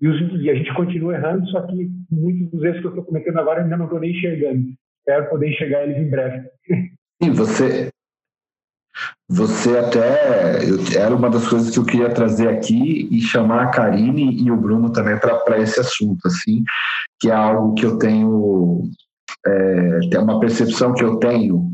e, 0.00 0.08
os, 0.08 0.42
e 0.42 0.50
a 0.50 0.54
gente 0.54 0.72
continua 0.74 1.14
errando, 1.14 1.46
só 1.48 1.62
que 1.62 1.88
muitos 2.10 2.50
dos 2.50 2.64
erros 2.64 2.80
que 2.80 2.86
eu 2.86 2.90
estou 2.90 3.04
cometendo 3.04 3.38
agora 3.38 3.62
ainda 3.62 3.76
não 3.76 3.84
estou 3.84 4.00
nem 4.00 4.10
enxergando. 4.10 4.68
Espero 5.00 5.30
poder 5.30 5.50
enxergar 5.50 5.84
eles 5.84 5.98
em 5.98 6.10
breve. 6.10 6.48
Sim, 7.22 7.30
você, 7.32 7.90
você 9.28 9.76
até 9.78 10.64
eu, 10.64 10.78
era 10.96 11.14
uma 11.14 11.28
das 11.28 11.46
coisas 11.46 11.70
que 11.70 11.78
eu 11.78 11.84
queria 11.84 12.10
trazer 12.10 12.48
aqui 12.48 13.08
e 13.10 13.20
chamar 13.20 13.64
a 13.64 13.70
Karine 13.70 14.42
e 14.42 14.50
o 14.50 14.56
Bruno 14.56 14.90
também 14.90 15.18
para 15.18 15.58
esse 15.58 15.78
assunto, 15.78 16.26
assim, 16.26 16.64
que 17.20 17.30
é 17.30 17.34
algo 17.34 17.74
que 17.74 17.84
eu 17.84 17.98
tenho 17.98 18.90
é, 19.46 20.18
uma 20.18 20.40
percepção 20.40 20.94
que 20.94 21.04
eu 21.04 21.16
tenho 21.16 21.72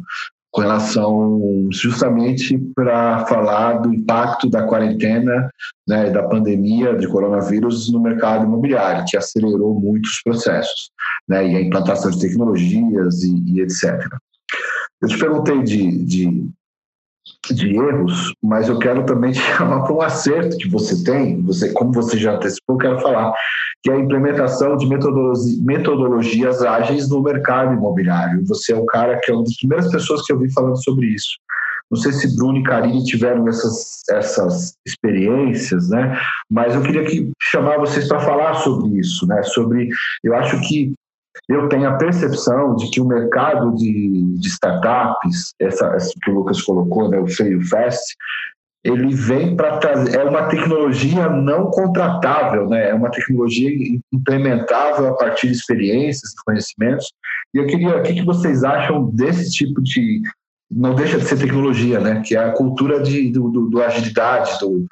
com 0.55 0.61
relação 0.61 1.69
justamente 1.73 2.57
para 2.77 3.27
falar 3.27 3.79
do 3.79 3.93
impacto 3.93 4.49
da 4.49 4.63
quarentena, 4.63 5.51
né, 5.87 6.11
da 6.11 6.23
pandemia 6.23 6.97
de 6.97 7.09
coronavírus 7.09 7.91
no 7.91 8.01
mercado 8.01 8.45
imobiliário, 8.45 9.05
que 9.05 9.17
acelerou 9.17 9.81
muitos 9.81 10.23
processos, 10.23 10.91
né, 11.29 11.49
e 11.49 11.57
a 11.57 11.61
implantação 11.61 12.09
de 12.09 12.21
tecnologias 12.21 13.25
e, 13.25 13.43
e 13.47 13.61
etc. 13.63 14.07
Eu 15.03 15.09
te 15.09 15.19
perguntei 15.19 15.61
de, 15.65 16.05
de 16.05 16.49
de 17.51 17.77
erros, 17.77 18.33
mas 18.43 18.69
eu 18.69 18.79
quero 18.79 19.05
também 19.05 19.33
te 19.33 19.41
chamar 19.57 19.83
para 19.83 19.95
um 19.95 20.01
acerto 20.03 20.57
que 20.57 20.69
você 20.69 21.03
tem, 21.05 21.43
você, 21.43 21.73
como 21.73 21.93
você 21.93 22.19
já 22.19 22.35
antecipou, 22.35 22.77
eu 22.77 22.79
quero 22.79 23.01
falar, 23.01 23.33
que 23.83 23.91
é 23.91 23.95
a 23.95 23.99
implementação 23.99 24.77
de 24.77 24.87
metodologi 24.87 25.63
metodologias 25.63 26.63
ágeis 26.63 27.09
no 27.09 27.23
mercado 27.23 27.75
imobiliário. 27.75 28.45
Você 28.47 28.73
é 28.73 28.77
um 28.77 28.87
cara 28.87 29.21
que 29.23 29.31
é 29.31 29.35
uma 29.35 29.45
das 29.45 29.57
primeiras 29.57 29.91
pessoas 29.91 30.23
que 30.25 30.33
eu 30.33 30.39
vi 30.39 30.53
falando 30.53 30.83
sobre 30.83 31.07
isso. 31.07 31.39
Não 31.91 32.01
sei 32.01 32.13
se 32.13 32.35
Bruno 32.35 32.59
e 32.59 32.63
Karine 32.63 33.05
tiveram 33.05 33.47
essas, 33.47 34.03
essas 34.11 34.75
experiências, 34.87 35.91
né? 35.91 36.19
Mas 36.51 36.75
eu 36.75 36.83
queria 36.83 37.05
que 37.05 37.31
chamar 37.41 37.79
vocês 37.79 38.09
para 38.09 38.21
falar 38.21 38.55
sobre 38.55 38.99
isso, 38.99 39.27
né? 39.27 39.43
Sobre, 39.43 39.89
eu 40.25 40.35
acho 40.35 40.61
que 40.63 40.95
eu 41.49 41.69
tenho 41.69 41.89
a 41.89 41.97
percepção 41.97 42.75
de 42.77 42.91
que 42.91 43.01
o 43.01 43.07
mercado 43.07 43.75
de, 43.75 44.23
de 44.39 44.49
startups, 44.49 45.55
essa, 45.61 45.87
essa, 45.95 46.13
que 46.23 46.31
o 46.31 46.35
Lucas 46.35 46.63
colocou, 46.63 47.09
né, 47.09 47.19
o 47.19 47.27
Fail 47.27 47.63
Fast, 47.63 48.15
ele 48.85 49.15
vem 49.15 49.57
para 49.57 49.79
trazer, 49.79 50.19
é 50.19 50.25
uma 50.25 50.47
tecnologia 50.49 51.31
não 51.31 51.71
contratável, 51.71 52.69
né? 52.69 52.91
é 52.91 52.95
uma 52.95 53.11
tecnologia 53.11 53.71
implementável 54.13 55.09
a 55.09 55.17
partir 55.17 55.47
de 55.47 55.55
experiências, 55.55 56.35
conhecimentos. 56.45 57.07
E 57.55 57.59
eu 57.59 57.67
queria, 57.67 57.97
o 57.97 58.03
que, 58.03 58.13
que 58.13 58.23
vocês 58.23 58.63
acham 58.63 59.09
desse 59.11 59.51
tipo 59.51 59.81
de, 59.81 60.21
não 60.71 60.95
deixa 60.95 61.17
de 61.17 61.25
ser 61.25 61.39
tecnologia, 61.39 61.99
né? 61.99 62.23
que 62.23 62.37
é 62.37 62.41
a 62.41 62.53
cultura 62.53 63.03
de, 63.03 63.33
do, 63.33 63.49
do, 63.49 63.71
do 63.71 63.83
agilidade 63.83 64.59
do, 64.61 64.85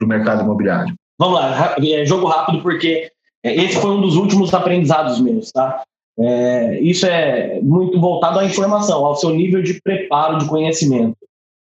do 0.00 0.06
mercado 0.08 0.42
imobiliário? 0.42 0.92
Vamos 1.16 1.38
lá, 1.38 1.76
é, 1.78 2.04
jogo 2.04 2.26
rápido, 2.26 2.62
porque 2.62 3.12
é, 3.44 3.54
esse 3.54 3.80
foi 3.80 3.92
um 3.92 4.00
dos 4.00 4.16
últimos 4.16 4.52
aprendizados 4.52 5.20
meus, 5.20 5.52
tá? 5.52 5.84
É, 6.18 6.80
isso 6.80 7.06
é 7.06 7.60
muito 7.60 8.00
voltado 8.00 8.38
à 8.38 8.44
informação, 8.44 9.04
ao 9.04 9.16
seu 9.16 9.30
nível 9.30 9.62
de 9.62 9.80
preparo 9.80 10.38
de 10.38 10.48
conhecimento. 10.48 11.16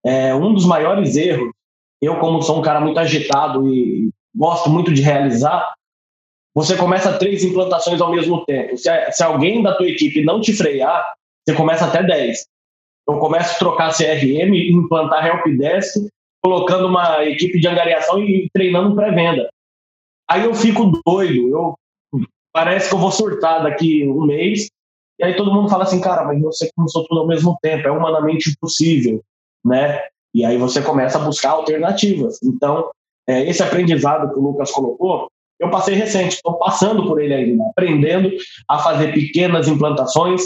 É, 0.06 0.34
um 0.34 0.54
dos 0.54 0.66
maiores 0.66 1.16
erros, 1.18 1.52
eu 2.02 2.18
como 2.20 2.42
sou 2.42 2.60
um 2.60 2.62
cara 2.62 2.80
muito 2.80 3.00
agitado 3.00 3.68
e 3.74 4.10
gosto 4.34 4.70
muito 4.70 4.94
de 4.94 5.02
realizar, 5.02 5.74
você 6.56 6.76
começa 6.78 7.18
três 7.18 7.44
implantações 7.44 8.00
ao 8.00 8.12
mesmo 8.12 8.46
tempo. 8.46 8.78
Se, 8.78 8.90
se 9.12 9.24
alguém 9.24 9.62
da 9.62 9.76
tua 9.76 9.88
equipe 9.88 10.24
não 10.24 10.40
te 10.40 10.54
frear, 10.54 11.14
você 11.46 11.56
começa 11.56 11.86
até 11.86 12.02
10. 12.04 12.46
Eu 13.08 13.20
começo 13.20 13.56
a 13.56 13.60
trocar 13.60 13.96
CRM, 13.96 14.54
implantar 14.72 15.26
Helpdesk, 15.26 16.08
colocando 16.42 16.88
uma 16.88 17.24
equipe 17.26 17.60
de 17.60 17.68
angariação 17.68 18.22
e 18.22 18.50
treinando 18.54 18.96
pré-venda. 18.96 19.50
Aí 20.30 20.44
eu 20.44 20.54
fico 20.54 20.92
doido, 21.06 21.48
eu 21.50 21.76
parece 22.54 22.90
que 22.90 22.96
eu 22.96 23.00
vou 23.00 23.12
surtar 23.12 23.64
daqui 23.64 24.08
um 24.08 24.26
mês, 24.26 24.68
e 25.20 25.24
aí 25.24 25.36
todo 25.36 25.54
mundo 25.54 25.70
fala 25.70 25.84
assim, 25.84 26.00
cara, 26.00 26.24
mas 26.24 26.42
você 26.42 26.70
começou 26.76 27.06
tudo 27.08 27.22
ao 27.22 27.28
mesmo 27.28 27.58
tempo, 27.62 27.88
é 27.88 27.92
humanamente 27.92 28.52
impossível, 28.52 29.22
né? 29.66 30.00
E 30.34 30.46
aí 30.46 30.58
você 30.58 30.82
começa 30.82 31.18
a 31.18 31.24
buscar 31.24 31.52
alternativas. 31.52 32.40
Então, 32.44 32.92
é, 33.28 33.50
esse 33.50 33.64
aprendizado 33.64 34.32
que 34.32 34.40
o 34.40 34.44
Lucas 34.44 34.72
colocou, 34.72 35.28
eu 35.60 35.72
passei 35.72 35.96
recente, 35.96 36.36
estou 36.36 36.54
passando 36.60 37.08
por 37.08 37.20
ele 37.20 37.34
ainda, 37.34 37.64
aprendendo 37.72 38.30
a 38.70 38.78
fazer 38.78 39.12
pequenas 39.14 39.68
implantações. 39.68 40.42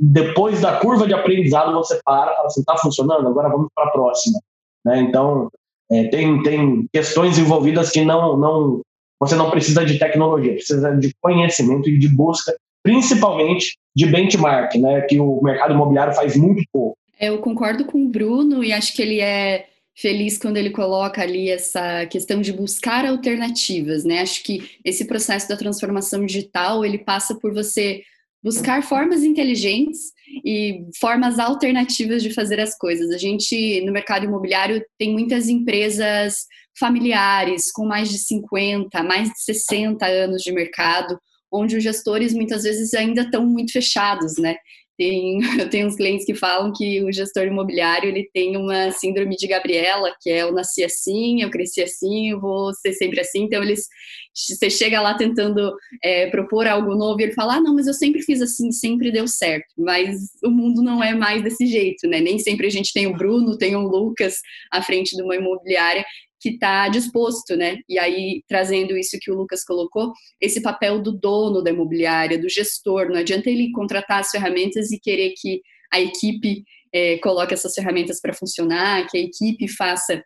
Depois 0.00 0.60
da 0.60 0.78
curva 0.78 1.06
de 1.06 1.12
aprendizado, 1.12 1.74
você 1.74 2.00
para, 2.02 2.34
fala 2.34 2.46
assim, 2.46 2.60
está 2.60 2.76
funcionando, 2.78 3.28
agora 3.28 3.50
vamos 3.50 3.68
para 3.74 3.84
a 3.84 3.90
próxima. 3.90 4.40
Né? 4.84 5.00
Então, 5.00 5.50
é, 5.90 6.04
tem, 6.08 6.42
tem 6.42 6.88
questões 6.92 7.38
envolvidas 7.38 7.90
que 7.90 8.04
não, 8.04 8.36
não, 8.36 8.80
você 9.18 9.34
não 9.34 9.50
precisa 9.50 9.84
de 9.84 9.98
tecnologia, 9.98 10.54
precisa 10.54 10.94
de 10.94 11.14
conhecimento 11.20 11.88
e 11.88 11.98
de 11.98 12.08
busca, 12.08 12.54
principalmente 12.82 13.76
de 13.94 14.06
benchmark, 14.06 14.74
né, 14.76 15.00
que 15.02 15.18
o 15.18 15.40
mercado 15.42 15.74
imobiliário 15.74 16.14
faz 16.14 16.36
muito 16.36 16.62
pouco. 16.72 16.96
Eu 17.18 17.38
concordo 17.38 17.84
com 17.84 18.04
o 18.04 18.08
Bruno 18.08 18.62
e 18.62 18.72
acho 18.72 18.94
que 18.94 19.02
ele 19.02 19.20
é 19.20 19.66
feliz 19.96 20.36
quando 20.36 20.58
ele 20.58 20.70
coloca 20.70 21.22
ali 21.22 21.48
essa 21.48 22.04
questão 22.06 22.42
de 22.42 22.52
buscar 22.52 23.06
alternativas, 23.06 24.04
né? 24.04 24.20
Acho 24.20 24.42
que 24.44 24.70
esse 24.84 25.06
processo 25.06 25.48
da 25.48 25.56
transformação 25.56 26.26
digital, 26.26 26.84
ele 26.84 26.98
passa 26.98 27.34
por 27.34 27.54
você 27.54 28.02
buscar 28.42 28.82
formas 28.82 29.24
inteligentes 29.24 30.12
e 30.44 30.84
formas 31.00 31.38
alternativas 31.38 32.22
de 32.22 32.34
fazer 32.34 32.60
as 32.60 32.76
coisas. 32.76 33.10
A 33.10 33.16
gente, 33.16 33.80
no 33.86 33.92
mercado 33.92 34.26
imobiliário, 34.26 34.84
tem 34.98 35.12
muitas 35.12 35.48
empresas 35.48 36.44
familiares 36.78 37.72
com 37.72 37.86
mais 37.86 38.08
de 38.08 38.18
50, 38.18 39.02
mais 39.02 39.28
de 39.28 39.42
60 39.42 40.06
anos 40.06 40.42
de 40.42 40.52
mercado, 40.52 41.18
onde 41.52 41.76
os 41.76 41.82
gestores 41.82 42.34
muitas 42.34 42.64
vezes 42.64 42.92
ainda 42.94 43.22
estão 43.22 43.46
muito 43.46 43.72
fechados, 43.72 44.36
né? 44.38 44.56
Tem, 44.98 45.40
eu 45.60 45.68
tenho 45.68 45.86
uns 45.86 45.96
clientes 45.96 46.24
que 46.24 46.34
falam 46.34 46.72
que 46.74 47.02
o 47.04 47.12
gestor 47.12 47.44
imobiliário 47.44 48.08
ele 48.08 48.28
tem 48.32 48.56
uma 48.56 48.90
síndrome 48.90 49.36
de 49.36 49.46
Gabriela, 49.46 50.14
que 50.20 50.30
é 50.30 50.42
eu 50.42 50.52
nasci 50.52 50.82
assim, 50.82 51.42
eu 51.42 51.50
cresci 51.50 51.82
assim, 51.82 52.30
eu 52.30 52.40
vou 52.40 52.72
ser 52.72 52.94
sempre 52.94 53.20
assim. 53.20 53.42
Então 53.42 53.62
eles, 53.62 53.86
você 54.34 54.70
chega 54.70 55.00
lá 55.00 55.14
tentando 55.14 55.74
é, 56.02 56.28
propor 56.30 56.66
algo 56.66 56.94
novo 56.94 57.20
e 57.20 57.24
ele 57.24 57.34
fala, 57.34 57.56
ah, 57.56 57.60
não, 57.60 57.74
mas 57.74 57.86
eu 57.86 57.94
sempre 57.94 58.22
fiz 58.22 58.40
assim, 58.40 58.72
sempre 58.72 59.12
deu 59.12 59.28
certo. 59.28 59.66
Mas 59.76 60.16
o 60.42 60.50
mundo 60.50 60.82
não 60.82 61.04
é 61.04 61.14
mais 61.14 61.42
desse 61.42 61.66
jeito, 61.66 62.08
né? 62.08 62.20
Nem 62.20 62.38
sempre 62.38 62.66
a 62.66 62.70
gente 62.70 62.92
tem 62.92 63.06
o 63.06 63.16
Bruno, 63.16 63.58
tem 63.58 63.76
o 63.76 63.86
Lucas 63.86 64.36
à 64.72 64.82
frente 64.82 65.14
de 65.14 65.22
uma 65.22 65.36
imobiliária 65.36 66.04
que 66.46 66.54
está 66.54 66.88
disposto, 66.88 67.56
né? 67.56 67.78
E 67.88 67.98
aí, 67.98 68.42
trazendo 68.46 68.96
isso 68.96 69.18
que 69.20 69.30
o 69.30 69.34
Lucas 69.34 69.64
colocou, 69.64 70.12
esse 70.40 70.62
papel 70.62 71.02
do 71.02 71.12
dono 71.12 71.60
da 71.60 71.70
imobiliária, 71.70 72.38
do 72.38 72.48
gestor, 72.48 73.08
não 73.08 73.16
adianta 73.16 73.50
ele 73.50 73.72
contratar 73.72 74.20
as 74.20 74.30
ferramentas 74.30 74.92
e 74.92 75.00
querer 75.00 75.32
que 75.36 75.60
a 75.92 76.00
equipe 76.00 76.62
é, 76.92 77.18
coloque 77.18 77.52
essas 77.52 77.74
ferramentas 77.74 78.20
para 78.20 78.32
funcionar, 78.32 79.08
que 79.08 79.18
a 79.18 79.20
equipe 79.20 79.66
faça 79.66 80.22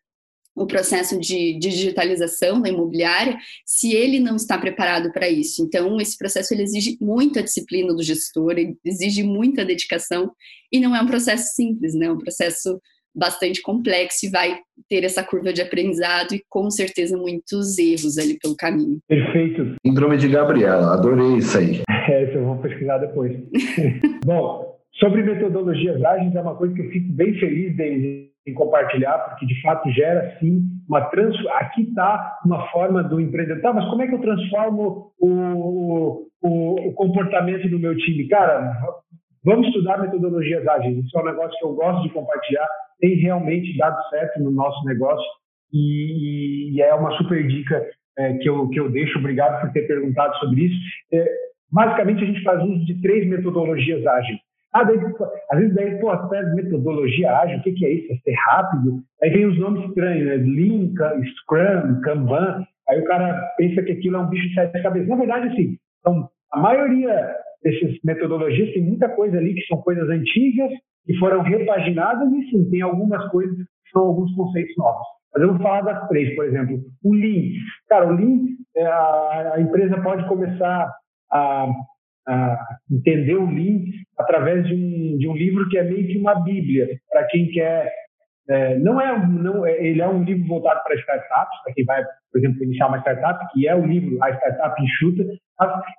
o 0.54 0.66
processo 0.66 1.18
de, 1.18 1.58
de, 1.58 1.70
digitalização 1.70 2.60
da 2.60 2.68
imobiliária, 2.68 3.38
se 3.64 3.94
ele 3.94 4.20
não 4.20 4.36
está 4.36 4.58
preparado 4.58 5.10
para 5.10 5.28
isso. 5.28 5.62
Então, 5.62 5.98
esse 6.00 6.18
processo 6.18 6.52
ele 6.52 6.64
exige 6.64 6.98
muita 7.00 7.42
disciplina 7.42 7.94
do 7.94 8.02
gestor, 8.02 8.56
exige 8.84 9.22
muita 9.22 9.64
dedicação, 9.64 10.30
e 10.70 10.78
não 10.78 10.94
é 10.94 11.00
um 11.00 11.06
processo 11.06 11.54
simples, 11.54 11.94
né? 11.94 12.06
É 12.06 12.12
um 12.12 12.18
processo 12.18 12.78
bastante 13.14 13.62
complexo 13.62 14.26
e 14.26 14.30
vai 14.30 14.58
ter 14.88 15.04
essa 15.04 15.22
curva 15.22 15.52
de 15.52 15.62
aprendizado 15.62 16.34
e 16.34 16.42
com 16.48 16.70
certeza 16.70 17.16
muitos 17.16 17.78
erros 17.78 18.18
ali 18.18 18.38
pelo 18.38 18.56
caminho. 18.56 18.98
Perfeito. 19.08 19.74
Síndrome 19.84 20.16
de 20.16 20.28
Gabriela, 20.28 20.94
adorei 20.94 21.36
isso 21.36 21.58
aí. 21.58 21.82
É, 22.10 22.24
isso 22.24 22.38
eu 22.38 22.44
vou 22.44 22.56
pesquisar 22.56 22.98
depois. 22.98 23.38
Bom, 24.24 24.76
sobre 24.94 25.22
metodologias 25.22 26.02
ágeis 26.02 26.34
é 26.34 26.40
uma 26.40 26.56
coisa 26.56 26.74
que 26.74 26.80
eu 26.80 26.90
fico 26.90 27.12
bem 27.12 27.38
feliz 27.38 27.76
de, 27.76 28.30
em 28.46 28.54
compartilhar, 28.54 29.18
porque 29.18 29.46
de 29.46 29.60
fato 29.62 29.88
gera 29.92 30.36
sim 30.40 30.62
uma 30.88 31.02
trans. 31.02 31.36
Aqui 31.60 31.82
está 31.82 32.38
uma 32.44 32.66
forma 32.70 33.02
do 33.02 33.20
empreendedor. 33.20 33.62
Tá, 33.62 33.72
mas 33.72 33.88
como 33.88 34.02
é 34.02 34.08
que 34.08 34.14
eu 34.14 34.20
transformo 34.20 35.12
o, 35.20 36.26
o, 36.42 36.88
o 36.88 36.92
comportamento 36.94 37.68
do 37.68 37.78
meu 37.78 37.96
time? 37.96 38.26
Cara, 38.28 38.76
vamos 39.44 39.66
estudar 39.68 40.00
metodologias 40.00 40.66
ágeis. 40.66 41.04
Isso 41.04 41.18
é 41.18 41.22
um 41.22 41.26
negócio 41.26 41.58
que 41.58 41.64
eu 41.64 41.74
gosto 41.74 42.02
de 42.02 42.10
compartilhar 42.10 42.68
tem 43.00 43.16
realmente 43.16 43.76
dado 43.76 43.96
certo 44.10 44.40
no 44.40 44.50
nosso 44.50 44.84
negócio 44.84 45.26
e, 45.72 46.74
e 46.74 46.82
é 46.82 46.94
uma 46.94 47.10
super 47.12 47.46
dica 47.46 47.84
é, 48.18 48.34
que, 48.34 48.48
eu, 48.48 48.68
que 48.68 48.78
eu 48.78 48.90
deixo. 48.90 49.18
Obrigado 49.18 49.60
por 49.60 49.72
ter 49.72 49.86
perguntado 49.86 50.36
sobre 50.36 50.66
isso. 50.66 50.76
É, 51.12 51.26
basicamente, 51.72 52.22
a 52.22 52.26
gente 52.26 52.42
faz 52.42 52.62
uso 52.62 52.84
de 52.84 53.00
três 53.00 53.26
metodologias 53.26 54.06
ágeis. 54.06 54.38
Ah, 54.72 54.84
daí, 54.84 54.98
às 55.50 55.58
vezes 55.58 55.74
daí, 55.74 55.98
pô, 55.98 56.12
metodologia 56.54 57.38
ágil, 57.38 57.58
o 57.58 57.62
que, 57.62 57.72
que 57.72 57.84
é 57.84 57.92
isso? 57.92 58.12
É 58.12 58.16
ser 58.16 58.36
rápido? 58.46 59.00
Aí 59.20 59.30
vem 59.30 59.46
os 59.46 59.58
nomes 59.58 59.88
estranhos, 59.88 60.26
né? 60.26 60.36
Lean, 60.36 60.92
Scrum, 61.24 62.00
Kanban. 62.02 62.64
Aí 62.88 63.00
o 63.00 63.04
cara 63.04 63.34
pensa 63.56 63.82
que 63.82 63.92
aquilo 63.92 64.16
é 64.16 64.20
um 64.20 64.28
bicho 64.28 64.48
de 64.48 64.54
sete 64.54 64.80
cabeças. 64.80 65.08
Na 65.08 65.16
verdade, 65.16 65.48
assim, 65.48 65.76
então, 66.00 66.28
a 66.52 66.60
maioria 66.60 67.34
dessas 67.62 67.96
metodologias 68.04 68.72
tem 68.72 68.82
muita 68.82 69.08
coisa 69.08 69.38
ali 69.38 69.54
que 69.54 69.66
são 69.66 69.78
coisas 69.82 70.08
antigas 70.08 70.70
que 71.04 71.16
foram 71.18 71.42
repaginadas 71.42 72.32
e 72.32 72.50
sim, 72.50 72.70
tem 72.70 72.82
algumas 72.82 73.26
coisas 73.30 73.56
que 73.56 73.90
são 73.92 74.02
alguns 74.02 74.32
conceitos 74.34 74.76
novos. 74.76 75.06
Mas 75.32 75.42
eu 75.42 75.52
vou 75.52 75.62
falar 75.62 75.82
das 75.82 76.08
três, 76.08 76.34
por 76.34 76.44
exemplo. 76.44 76.80
O 77.04 77.14
Lean. 77.14 77.52
Cara, 77.88 78.08
o 78.08 78.12
Lean, 78.12 78.38
é, 78.76 78.86
a, 78.86 79.52
a 79.54 79.60
empresa 79.60 80.00
pode 80.02 80.26
começar 80.28 80.92
a, 81.30 81.68
a, 82.28 82.66
entender 82.90 83.34
o 83.34 83.48
Lean 83.48 83.84
através 84.18 84.66
de 84.66 84.74
um, 84.74 85.18
de 85.18 85.28
um 85.28 85.36
livro 85.36 85.68
que 85.68 85.78
é 85.78 85.84
meio 85.84 86.06
que 86.08 86.18
uma 86.18 86.34
bíblia 86.34 86.88
para 87.10 87.24
quem 87.26 87.48
quer 87.50 87.90
é, 88.50 88.78
não 88.80 89.00
é, 89.00 89.26
não, 89.28 89.64
é, 89.64 89.80
ele 89.80 90.02
é 90.02 90.08
um 90.08 90.24
livro 90.24 90.46
voltado 90.48 90.80
para 90.82 90.96
startups, 90.96 91.62
para 91.62 91.72
quem 91.72 91.84
vai, 91.84 92.02
por 92.32 92.38
exemplo, 92.38 92.64
iniciar 92.64 92.88
uma 92.88 92.98
startup, 92.98 93.38
que 93.52 93.68
é 93.68 93.74
o 93.76 93.86
livro 93.86 94.18
A 94.22 94.30
Startup 94.30 94.82
Enxuta. 94.82 95.24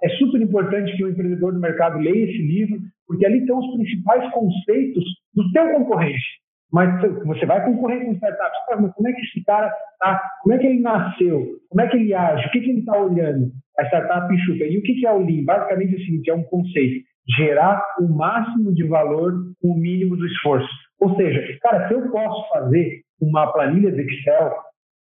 É 0.04 0.10
super 0.18 0.42
importante 0.42 0.96
que 0.98 1.04
o 1.04 1.10
empreendedor 1.10 1.54
do 1.54 1.60
mercado 1.62 2.00
leia 2.00 2.26
esse 2.26 2.42
livro, 2.42 2.78
porque 3.08 3.26
ali 3.26 3.40
estão 3.40 3.58
os 3.58 3.74
principais 3.74 4.30
conceitos 4.34 5.04
do 5.34 5.48
seu 5.50 5.72
concorrente. 5.72 6.42
Mas 6.74 7.02
você 7.26 7.46
vai 7.46 7.64
concorrer 7.64 8.06
com 8.06 8.14
startups, 8.14 8.82
mas 8.82 8.94
como 8.94 9.08
é 9.08 9.14
que 9.14 9.22
esse 9.22 9.44
cara 9.46 9.72
tá? 10.00 10.22
Como 10.42 10.54
é 10.54 10.58
que 10.58 10.68
ele 10.68 10.82
nasceu? 10.82 11.46
Como 11.70 11.82
é 11.82 11.88
que 11.88 11.98
ele 11.98 12.14
age? 12.14 12.48
O 12.48 12.52
que, 12.52 12.62
que 12.62 12.70
ele 12.70 12.80
está 12.80 12.98
olhando? 12.98 13.52
A 13.78 13.86
startup 13.86 14.34
enxuta. 14.34 14.66
E 14.66 14.78
o 14.78 14.82
que, 14.82 14.96
que 14.96 15.06
é 15.06 15.12
o 15.12 15.20
Lean? 15.20 15.44
Basicamente 15.46 15.94
é 15.94 15.98
o 15.98 16.00
seguinte: 16.00 16.30
é 16.30 16.34
um 16.34 16.44
conceito 16.44 17.06
gerar 17.38 17.82
o 18.00 18.08
máximo 18.08 18.74
de 18.74 18.88
valor 18.88 19.34
com 19.62 19.70
o 19.70 19.78
mínimo 19.78 20.18
do 20.18 20.26
esforço. 20.26 20.68
Ou 21.02 21.16
seja, 21.16 21.58
cara, 21.62 21.88
se 21.88 21.94
eu 21.96 22.12
posso 22.12 22.48
fazer 22.50 23.02
uma 23.20 23.52
planilha 23.52 23.92
de 23.92 24.02
Excel 24.02 24.56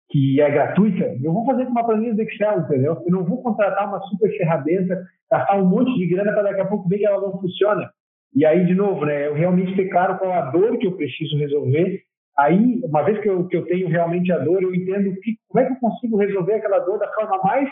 que 0.09 0.39
é 0.39 0.49
gratuita, 0.49 1.15
eu 1.21 1.33
vou 1.33 1.45
fazer 1.45 1.65
com 1.65 1.71
uma 1.71 1.85
planilha 1.85 2.13
de 2.13 2.21
Excel, 2.23 2.59
entendeu? 2.59 3.01
Eu 3.05 3.11
não 3.11 3.23
vou 3.23 3.41
contratar 3.41 3.87
uma 3.87 3.99
super 4.01 4.29
ferramenta, 4.37 5.03
gastar 5.31 5.57
um 5.57 5.65
monte 5.65 5.95
de 5.97 6.07
grana 6.07 6.31
para 6.31 6.43
daqui 6.43 6.61
a 6.61 6.65
pouco 6.65 6.87
ver 6.89 6.99
que 6.99 7.05
ela 7.05 7.21
não 7.21 7.39
funciona. 7.39 7.89
E 8.35 8.45
aí, 8.45 8.65
de 8.65 8.75
novo, 8.75 9.05
né, 9.05 9.27
eu 9.27 9.33
realmente 9.33 9.75
ter 9.75 9.89
claro 9.89 10.17
qual 10.17 10.33
a 10.33 10.51
dor 10.51 10.77
que 10.77 10.87
eu 10.87 10.97
preciso 10.97 11.37
resolver. 11.37 12.01
Aí, 12.37 12.81
uma 12.83 13.01
vez 13.03 13.19
que 13.21 13.29
eu, 13.29 13.47
que 13.47 13.55
eu 13.55 13.65
tenho 13.65 13.87
realmente 13.87 14.31
a 14.31 14.39
dor, 14.39 14.61
eu 14.61 14.75
entendo 14.75 15.15
que, 15.21 15.37
como 15.47 15.63
é 15.63 15.67
que 15.67 15.73
eu 15.73 15.79
consigo 15.79 16.17
resolver 16.17 16.55
aquela 16.55 16.79
dor 16.79 16.99
da 16.99 17.11
forma 17.13 17.37
mais 17.43 17.69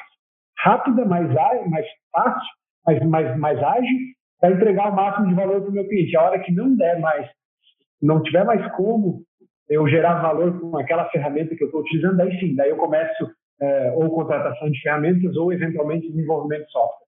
rápida, 0.60 1.04
mais, 1.06 1.28
mais 1.70 1.86
fácil, 2.12 2.50
mais, 2.86 3.06
mais, 3.06 3.38
mais 3.40 3.64
ágil 3.64 4.00
para 4.40 4.52
entregar 4.52 4.92
o 4.92 4.96
máximo 4.96 5.28
de 5.28 5.34
valor 5.34 5.62
para 5.62 5.70
o 5.70 5.74
meu 5.74 5.88
cliente. 5.88 6.16
A 6.16 6.24
hora 6.24 6.40
que 6.40 6.54
não 6.54 6.76
der 6.76 7.00
mais, 7.00 7.28
não 8.04 8.22
tiver 8.22 8.44
mais 8.44 8.66
como 8.74 9.24
eu 9.70 9.88
gerar 9.88 10.22
valor 10.22 10.60
com 10.60 10.78
aquela 10.78 11.10
ferramenta 11.10 11.56
que 11.56 11.64
eu 11.64 11.68
estou 11.68 11.82
utilizando, 11.82 12.18
daí 12.18 12.38
sim, 12.40 12.56
daí 12.56 12.70
eu 12.70 12.78
começo 12.78 13.32
é, 13.62 13.94
ou 13.96 14.14
contratação 14.14 14.70
de 14.70 14.80
ferramentas 14.82 15.36
ou 15.38 15.54
eventualmente 15.54 16.10
desenvolvimento 16.10 16.66
de 16.66 16.72
software. 16.72 17.04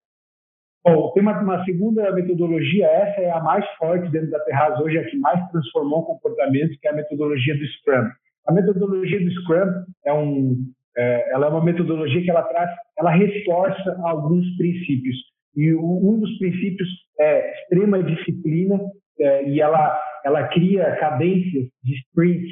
Bom, 0.86 1.12
tem 1.14 1.24
uma, 1.24 1.42
uma, 1.42 1.66
segunda 1.66 2.12
metodologia, 2.12 2.86
essa 2.86 3.22
é 3.22 3.32
a 3.32 3.40
mais 3.42 3.66
forte 3.76 4.10
dentro 4.10 4.30
da 4.30 4.40
Terraz 4.42 4.80
hoje, 4.80 4.98
é 4.98 5.02
a 5.02 5.10
que 5.10 5.18
mais 5.18 5.44
transformou 5.50 6.00
o 6.00 6.06
comportamento, 6.06 6.80
que 6.80 6.88
é 6.88 6.92
a 6.92 6.96
metodologia 6.96 7.58
do 7.58 7.66
Scrum. 7.66 8.08
A 8.48 8.54
metodologia 8.54 9.20
do 9.20 9.32
Scrum 9.32 9.84
é 10.06 10.14
um, 10.14 10.58
é, 10.96 11.34
ela 11.34 11.48
é 11.48 11.50
uma 11.50 11.64
metodologia 11.64 12.22
que 12.22 12.30
ela 12.30 12.44
traz, 12.44 12.70
ela 12.98 13.10
reforça 13.12 14.00
alguns 14.04 14.46
princípios. 14.58 15.18
E 15.56 15.74
um 15.74 16.20
dos 16.20 16.38
princípios 16.38 16.88
é 17.20 17.52
extrema 17.54 18.04
disciplina 18.04 18.80
é, 19.20 19.50
e 19.50 19.62
ela, 19.62 20.00
ela 20.26 20.48
cria 20.48 20.96
cadências 20.96 21.68
de 21.84 21.94
sprints 22.00 22.52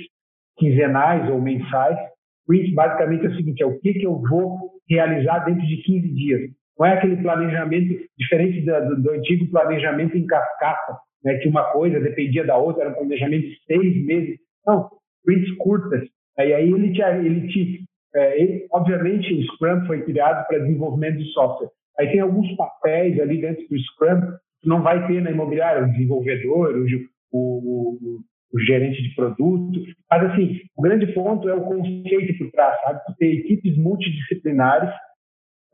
quinzenais 0.57 1.29
ou 1.29 1.41
mensais. 1.41 1.97
Sprint 2.41 2.73
basicamente 2.73 3.25
é 3.25 3.29
o 3.29 3.35
seguinte, 3.35 3.63
é 3.63 3.65
o 3.65 3.79
que, 3.79 3.93
que 3.93 4.05
eu 4.05 4.21
vou 4.21 4.71
realizar 4.87 5.39
dentro 5.39 5.65
de 5.65 5.77
15 5.77 6.07
dias. 6.13 6.41
Não 6.77 6.85
é 6.85 6.93
aquele 6.93 7.17
planejamento 7.17 7.99
diferente 8.17 8.61
do, 8.61 9.01
do, 9.01 9.11
antigo 9.11 9.49
planejamento 9.49 10.17
em 10.17 10.25
cascata, 10.25 10.97
né, 11.23 11.37
que 11.37 11.47
uma 11.47 11.71
coisa 11.71 11.99
dependia 11.99 12.45
da 12.45 12.57
outra, 12.57 12.83
era 12.83 12.91
um 12.91 12.95
planejamento 12.95 13.47
de 13.47 13.57
seis 13.65 14.05
meses. 14.05 14.37
Não, 14.65 14.89
sprints 15.19 15.57
curtas. 15.57 16.03
E 16.37 16.53
aí 16.53 16.71
ele 16.71 16.93
te, 16.93 17.01
ele 17.01 17.47
te 17.47 17.83
é, 18.15 18.39
ele, 18.39 18.67
obviamente 18.71 19.33
o 19.33 19.43
Scrum 19.53 19.85
foi 19.87 20.03
criado 20.03 20.45
para 20.47 20.59
desenvolvimento 20.59 21.17
de 21.17 21.31
software, 21.31 21.69
Aí 21.99 22.11
tem 22.11 22.19
alguns 22.19 22.51
papéis 22.55 23.19
ali 23.19 23.39
dentro 23.39 23.67
do 23.67 23.79
Scrum 23.79 24.21
que 24.61 24.69
não 24.69 24.81
vai 24.81 25.05
ter 25.07 25.21
na 25.21 25.31
imobiliária, 25.31 25.83
o 25.83 25.91
desenvolvedor, 25.91 26.75
o, 26.75 26.85
o, 27.33 28.19
o 28.53 28.59
gerente 28.59 29.01
de 29.01 29.15
produto. 29.15 29.79
Mas, 30.09 30.31
assim, 30.31 30.59
o 30.77 30.81
grande 30.81 31.07
ponto 31.13 31.49
é 31.49 31.55
o 31.55 31.63
conceito 31.63 32.37
por 32.37 32.51
trás, 32.51 32.79
sabe? 32.81 33.01
ter 33.17 33.39
equipes 33.39 33.77
multidisciplinares 33.77 34.91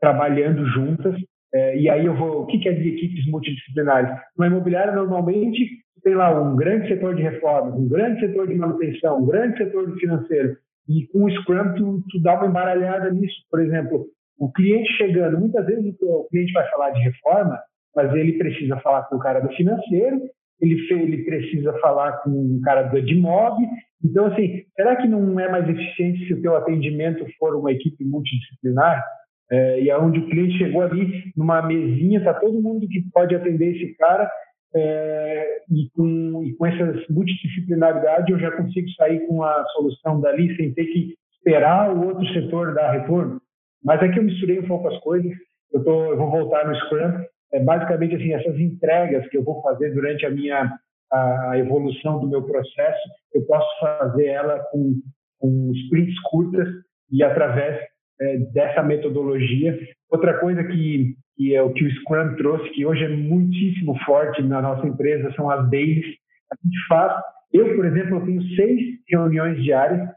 trabalhando 0.00 0.64
juntas. 0.66 1.14
É, 1.52 1.76
e 1.78 1.90
aí 1.90 2.06
eu 2.06 2.16
vou. 2.16 2.42
O 2.42 2.46
que, 2.46 2.58
que 2.58 2.68
é 2.68 2.72
de 2.72 2.88
equipes 2.88 3.26
multidisciplinares? 3.26 4.10
Na 4.38 4.46
imobiliária, 4.46 4.92
normalmente, 4.92 5.58
tem 6.02 6.14
lá 6.14 6.40
um 6.40 6.56
grande 6.56 6.88
setor 6.88 7.14
de 7.14 7.22
reformas, 7.22 7.74
um 7.74 7.88
grande 7.88 8.20
setor 8.20 8.48
de 8.48 8.54
manutenção, 8.54 9.18
um 9.18 9.26
grande 9.26 9.58
setor 9.58 9.94
financeiro. 9.98 10.56
E 10.88 11.06
com 11.08 11.24
o 11.24 11.30
Scrum, 11.30 11.74
tu, 11.74 12.02
tu 12.10 12.20
dá 12.22 12.34
uma 12.34 12.46
embaralhada 12.46 13.10
nisso. 13.10 13.36
Por 13.50 13.60
exemplo, 13.60 14.06
o 14.38 14.50
cliente 14.50 14.90
chegando, 14.96 15.38
muitas 15.38 15.66
vezes 15.66 15.94
o 16.00 16.26
cliente 16.30 16.52
vai 16.52 16.68
falar 16.70 16.90
de 16.90 17.00
reforma, 17.02 17.58
mas 17.94 18.12
ele 18.14 18.38
precisa 18.38 18.78
falar 18.78 19.02
com 19.04 19.16
o 19.16 19.20
cara 19.20 19.40
do 19.40 19.52
financeiro, 19.54 20.22
ele, 20.60 20.76
ele 20.90 21.24
precisa 21.24 21.72
falar 21.80 22.12
com 22.18 22.30
o 22.30 22.60
cara 22.62 22.82
do 22.82 22.98
Edmob. 22.98 23.56
Então, 24.04 24.26
assim, 24.26 24.64
será 24.74 24.96
que 24.96 25.08
não 25.08 25.38
é 25.38 25.48
mais 25.50 25.68
eficiente 25.68 26.26
se 26.26 26.34
o 26.34 26.42
teu 26.42 26.56
atendimento 26.56 27.24
for 27.38 27.54
uma 27.54 27.72
equipe 27.72 28.04
multidisciplinar? 28.04 29.04
É, 29.50 29.82
e 29.82 29.90
aonde 29.90 30.20
o 30.20 30.28
cliente 30.28 30.58
chegou 30.58 30.82
ali 30.82 31.24
numa 31.36 31.60
mesinha, 31.62 32.18
está 32.18 32.32
todo 32.34 32.62
mundo 32.62 32.86
que 32.86 33.02
pode 33.12 33.34
atender 33.34 33.74
esse 33.74 33.96
cara, 33.96 34.30
é, 34.74 35.62
e, 35.70 35.90
com, 35.90 36.44
e 36.44 36.54
com 36.54 36.66
essa 36.66 37.04
multidisciplinaridade 37.10 38.30
eu 38.30 38.38
já 38.38 38.52
consigo 38.52 38.88
sair 38.90 39.26
com 39.26 39.42
a 39.42 39.64
solução 39.72 40.20
dali 40.20 40.54
sem 40.56 40.72
ter 40.72 40.84
que 40.84 41.14
esperar 41.36 41.94
o 41.94 42.06
outro 42.06 42.26
setor 42.32 42.74
dar 42.74 42.92
retorno. 42.92 43.40
Mas 43.84 44.00
aqui 44.02 44.18
eu 44.18 44.22
misturei 44.22 44.60
um 44.60 44.68
pouco 44.68 44.88
as 44.88 44.98
coisas. 45.00 45.32
eu, 45.72 45.82
tô, 45.82 46.12
eu 46.12 46.16
vou 46.16 46.30
voltar 46.30 46.68
no 46.68 46.76
Scrum. 46.76 47.24
É 47.52 47.60
basicamente 47.60 48.14
assim, 48.14 48.32
essas 48.32 48.58
entregas 48.58 49.28
que 49.28 49.36
eu 49.36 49.42
vou 49.42 49.60
fazer 49.62 49.92
durante 49.92 50.24
a 50.24 50.30
minha 50.30 50.70
a 51.12 51.58
evolução 51.58 52.20
do 52.20 52.28
meu 52.28 52.42
processo, 52.44 53.00
eu 53.34 53.42
posso 53.44 53.80
fazer 53.80 54.26
ela 54.26 54.60
com, 54.70 54.94
com 55.40 55.72
sprints 55.74 56.18
curtas 56.20 56.68
e 57.10 57.22
através 57.24 57.80
é, 58.20 58.38
dessa 58.52 58.82
metodologia. 58.82 59.78
Outra 60.08 60.38
coisa 60.38 60.62
que, 60.62 61.14
que 61.36 61.54
é 61.54 61.62
o 61.62 61.72
que 61.72 61.84
o 61.84 61.90
Scrum 61.90 62.36
trouxe, 62.36 62.70
que 62.70 62.86
hoje 62.86 63.04
é 63.04 63.08
muitíssimo 63.08 63.98
forte 64.04 64.42
na 64.42 64.62
nossa 64.62 64.86
empresa, 64.86 65.32
são 65.34 65.50
as 65.50 65.68
dailies. 65.68 66.06
A 66.52 66.56
gente 66.64 66.86
faz, 66.86 67.20
eu, 67.52 67.74
por 67.74 67.86
exemplo, 67.86 68.18
eu 68.18 68.26
tenho 68.26 68.42
seis 68.54 68.80
reuniões 69.08 69.62
diárias, 69.62 70.08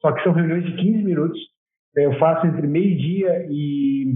só 0.00 0.12
que 0.12 0.22
são 0.22 0.32
reuniões 0.32 0.64
de 0.64 0.76
15 0.76 1.02
minutos. 1.02 1.40
Eu 1.94 2.18
faço 2.18 2.46
entre 2.46 2.66
meio-dia 2.66 3.46
e, 3.50 4.14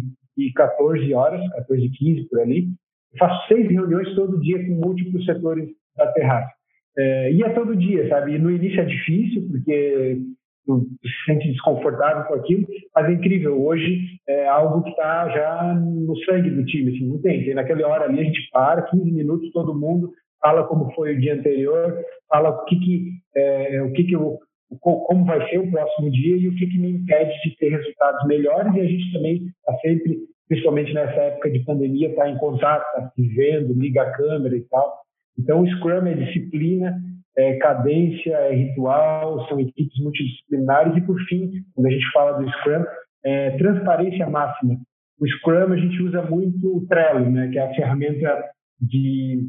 14 0.54 1.14
horas, 1.14 1.40
14 1.50 1.84
e 1.84 1.90
15 1.90 2.28
por 2.28 2.40
ali. 2.40 2.68
Eu 3.12 3.18
faço 3.18 3.48
seis 3.48 3.68
reuniões 3.70 4.14
todo 4.14 4.40
dia 4.40 4.64
com 4.64 4.72
múltiplos 4.72 5.24
setores 5.24 5.68
da 5.96 6.10
terraça. 6.12 6.50
É, 6.96 7.32
e 7.32 7.42
é 7.42 7.48
todo 7.50 7.76
dia, 7.76 8.08
sabe? 8.08 8.34
E 8.34 8.38
no 8.38 8.50
início 8.50 8.80
é 8.80 8.84
difícil, 8.84 9.46
porque 9.50 10.18
tu 10.66 10.86
se 11.02 11.32
sente 11.32 11.50
desconfortável 11.50 12.24
com 12.24 12.34
aquilo, 12.34 12.66
mas 12.94 13.06
é 13.08 13.12
incrível. 13.12 13.62
Hoje 13.62 14.18
é 14.28 14.46
algo 14.46 14.82
que 14.82 14.90
está 14.90 15.28
já 15.30 15.74
no 15.74 16.16
sangue 16.24 16.50
do 16.50 16.64
time, 16.64 16.94
assim, 16.94 17.08
não 17.08 17.20
tem. 17.20 17.44
tem. 17.44 17.54
Naquela 17.54 17.88
hora 17.88 18.04
ali 18.04 18.20
a 18.20 18.24
gente 18.24 18.48
para, 18.52 18.82
15 18.82 19.10
minutos, 19.10 19.50
todo 19.52 19.78
mundo 19.78 20.12
fala 20.40 20.64
como 20.64 20.92
foi 20.92 21.14
o 21.14 21.20
dia 21.20 21.34
anterior, 21.34 21.96
fala 22.28 22.50
o 22.50 22.64
que 22.64 22.76
que, 22.76 23.12
é, 23.36 23.82
o 23.82 23.92
que, 23.92 24.04
que 24.04 24.14
eu, 24.14 24.38
como 24.80 25.24
vai 25.24 25.48
ser 25.48 25.58
o 25.58 25.70
próximo 25.70 26.10
dia 26.10 26.36
e 26.36 26.48
o 26.48 26.54
que, 26.54 26.66
que 26.66 26.78
me 26.78 26.90
impede 26.90 27.32
de 27.44 27.56
ter 27.56 27.70
resultados 27.70 28.26
melhores. 28.26 28.74
E 28.74 28.80
a 28.80 28.86
gente 28.86 29.12
também 29.12 29.46
está 29.46 29.78
sempre, 29.78 30.18
principalmente 30.48 30.92
nessa 30.92 31.20
época 31.20 31.50
de 31.50 31.60
pandemia, 31.60 32.08
está 32.08 32.28
em 32.28 32.38
contato, 32.38 32.84
está 32.84 33.12
vendo, 33.16 33.74
liga 33.74 34.02
a 34.02 34.12
câmera 34.12 34.56
e 34.56 34.62
tal. 34.62 35.02
Então, 35.38 35.60
o 35.62 35.66
Scrum 35.66 36.06
é 36.06 36.14
disciplina, 36.14 37.00
é 37.36 37.56
cadência, 37.56 38.34
é 38.34 38.54
ritual, 38.54 39.46
são 39.48 39.58
equipes 39.60 39.98
multidisciplinares 40.00 40.96
e, 40.96 41.00
por 41.00 41.18
fim, 41.22 41.50
quando 41.74 41.86
a 41.86 41.90
gente 41.90 42.10
fala 42.12 42.38
do 42.38 42.50
Scrum, 42.50 42.84
é 43.24 43.50
transparência 43.52 44.28
máxima. 44.28 44.76
O 45.20 45.26
Scrum 45.26 45.72
a 45.72 45.76
gente 45.76 46.02
usa 46.02 46.22
muito 46.22 46.76
o 46.76 46.86
Trello, 46.86 47.30
né, 47.30 47.48
que 47.48 47.58
é 47.58 47.62
a 47.62 47.74
ferramenta 47.74 48.44
de, 48.80 49.46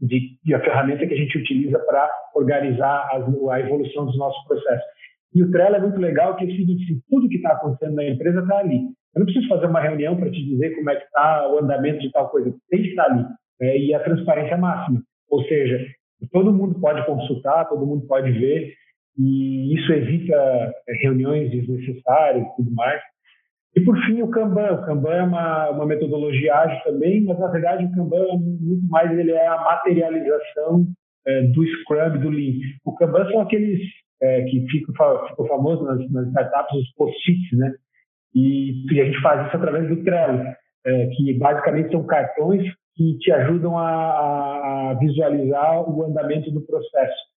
de, 0.00 0.38
de 0.42 0.54
a 0.54 0.60
ferramenta 0.60 1.06
que 1.06 1.14
a 1.14 1.16
gente 1.16 1.36
utiliza 1.36 1.78
para 1.80 2.08
organizar 2.34 3.08
a, 3.10 3.54
a 3.54 3.60
evolução 3.60 4.06
dos 4.06 4.16
nossos 4.18 4.44
processos. 4.46 4.84
E 5.34 5.42
o 5.42 5.50
Trello 5.50 5.76
é 5.76 5.80
muito 5.80 5.98
legal, 5.98 6.36
que 6.36 6.44
é 6.44 6.48
o 6.48 6.50
seguinte, 6.50 7.00
tudo 7.08 7.28
que 7.28 7.36
está 7.36 7.52
acontecendo 7.52 7.94
na 7.94 8.04
empresa 8.04 8.40
está 8.40 8.58
ali. 8.58 8.80
Eu 9.14 9.20
não 9.20 9.24
preciso 9.24 9.48
fazer 9.48 9.66
uma 9.66 9.80
reunião 9.80 10.16
para 10.16 10.30
te 10.30 10.44
dizer 10.44 10.74
como 10.74 10.90
é 10.90 10.96
que 10.96 11.04
está 11.04 11.48
o 11.52 11.58
andamento 11.58 12.00
de 12.00 12.10
tal 12.10 12.28
coisa, 12.28 12.54
tem 12.70 12.82
que 12.82 12.88
estar 12.88 13.04
ali 13.04 13.24
é, 13.60 13.78
e 13.78 13.94
a 13.94 14.00
transparência 14.00 14.56
máxima. 14.56 15.00
Ou 15.30 15.42
seja, 15.44 15.86
todo 16.30 16.52
mundo 16.52 16.78
pode 16.80 17.04
consultar, 17.06 17.68
todo 17.68 17.86
mundo 17.86 18.06
pode 18.06 18.30
ver, 18.32 18.74
e 19.18 19.74
isso 19.74 19.92
evita 19.92 20.34
é, 20.34 20.94
reuniões 21.02 21.50
desnecessárias 21.50 22.44
e 22.44 22.56
tudo 22.56 22.74
mais. 22.74 23.00
E, 23.74 23.80
por 23.80 23.96
fim, 24.04 24.20
o 24.20 24.28
Kanban. 24.28 24.72
O 24.72 24.84
Kanban 24.84 25.14
é 25.14 25.22
uma, 25.22 25.70
uma 25.70 25.86
metodologia 25.86 26.54
ágil 26.54 26.78
também, 26.84 27.24
mas, 27.24 27.38
na 27.38 27.48
verdade, 27.48 27.86
o 27.86 27.92
Kanban, 27.92 28.24
é 28.24 28.36
muito 28.36 28.86
mais, 28.88 29.10
ele 29.18 29.32
é 29.32 29.46
a 29.46 29.56
materialização 29.56 30.86
é, 31.26 31.42
do 31.48 31.64
Scrum, 31.64 32.18
do 32.20 32.30
Lean. 32.30 32.58
O 32.84 32.94
Kanban 32.94 33.28
são 33.30 33.40
aqueles 33.40 33.80
é, 34.22 34.42
que 34.44 34.66
ficam, 34.68 34.94
ficam 35.28 35.46
famosos 35.46 35.86
nas, 35.86 36.10
nas 36.10 36.28
startups, 36.28 36.74
os 36.74 36.92
post-its, 36.94 37.58
né? 37.58 37.74
E, 38.34 38.86
e, 38.92 39.00
a 39.00 39.04
gente 39.04 39.20
faz 39.20 39.46
isso 39.46 39.56
através 39.56 39.88
do 39.88 40.02
Trello, 40.04 40.42
é, 40.86 41.06
que 41.08 41.34
basicamente 41.34 41.90
são 41.90 42.06
cartões 42.06 42.62
que 42.94 43.18
te 43.18 43.32
ajudam 43.32 43.76
a, 43.76 44.90
a, 44.90 44.94
visualizar 44.94 45.88
o 45.88 46.04
andamento 46.04 46.50
do 46.50 46.60
processo. 46.62 47.32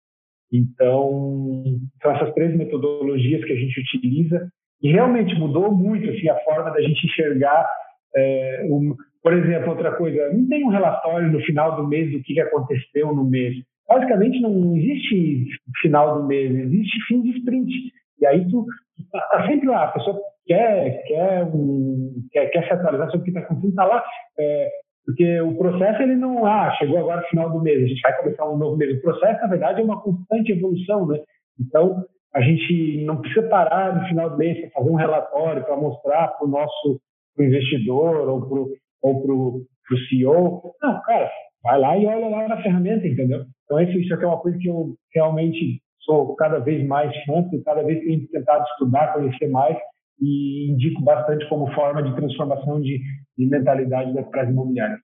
Então, 0.54 1.64
são 2.02 2.12
essas 2.12 2.34
três 2.34 2.56
metodologias 2.56 3.44
que 3.44 3.52
a 3.52 3.56
gente 3.56 3.80
utiliza 3.80 4.50
e 4.82 4.92
realmente 4.92 5.36
mudou 5.36 5.74
muito 5.74 6.10
assim, 6.10 6.30
a 6.30 6.40
forma 6.42 6.72
da 6.72 6.82
gente 6.82 7.06
enxergar. 7.06 7.68
É, 8.16 8.68
um, 8.70 8.96
por 9.22 9.34
exemplo, 9.34 9.72
outra 9.72 9.94
coisa, 9.94 10.32
não 10.32 10.48
tem 10.48 10.64
um 10.64 10.70
relatório 10.70 11.32
no 11.32 11.42
final 11.42 11.76
do 11.76 11.88
mês 11.88 12.12
do 12.12 12.22
que 12.22 12.40
aconteceu 12.40 13.14
no 13.14 13.26
mês. 13.26 13.56
Basicamente, 13.88 14.42
não 14.42 14.76
existe 14.76 15.46
final 15.82 16.20
do 16.20 16.28
mês, 16.28 16.52
existe 16.52 16.98
fim 17.08 17.22
de 17.22 17.38
sprint. 17.38 17.72
E 18.20 18.26
aí 18.26 18.48
tu 18.50 18.66
está 19.00 19.20
tá 19.20 19.48
sempre 19.48 19.68
lá, 19.68 19.84
a 19.84 19.92
pessoa 19.92 20.20
quer, 20.46 21.04
quer, 21.08 21.44
um, 21.44 22.14
quer, 22.32 22.48
quer 22.48 22.68
se 22.68 22.74
atualizar 22.74 23.12
sobre 23.12 23.22
o 23.22 23.24
que 23.24 23.30
está 23.30 23.42
acontecendo, 23.42 23.70
está 23.70 23.86
lá. 23.86 24.04
É, 24.40 24.70
porque 25.06 25.40
o 25.42 25.56
processo, 25.56 26.02
ele 26.02 26.16
não, 26.16 26.46
ah, 26.46 26.72
chegou 26.80 26.98
agora 26.98 27.22
no 27.22 27.28
final 27.28 27.50
do 27.52 27.62
mês, 27.62 27.84
a 27.84 27.88
gente 27.88 28.02
vai 28.02 28.18
começar 28.18 28.50
um 28.50 28.58
novo 28.58 28.76
mês. 28.76 28.98
O 28.98 29.02
processo, 29.02 29.42
na 29.42 29.48
verdade, 29.48 29.82
é 29.82 29.84
uma 29.84 30.02
constante 30.02 30.52
evolução, 30.52 31.08
né? 31.08 31.20
Então, 31.60 32.04
a 32.34 32.42
gente 32.42 33.06
não 33.06 33.22
precisa 33.22 33.48
parar 33.48 33.96
no 33.96 34.08
final 34.08 34.32
do 34.32 34.38
mês 34.38 34.60
para 34.60 34.72
fazer 34.72 34.90
um 34.90 34.96
relatório 34.96 35.64
para 35.64 35.78
mostrar 35.78 36.30
para 36.30 36.46
o 36.46 36.50
nosso 36.50 37.00
pro 37.36 37.46
investidor 37.46 38.28
ou 38.28 38.42
para 38.42 38.76
ou 39.04 39.22
pro, 39.22 39.62
pro 39.88 39.98
CEO. 40.10 40.74
Não, 40.82 41.02
cara, 41.04 41.30
vai 41.66 41.80
lá 41.80 41.98
e 41.98 42.06
olha 42.06 42.30
lá 42.30 42.48
na 42.48 42.62
ferramenta, 42.62 43.08
entendeu? 43.08 43.44
Então, 43.66 43.82
isso, 43.82 44.14
aqui 44.14 44.24
é 44.24 44.28
uma 44.28 44.38
coisa 44.38 44.58
que 44.60 44.68
eu 44.68 44.96
realmente 45.14 45.82
sou 46.02 46.36
cada 46.36 46.60
vez 46.60 46.88
mais 46.88 47.12
fã, 47.26 47.44
cada 47.66 47.82
vez 47.82 48.00
tenho 48.04 48.28
tentado 48.28 48.64
estudar, 48.74 49.14
conhecer 49.14 49.50
mais 49.50 49.76
e 50.22 50.72
indico 50.72 51.02
bastante 51.02 51.50
como 51.50 51.74
forma 51.74 52.04
de 52.04 52.16
transformação 52.16 52.80
de, 52.80 53.02
de 53.36 53.46
mentalidade 53.48 54.14
das 54.14 54.28
praças 54.30 54.52
imobiliárias. 54.52 55.00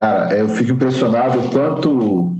Cara, 0.00 0.36
eu 0.36 0.48
fico 0.48 0.72
impressionado 0.72 1.38
o 1.38 1.50
quanto 1.50 2.34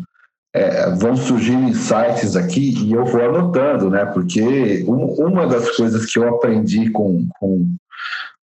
é, 0.52 0.90
vão 0.96 1.14
surgir 1.14 1.54
insights 1.54 2.34
aqui 2.34 2.74
e 2.84 2.92
eu 2.92 3.04
vou 3.04 3.22
anotando, 3.22 3.88
né? 3.88 4.04
Porque 4.06 4.84
um, 4.88 5.04
uma 5.26 5.46
das 5.46 5.76
coisas 5.76 6.10
que 6.10 6.18
eu 6.18 6.28
aprendi 6.28 6.90
com, 6.90 7.28
com 7.38 7.68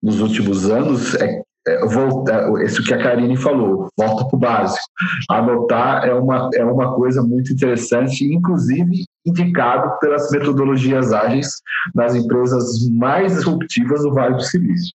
nos 0.02 0.20
últimos 0.20 0.68
anos 0.68 1.14
é, 1.14 1.42
voltar, 1.88 2.50
isso 2.62 2.82
que 2.82 2.92
a 2.92 3.02
Karine 3.02 3.36
falou, 3.36 3.88
volta 3.96 4.24
para 4.26 4.36
o 4.36 4.40
básico. 4.40 4.84
Anotar 5.30 6.04
é 6.04 6.12
uma, 6.12 6.50
é 6.54 6.64
uma 6.64 6.94
coisa 6.94 7.22
muito 7.22 7.52
interessante, 7.52 8.24
inclusive 8.24 9.04
indicado 9.24 9.98
pelas 10.00 10.30
metodologias 10.30 11.12
ágeis 11.12 11.60
das 11.94 12.14
empresas 12.14 12.88
mais 12.90 13.34
disruptivas 13.34 14.02
do 14.02 14.12
Vale 14.12 14.34
do 14.34 14.42
Silício. 14.42 14.92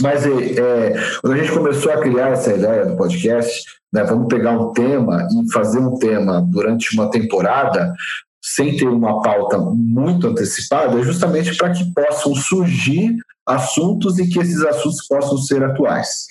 Mas 0.00 0.24
é, 0.24 0.30
é, 0.30 0.94
quando 1.20 1.32
a 1.32 1.36
gente 1.38 1.52
começou 1.52 1.92
a 1.92 2.00
criar 2.00 2.28
essa 2.28 2.52
ideia 2.52 2.86
do 2.86 2.96
podcast, 2.96 3.64
né, 3.92 4.04
vamos 4.04 4.28
pegar 4.28 4.52
um 4.52 4.72
tema 4.72 5.26
e 5.30 5.52
fazer 5.52 5.80
um 5.80 5.98
tema 5.98 6.40
durante 6.40 6.94
uma 6.94 7.10
temporada, 7.10 7.92
sem 8.40 8.76
ter 8.76 8.86
uma 8.86 9.20
pauta 9.22 9.58
muito 9.58 10.28
antecipada, 10.28 11.02
justamente 11.02 11.56
para 11.56 11.72
que 11.72 11.92
possam 11.92 12.34
surgir 12.34 13.16
assuntos 13.48 14.18
e 14.18 14.28
que 14.28 14.38
esses 14.38 14.62
assuntos 14.62 15.06
possam 15.08 15.38
ser 15.38 15.64
atuais. 15.64 16.26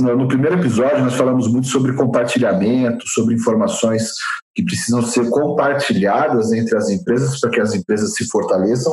No 0.00 0.26
primeiro 0.26 0.58
episódio, 0.58 1.04
nós 1.04 1.14
falamos 1.14 1.46
muito 1.46 1.68
sobre 1.68 1.92
compartilhamento, 1.92 3.06
sobre 3.06 3.34
informações 3.34 4.12
que 4.54 4.64
precisam 4.64 5.02
ser 5.02 5.28
compartilhadas 5.28 6.52
entre 6.52 6.74
as 6.74 6.88
empresas 6.88 7.38
para 7.38 7.50
que 7.50 7.60
as 7.60 7.74
empresas 7.74 8.14
se 8.14 8.26
fortaleçam. 8.28 8.92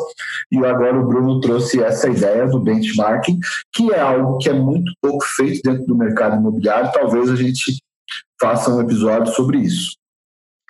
E 0.52 0.58
agora 0.58 1.00
o 1.00 1.08
Bruno 1.08 1.40
trouxe 1.40 1.82
essa 1.82 2.10
ideia 2.10 2.46
do 2.48 2.60
benchmarking, 2.60 3.40
que 3.74 3.94
é 3.94 4.02
algo 4.02 4.38
que 4.38 4.50
é 4.50 4.54
muito 4.54 4.92
pouco 5.02 5.24
feito 5.24 5.62
dentro 5.64 5.86
do 5.86 5.98
mercado 5.98 6.36
imobiliário. 6.36 6.92
Talvez 6.92 7.30
a 7.30 7.38
gente 7.38 7.82
faça 8.40 8.70
um 8.70 8.82
episódio 8.82 9.34
sobre 9.34 9.60
isso. 9.60 9.96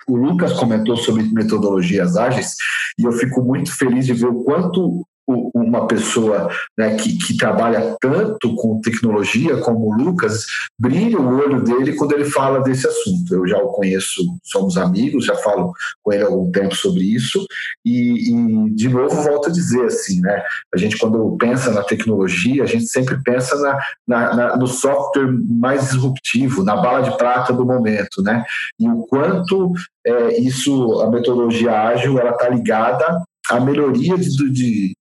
O 0.08 0.16
Lucas 0.16 0.52
comentou 0.52 0.96
sobre 0.96 1.24
metodologias 1.24 2.16
ágeis 2.16 2.54
e 2.96 3.02
eu 3.02 3.10
fico 3.10 3.42
muito 3.42 3.76
feliz 3.76 4.06
de 4.06 4.14
ver 4.14 4.28
o 4.28 4.44
quanto 4.44 5.04
uma 5.26 5.86
pessoa 5.86 6.48
né, 6.78 6.94
que, 6.96 7.18
que, 7.18 7.36
trabalha 7.36 7.96
tanto 8.00 8.54
com 8.54 8.80
tecnologia 8.80 9.56
como 9.58 9.88
o 9.88 9.92
Lucas, 9.92 10.46
brilha 10.78 11.18
o 11.18 11.36
olho 11.36 11.62
dele 11.62 11.94
quando 11.94 12.12
ele 12.12 12.24
fala 12.24 12.60
desse 12.60 12.86
assunto. 12.86 13.34
Eu 13.34 13.46
já 13.46 13.58
o 13.58 13.68
conheço, 13.68 14.22
somos 14.44 14.76
amigos, 14.76 15.24
já 15.24 15.34
falo 15.36 15.72
com 16.02 16.12
ele 16.12 16.22
há 16.22 16.26
algum 16.26 16.50
tempo 16.50 16.74
sobre 16.74 17.02
isso, 17.02 17.44
e, 17.84 18.30
e 18.30 18.74
de 18.74 18.88
novo 18.88 19.22
volto 19.22 19.48
a 19.48 19.52
dizer 19.52 19.84
assim, 19.86 20.20
né? 20.20 20.42
A 20.72 20.78
gente 20.78 20.96
quando 20.96 21.36
pensa 21.36 21.72
na 21.72 21.82
tecnologia, 21.82 22.62
a 22.62 22.66
gente 22.66 22.86
sempre 22.86 23.20
pensa 23.22 23.56
na, 23.56 23.78
na, 24.06 24.36
na, 24.36 24.56
no 24.56 24.66
software 24.66 25.32
mais 25.48 25.90
disruptivo, 25.90 26.62
na 26.62 26.76
bala 26.76 27.02
de 27.02 27.16
prata 27.16 27.52
do 27.52 27.66
momento, 27.66 28.22
né? 28.22 28.44
E 28.78 28.88
o 28.88 29.06
quanto 29.06 29.72
é, 30.06 30.38
isso, 30.40 31.00
a 31.00 31.10
metodologia 31.10 31.72
ágil, 31.72 32.18
ela 32.18 32.30
está 32.30 32.48
ligada 32.48 33.22
à 33.50 33.60
melhoria 33.60 34.16
de, 34.16 34.50
de, 34.50 34.96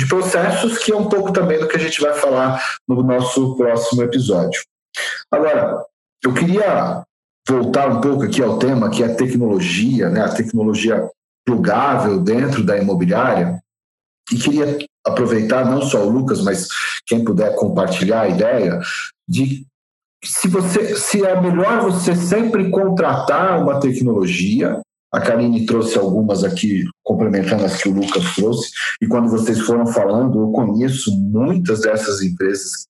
de 0.00 0.06
processos, 0.06 0.78
que 0.78 0.90
é 0.90 0.96
um 0.96 1.10
pouco 1.10 1.30
também 1.30 1.60
do 1.60 1.68
que 1.68 1.76
a 1.76 1.80
gente 1.80 2.00
vai 2.00 2.14
falar 2.14 2.58
no 2.88 3.02
nosso 3.02 3.54
próximo 3.54 4.02
episódio. 4.02 4.62
Agora, 5.30 5.84
eu 6.24 6.32
queria 6.32 7.04
voltar 7.46 7.90
um 7.90 8.00
pouco 8.00 8.22
aqui 8.22 8.42
ao 8.42 8.58
tema 8.58 8.88
que 8.88 9.02
é 9.02 9.06
a 9.06 9.14
tecnologia, 9.14 10.08
né, 10.08 10.22
a 10.22 10.32
tecnologia 10.32 11.06
plugável 11.46 12.18
dentro 12.18 12.64
da 12.64 12.78
imobiliária, 12.78 13.62
e 14.32 14.36
queria 14.36 14.78
aproveitar 15.06 15.66
não 15.66 15.82
só 15.82 16.02
o 16.02 16.08
Lucas, 16.08 16.40
mas 16.42 16.66
quem 17.06 17.22
puder 17.22 17.54
compartilhar 17.56 18.22
a 18.22 18.28
ideia 18.28 18.80
de 19.28 19.66
se 20.24 20.48
você 20.48 20.96
se 20.96 21.26
é 21.26 21.38
melhor 21.38 21.82
você 21.82 22.14
sempre 22.14 22.70
contratar 22.70 23.60
uma 23.60 23.80
tecnologia 23.80 24.80
a 25.12 25.20
Karine 25.20 25.66
trouxe 25.66 25.98
algumas 25.98 26.44
aqui, 26.44 26.84
complementando 27.02 27.64
as 27.64 27.82
que 27.82 27.88
o 27.88 27.92
Lucas 27.92 28.34
trouxe, 28.34 28.70
e 29.02 29.06
quando 29.06 29.28
vocês 29.28 29.58
foram 29.60 29.86
falando, 29.86 30.40
eu 30.40 30.52
conheço 30.52 31.10
muitas 31.18 31.80
dessas 31.80 32.22
empresas 32.22 32.86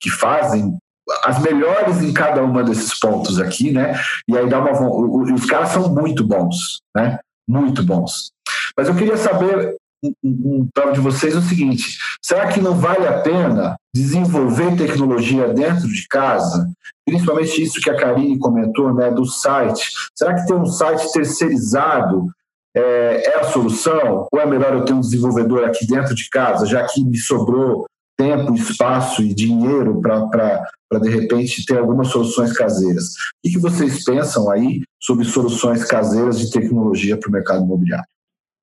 que 0.00 0.10
fazem 0.10 0.76
as 1.24 1.40
melhores 1.42 2.00
em 2.02 2.12
cada 2.12 2.42
uma 2.42 2.62
desses 2.62 2.98
pontos 2.98 3.40
aqui, 3.40 3.72
né? 3.72 3.98
E 4.28 4.36
aí 4.36 4.48
dá 4.48 4.60
uma 4.60 5.34
os 5.34 5.46
caras 5.46 5.70
são 5.70 5.92
muito 5.92 6.24
bons, 6.24 6.80
né? 6.94 7.18
Muito 7.48 7.82
bons. 7.82 8.30
Mas 8.76 8.88
eu 8.88 8.94
queria 8.94 9.16
saber 9.16 9.76
então 10.02 10.92
de 10.92 11.00
vocês 11.00 11.36
o 11.36 11.42
seguinte: 11.42 11.98
será 12.20 12.48
que 12.52 12.60
não 12.60 12.74
vale 12.74 13.06
a 13.06 13.20
pena 13.20 13.76
desenvolver 13.94 14.76
tecnologia 14.76 15.48
dentro 15.48 15.86
de 15.88 16.06
casa? 16.08 16.68
Principalmente 17.06 17.62
isso 17.62 17.80
que 17.80 17.90
a 17.90 17.96
Karine 17.96 18.38
comentou, 18.38 18.94
né, 18.94 19.10
do 19.10 19.24
site. 19.24 19.90
Será 20.16 20.34
que 20.34 20.46
ter 20.46 20.54
um 20.54 20.66
site 20.66 21.12
terceirizado 21.12 22.28
é, 22.74 23.30
é 23.30 23.40
a 23.40 23.44
solução? 23.44 24.26
Ou 24.32 24.40
é 24.40 24.46
melhor 24.46 24.72
eu 24.72 24.84
ter 24.84 24.92
um 24.92 25.00
desenvolvedor 25.00 25.64
aqui 25.64 25.86
dentro 25.86 26.14
de 26.14 26.28
casa, 26.28 26.66
já 26.66 26.84
que 26.86 27.04
me 27.04 27.18
sobrou 27.18 27.86
tempo, 28.16 28.54
espaço 28.54 29.22
e 29.22 29.34
dinheiro 29.34 30.00
para, 30.00 30.64
de 31.00 31.08
repente, 31.08 31.64
ter 31.64 31.78
algumas 31.78 32.08
soluções 32.08 32.52
caseiras? 32.52 33.14
O 33.44 33.50
que 33.50 33.58
vocês 33.58 34.04
pensam 34.04 34.50
aí 34.50 34.82
sobre 35.00 35.24
soluções 35.24 35.84
caseiras 35.84 36.38
de 36.38 36.50
tecnologia 36.50 37.16
para 37.16 37.28
o 37.28 37.32
mercado 37.32 37.64
imobiliário? 37.64 38.11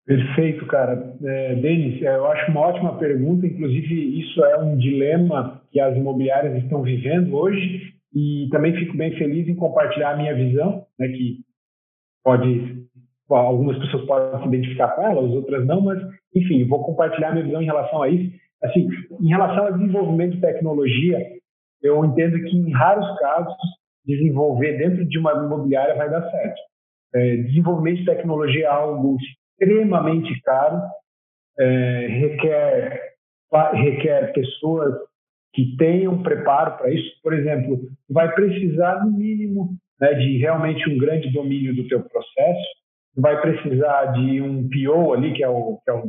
Perfeito, 0.10 0.66
cara. 0.66 1.14
É, 1.24 1.54
Denis, 1.54 2.02
é, 2.02 2.16
eu 2.16 2.26
acho 2.26 2.50
uma 2.50 2.62
ótima 2.62 2.98
pergunta. 2.98 3.46
Inclusive, 3.46 4.20
isso 4.20 4.44
é 4.44 4.58
um 4.58 4.76
dilema 4.76 5.62
que 5.72 5.80
as 5.80 5.96
imobiliárias 5.96 6.64
estão 6.64 6.82
vivendo 6.82 7.36
hoje. 7.36 7.94
E 8.16 8.48
também 8.50 8.74
fico 8.74 8.98
bem 8.98 9.16
feliz 9.20 9.48
em 9.48 9.54
compartilhar 9.54 10.14
a 10.14 10.18
minha 10.18 10.34
visão, 10.34 10.84
né, 10.98 11.10
que 11.10 11.42
pode 12.24 12.80
algumas 13.30 13.78
pessoas 13.78 14.08
podem 14.08 14.42
se 14.42 14.48
identificar 14.48 14.88
com 14.96 15.04
ela, 15.04 15.24
as 15.24 15.32
outras 15.32 15.64
não, 15.68 15.82
mas 15.82 16.02
enfim, 16.36 16.68
vou 16.68 16.84
compartilhar 16.84 17.32
minha 17.32 17.46
visão 17.46 17.62
em 17.62 17.66
relação 17.66 18.02
a 18.02 18.10
isso. 18.10 18.36
Assim, 18.64 18.90
em 19.22 19.28
relação 19.28 19.68
ao 19.68 19.74
desenvolvimento 19.74 20.34
de 20.34 20.42
tecnologia, 20.42 21.20
eu 21.84 22.04
entendo 22.04 22.42
que 22.42 22.58
em 22.58 22.72
raros 22.72 23.08
casos 23.20 23.54
desenvolver 24.04 24.80
dentro 24.80 25.06
de 25.06 25.20
uma 25.20 25.34
imobiliária 25.34 25.94
vai 25.94 26.10
dar 26.10 26.28
certo. 26.32 26.60
É, 27.14 27.38
desenvolvimento 27.38 28.00
de 28.00 28.06
tecnologia 28.06 28.66
é 28.66 28.68
algo 28.68 29.16
extremamente 29.60 30.40
caro, 30.42 30.82
é, 31.60 32.08
requer, 32.08 33.02
requer 33.74 34.34
pessoas 34.34 34.96
que 35.54 35.76
tenham 35.78 36.24
preparo 36.24 36.78
para 36.78 36.92
isso. 36.92 37.12
Por 37.22 37.34
exemplo, 37.34 37.80
vai 38.10 38.34
precisar, 38.34 39.04
no 39.04 39.12
mínimo, 39.12 39.78
né, 40.00 40.14
de 40.14 40.38
realmente 40.38 40.90
um 40.90 40.98
grande 40.98 41.32
domínio 41.32 41.76
do 41.76 41.88
teu 41.88 42.02
processo, 42.02 42.68
vai 43.18 43.42
precisar 43.42 44.14
de 44.14 44.42
um 44.42 44.70
PO 44.70 45.14
ali, 45.14 45.34
que 45.34 45.44
é 45.44 45.50
o, 45.50 45.80
que 45.84 45.92
é 45.92 45.94
o, 45.94 46.04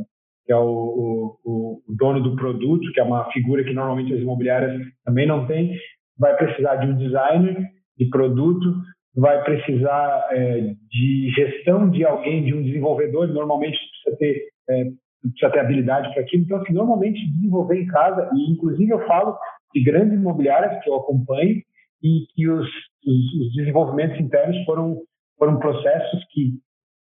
que 0.45 0.53
é 0.53 0.55
o, 0.55 1.37
o, 1.43 1.81
o 1.87 1.95
dono 1.95 2.21
do 2.21 2.35
produto, 2.35 2.91
que 2.93 2.99
é 2.99 3.03
uma 3.03 3.29
figura 3.31 3.63
que 3.63 3.73
normalmente 3.73 4.13
as 4.13 4.19
imobiliárias 4.19 4.81
também 5.03 5.27
não 5.27 5.45
têm, 5.45 5.75
vai 6.17 6.35
precisar 6.37 6.75
de 6.77 6.87
um 6.87 6.97
designer 6.97 7.57
de 7.97 8.09
produto, 8.09 8.75
vai 9.15 9.43
precisar 9.43 10.27
é, 10.31 10.73
de 10.89 11.29
gestão 11.35 11.89
de 11.89 12.05
alguém, 12.05 12.43
de 12.43 12.53
um 12.53 12.63
desenvolvedor, 12.63 13.27
normalmente 13.27 13.77
precisa 13.77 14.17
ter, 14.17 14.47
é, 14.69 14.85
precisa 15.21 15.51
ter 15.51 15.59
habilidade 15.59 16.13
para 16.13 16.21
aquilo. 16.21 16.43
Então, 16.43 16.61
assim, 16.61 16.73
normalmente 16.73 17.31
desenvolver 17.33 17.81
em 17.81 17.87
casa, 17.87 18.29
e 18.33 18.51
inclusive 18.51 18.91
eu 18.91 19.05
falo 19.07 19.37
de 19.73 19.83
grandes 19.83 20.13
imobiliárias 20.13 20.81
que 20.83 20.89
eu 20.89 20.95
acompanho 20.95 21.61
e 22.03 22.25
que 22.33 22.49
os, 22.49 22.67
os, 22.67 23.33
os 23.41 23.53
desenvolvimentos 23.55 24.19
internos 24.19 24.63
foram, 24.65 25.01
foram 25.37 25.59
processos 25.59 26.25
que 26.31 26.53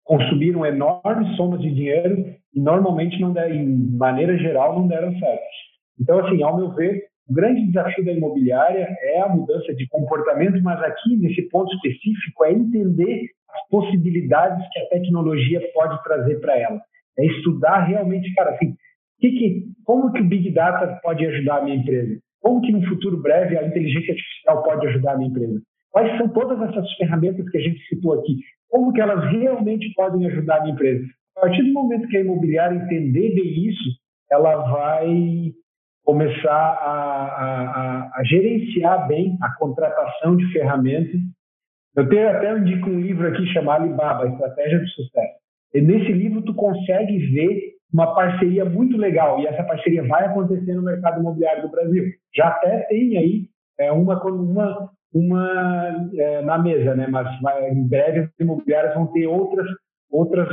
consumiram 0.03 0.65
enormes 0.65 1.35
somas 1.35 1.61
de 1.61 1.73
dinheiro 1.73 2.33
e 2.53 2.59
normalmente 2.59 3.19
não 3.19 3.33
deram, 3.33 3.53
em 3.53 3.97
maneira 3.97 4.37
geral, 4.37 4.79
não 4.79 4.87
deram 4.87 5.11
certo. 5.19 5.43
Então, 5.99 6.19
assim, 6.19 6.41
ao 6.43 6.55
meu 6.55 6.71
ver, 6.73 7.03
o 7.29 7.33
grande 7.33 7.67
desafio 7.67 8.05
da 8.05 8.13
imobiliária 8.13 8.87
é 9.01 9.19
a 9.19 9.29
mudança 9.29 9.73
de 9.73 9.87
comportamento, 9.87 10.61
mas 10.63 10.81
aqui, 10.81 11.17
nesse 11.17 11.41
ponto 11.49 11.73
específico, 11.75 12.45
é 12.45 12.53
entender 12.53 13.29
as 13.49 13.67
possibilidades 13.69 14.65
que 14.71 14.79
a 14.79 14.85
tecnologia 14.87 15.61
pode 15.73 16.01
trazer 16.03 16.39
para 16.39 16.57
ela. 16.57 16.79
É 17.19 17.25
estudar 17.25 17.85
realmente, 17.85 18.33
cara, 18.33 18.51
assim, 18.51 18.75
que 19.19 19.31
que, 19.31 19.63
como 19.83 20.13
que 20.13 20.21
o 20.21 20.25
Big 20.25 20.51
Data 20.51 20.99
pode 21.03 21.25
ajudar 21.25 21.57
a 21.57 21.63
minha 21.63 21.77
empresa? 21.77 22.17
Como 22.39 22.61
que 22.61 22.71
no 22.71 22.87
futuro 22.87 23.21
breve 23.21 23.57
a 23.57 23.67
inteligência 23.67 24.13
artificial 24.13 24.63
pode 24.63 24.87
ajudar 24.87 25.13
a 25.13 25.17
minha 25.17 25.29
empresa? 25.29 25.61
Quais 25.91 26.17
são 26.17 26.29
todas 26.29 26.61
essas 26.69 26.89
ferramentas 26.93 27.49
que 27.49 27.57
a 27.57 27.61
gente 27.61 27.79
citou 27.87 28.13
aqui? 28.13 28.37
Como 28.69 28.93
que 28.93 29.01
elas 29.01 29.31
realmente 29.31 29.91
podem 29.95 30.27
ajudar 30.27 30.57
a 30.57 30.61
minha 30.61 30.73
empresa? 30.73 31.05
A 31.37 31.41
partir 31.41 31.63
do 31.63 31.73
momento 31.73 32.07
que 32.07 32.17
a 32.17 32.21
imobiliária 32.21 32.75
entender 32.75 33.33
bem 33.33 33.67
isso, 33.67 33.89
ela 34.31 34.55
vai 34.71 35.51
começar 36.07 36.49
a, 36.49 36.93
a, 37.35 38.11
a, 38.15 38.23
gerenciar 38.23 39.09
bem 39.09 39.37
a 39.41 39.53
contratação 39.57 40.37
de 40.37 40.49
ferramentas. 40.53 41.19
Eu 41.97 42.07
tenho 42.07 42.29
até 42.29 42.49
eu 42.49 42.59
indico 42.59 42.89
um 42.89 43.01
livro 43.01 43.27
aqui 43.27 43.45
chamado 43.47 43.83
Alibaba, 43.83 44.25
Estratégia 44.25 44.79
do 44.79 44.87
Sucesso. 44.87 45.35
E 45.73 45.81
nesse 45.81 46.13
livro 46.13 46.41
tu 46.43 46.53
consegue 46.55 47.17
ver 47.33 47.73
uma 47.91 48.15
parceria 48.15 48.63
muito 48.63 48.95
legal 48.95 49.41
e 49.41 49.47
essa 49.47 49.65
parceria 49.65 50.01
vai 50.07 50.27
acontecer 50.27 50.73
no 50.75 50.81
mercado 50.81 51.19
imobiliário 51.19 51.63
do 51.63 51.71
Brasil. 51.71 52.05
Já 52.33 52.47
até 52.47 52.79
tem 52.87 53.17
aí 53.17 53.45
é, 53.77 53.91
uma 53.91 54.17
uma 54.23 54.89
uma 55.13 56.09
é, 56.15 56.41
na 56.41 56.57
mesa, 56.57 56.95
né? 56.95 57.07
Mas 57.07 57.27
vai, 57.41 57.69
em 57.69 57.85
breve 57.85 58.19
as 58.21 58.29
imobiliárias 58.39 58.93
vão 58.95 59.07
ter 59.07 59.27
outras 59.27 59.67
outras 60.09 60.47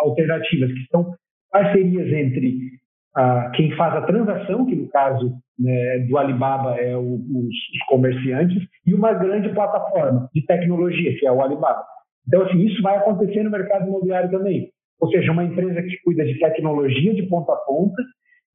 alternativas 0.00 0.72
que 0.72 0.86
são 0.90 1.14
parcerias 1.52 2.08
entre 2.08 2.79
ah, 3.16 3.50
quem 3.54 3.74
faz 3.76 3.94
a 3.94 4.02
transação, 4.02 4.66
que 4.66 4.76
no 4.76 4.88
caso 4.88 5.32
né, 5.58 5.98
do 6.08 6.16
Alibaba 6.16 6.76
é 6.76 6.96
o, 6.96 7.14
os, 7.14 7.46
os, 7.46 7.86
comerciantes, 7.88 8.62
e 8.86 8.94
uma 8.94 9.12
grande 9.12 9.48
plataforma 9.50 10.28
de 10.34 10.44
tecnologia, 10.46 11.18
que 11.18 11.26
é 11.26 11.32
o 11.32 11.42
Alibaba. 11.42 11.84
Então, 12.26 12.42
assim, 12.42 12.58
isso 12.66 12.80
vai 12.82 12.96
acontecer 12.96 13.42
no 13.42 13.50
mercado 13.50 13.86
imobiliário 13.86 14.30
também. 14.30 14.70
Ou 15.00 15.10
seja, 15.10 15.32
uma 15.32 15.44
empresa 15.44 15.82
que 15.82 15.96
cuida 16.04 16.24
de 16.24 16.38
tecnologia 16.38 17.14
de 17.14 17.22
ponta 17.24 17.52
a 17.52 17.56
ponta 17.56 18.02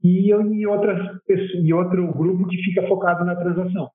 e, 0.04 0.30
e, 0.30 0.68
outras, 0.68 1.00
e 1.64 1.74
outro 1.74 2.14
grupo 2.14 2.48
que 2.48 2.58
fica 2.58 2.88
focado 2.88 3.26
na 3.26 3.36
transação. 3.36 3.90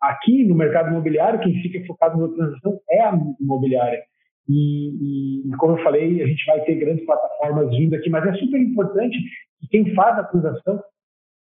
Aqui, 0.00 0.44
no 0.44 0.54
mercado 0.54 0.90
imobiliário, 0.90 1.40
quem 1.40 1.60
fica 1.62 1.84
focado 1.86 2.18
na 2.18 2.34
transação 2.34 2.78
é 2.90 3.00
a 3.02 3.18
imobiliária. 3.40 4.02
E, 4.48 5.42
e, 5.48 5.56
como 5.56 5.76
eu 5.76 5.82
falei, 5.82 6.22
a 6.22 6.26
gente 6.26 6.44
vai 6.46 6.60
ter 6.62 6.76
grandes 6.76 7.04
plataformas 7.04 7.70
vindo 7.70 7.94
aqui, 7.94 8.08
mas 8.08 8.26
é 8.26 8.32
super 8.34 8.60
importante 8.60 9.18
que 9.60 9.68
quem 9.68 9.94
faz 9.94 10.18
a 10.18 10.24
transação 10.24 10.80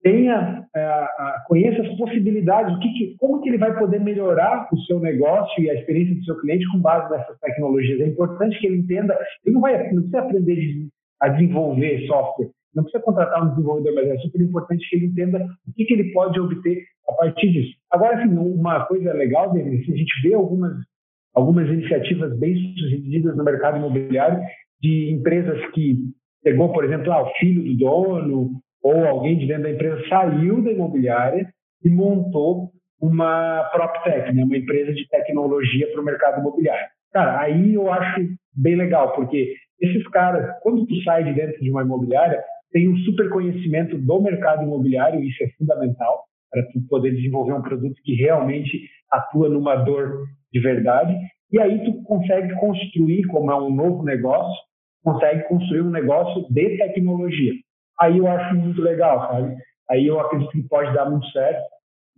tenha, 0.03 0.65
é, 0.75 1.07
conheça 1.47 1.83
as 1.83 1.97
possibilidades, 1.97 2.77
o 2.77 2.79
que, 2.79 2.93
que, 2.93 3.17
como 3.19 3.43
que 3.43 3.49
ele 3.49 3.59
vai 3.59 3.77
poder 3.77 4.01
melhorar 4.01 4.69
o 4.73 4.79
seu 4.83 5.01
negócio 5.01 5.63
e 5.63 5.69
a 5.69 5.75
experiência 5.75 6.15
do 6.15 6.25
seu 6.25 6.41
cliente 6.41 6.67
com 6.71 6.79
base 6.79 7.11
nessas 7.11 7.39
tecnologias. 7.41 8.01
É 8.01 8.07
importante 8.07 8.59
que 8.61 8.67
ele 8.67 8.79
entenda, 8.79 9.19
ele 9.45 9.55
não, 9.55 9.61
vai, 9.61 9.83
não 9.93 10.03
precisa 10.03 10.21
aprender 10.21 10.87
a 11.21 11.29
desenvolver 11.29 12.07
software, 12.07 12.51
não 12.75 12.85
precisa 12.85 13.03
contratar 13.03 13.43
um 13.43 13.51
desenvolvedor, 13.51 13.95
mas 13.95 14.09
é 14.09 14.19
super 14.19 14.41
importante 14.41 14.89
que 14.89 14.97
ele 14.97 15.07
entenda 15.07 15.45
o 15.67 15.73
que, 15.73 15.85
que 15.85 15.95
ele 15.95 16.13
pode 16.13 16.39
obter 16.39 16.85
a 17.09 17.13
partir 17.15 17.51
disso. 17.51 17.75
Agora, 17.91 18.17
assim, 18.17 18.37
uma 18.37 18.85
coisa 18.85 19.13
legal, 19.13 19.53
David, 19.53 19.93
a 19.93 19.97
gente 19.97 20.23
vê 20.23 20.35
algumas, 20.35 20.73
algumas 21.37 21.69
iniciativas 21.69 22.37
bem 22.39 22.57
sucedidas 22.79 23.37
no 23.37 23.45
mercado 23.45 23.77
imobiliário 23.77 24.41
de 24.81 25.13
empresas 25.13 25.61
que 25.73 25.99
pegou, 26.43 26.73
por 26.73 26.85
exemplo, 26.85 27.13
ah, 27.13 27.23
o 27.23 27.35
filho 27.35 27.63
do 27.63 27.77
dono 27.77 28.51
ou 28.83 29.05
alguém 29.05 29.37
de 29.37 29.47
dentro 29.47 29.65
da 29.65 29.71
empresa 29.71 30.03
saiu 30.09 30.63
da 30.63 30.73
imobiliária 30.73 31.47
e 31.85 31.91
montou 31.91 32.71
uma 33.01 33.69
PropTech, 33.71 34.33
né, 34.33 34.45
uma 34.45 34.57
empresa 34.57 34.95
de 34.95 35.07
tecnologia 35.09 35.87
para 35.93 36.01
o 36.01 36.05
mercado 36.05 36.41
imobiliário. 36.41 36.89
Cara, 37.13 37.39
aí 37.41 37.75
eu 37.75 37.93
acho 37.93 38.27
bem 38.55 38.75
legal, 38.75 39.13
porque 39.13 39.55
esses 39.79 40.09
caras, 40.09 40.59
quando 40.63 40.87
tu 40.87 40.95
sai 41.03 41.25
de 41.25 41.35
dentro 41.35 41.61
de 41.61 41.71
uma 41.71 41.83
imobiliária, 41.83 42.43
tem 42.73 42.89
um 42.89 42.97
super 42.99 43.29
conhecimento 43.29 43.99
do 43.99 44.23
mercado 44.23 44.63
imobiliário, 44.63 45.23
isso 45.23 45.45
é 45.45 45.49
fundamental 45.59 46.25
para 46.51 46.63
tu 46.73 46.81
poder 46.89 47.15
desenvolver 47.15 47.53
um 47.53 47.63
produto 47.63 47.95
que 48.05 48.15
realmente 48.15 48.89
atua 49.11 49.49
numa 49.49 49.77
dor 49.77 50.25
de 50.53 50.61
verdade. 50.61 51.17
E 51.53 51.61
aí 51.61 51.85
tu 51.85 52.03
consegue 52.03 52.55
construir, 52.55 53.25
como 53.27 53.51
é 53.51 53.57
um 53.57 53.75
novo 53.75 54.03
negócio, 54.03 54.57
consegue 55.05 55.45
construir 55.45 55.83
um 55.83 55.91
negócio 55.91 56.47
de 56.51 56.77
tecnologia. 56.77 57.53
Aí 58.01 58.19
eu 58.19 58.27
acho 58.27 58.55
muito 58.57 58.83
legal, 58.83 59.29
sabe? 59.31 59.57
Aí 59.89 60.07
eu 60.07 60.19
acredito 60.19 60.51
que 60.51 60.69
pode 60.69 60.93
dar 60.95 61.09
muito 61.09 61.27
certo. 61.29 61.63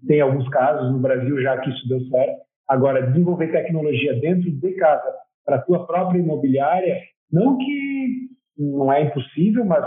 Tem 0.07 0.20
alguns 0.20 0.49
casos 0.49 0.91
no 0.93 0.99
Brasil 0.99 1.41
já 1.43 1.59
que 1.59 1.70
isso 1.70 1.89
deu 1.89 2.01
certo. 2.09 2.41
Agora, 2.68 3.07
desenvolver 3.07 3.51
tecnologia 3.51 4.14
dentro 4.20 4.51
de 4.51 4.72
casa 4.74 5.11
para 5.45 5.57
a 5.57 5.62
tua 5.62 5.87
própria 5.87 6.18
imobiliária, 6.18 7.01
não 7.33 7.57
que 7.57 8.29
não 8.59 8.93
é 8.93 9.03
impossível, 9.03 9.64
mas 9.64 9.85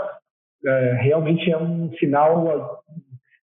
é, 0.64 0.98
realmente 1.02 1.50
é 1.50 1.56
um 1.56 1.92
sinal 1.94 2.82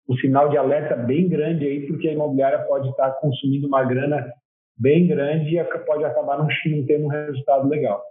um 0.09 0.17
sinal 0.17 0.49
de 0.49 0.57
alerta 0.57 0.97
bem 0.97 1.29
grande 1.29 1.67
aí, 1.67 1.87
porque 1.87 2.09
a 2.09 2.13
imobiliária 2.13 2.59
pode 2.61 2.89
estar 2.91 3.11
consumindo 3.13 3.67
uma 3.67 3.83
grana 3.85 4.27
bem 4.77 5.07
grande 5.07 5.57
e 5.57 5.65
pode 5.87 6.05
acabar 6.05 6.39
não, 6.39 6.47
tendo 6.87 7.05
um 7.05 7.09
resultado 7.09 7.69
legal. 7.69 8.03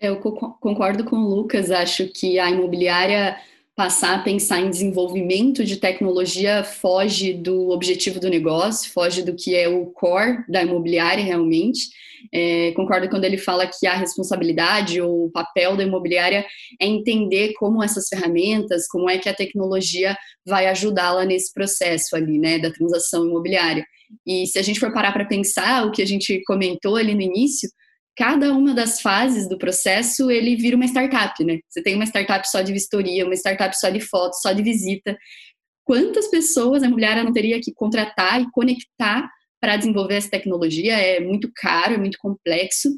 Eu 0.00 0.20
concordo 0.20 1.04
com 1.04 1.16
o 1.16 1.28
Lucas, 1.28 1.70
acho 1.70 2.08
que 2.12 2.38
a 2.38 2.50
imobiliária 2.50 3.36
passar 3.78 4.16
a 4.16 4.22
pensar 4.24 4.60
em 4.60 4.70
desenvolvimento 4.70 5.64
de 5.64 5.76
tecnologia 5.76 6.64
foge 6.64 7.32
do 7.32 7.68
objetivo 7.68 8.18
do 8.18 8.28
negócio, 8.28 8.90
foge 8.90 9.22
do 9.22 9.36
que 9.36 9.54
é 9.54 9.68
o 9.68 9.86
core 9.86 10.44
da 10.48 10.60
imobiliária 10.60 11.22
realmente. 11.22 11.86
É, 12.34 12.72
concordo 12.72 13.08
quando 13.08 13.22
ele 13.22 13.38
fala 13.38 13.68
que 13.68 13.86
a 13.86 13.94
responsabilidade 13.94 15.00
ou 15.00 15.26
o 15.26 15.30
papel 15.30 15.76
da 15.76 15.84
imobiliária 15.84 16.44
é 16.82 16.86
entender 16.88 17.52
como 17.52 17.80
essas 17.80 18.08
ferramentas, 18.08 18.88
como 18.88 19.08
é 19.08 19.16
que 19.16 19.28
a 19.28 19.34
tecnologia 19.34 20.16
vai 20.44 20.66
ajudá-la 20.66 21.24
nesse 21.24 21.54
processo 21.54 22.16
ali, 22.16 22.36
né, 22.36 22.58
da 22.58 22.72
transação 22.72 23.28
imobiliária. 23.28 23.86
E 24.26 24.44
se 24.48 24.58
a 24.58 24.62
gente 24.62 24.80
for 24.80 24.92
parar 24.92 25.12
para 25.12 25.24
pensar 25.24 25.86
o 25.86 25.92
que 25.92 26.02
a 26.02 26.06
gente 26.06 26.42
comentou 26.44 26.96
ali 26.96 27.14
no 27.14 27.22
início, 27.22 27.70
cada 28.18 28.52
uma 28.52 28.74
das 28.74 29.00
fases 29.00 29.48
do 29.48 29.56
processo 29.56 30.28
ele 30.28 30.56
vira 30.56 30.74
uma 30.74 30.84
startup, 30.86 31.44
né? 31.44 31.60
Você 31.68 31.80
tem 31.80 31.94
uma 31.94 32.04
startup 32.04 32.50
só 32.50 32.62
de 32.62 32.72
vistoria, 32.72 33.24
uma 33.24 33.34
startup 33.34 33.78
só 33.78 33.90
de 33.90 34.00
fotos, 34.00 34.40
só 34.42 34.50
de 34.50 34.60
visita. 34.60 35.16
Quantas 35.84 36.26
pessoas 36.26 36.82
a 36.82 36.86
imobiliária 36.86 37.22
não 37.22 37.32
teria 37.32 37.60
que 37.62 37.72
contratar 37.72 38.42
e 38.42 38.50
conectar 38.50 39.30
para 39.60 39.76
desenvolver 39.76 40.16
essa 40.16 40.28
tecnologia? 40.28 40.94
É 40.94 41.20
muito 41.20 41.48
caro, 41.54 41.94
é 41.94 41.96
muito 41.96 42.18
complexo. 42.18 42.88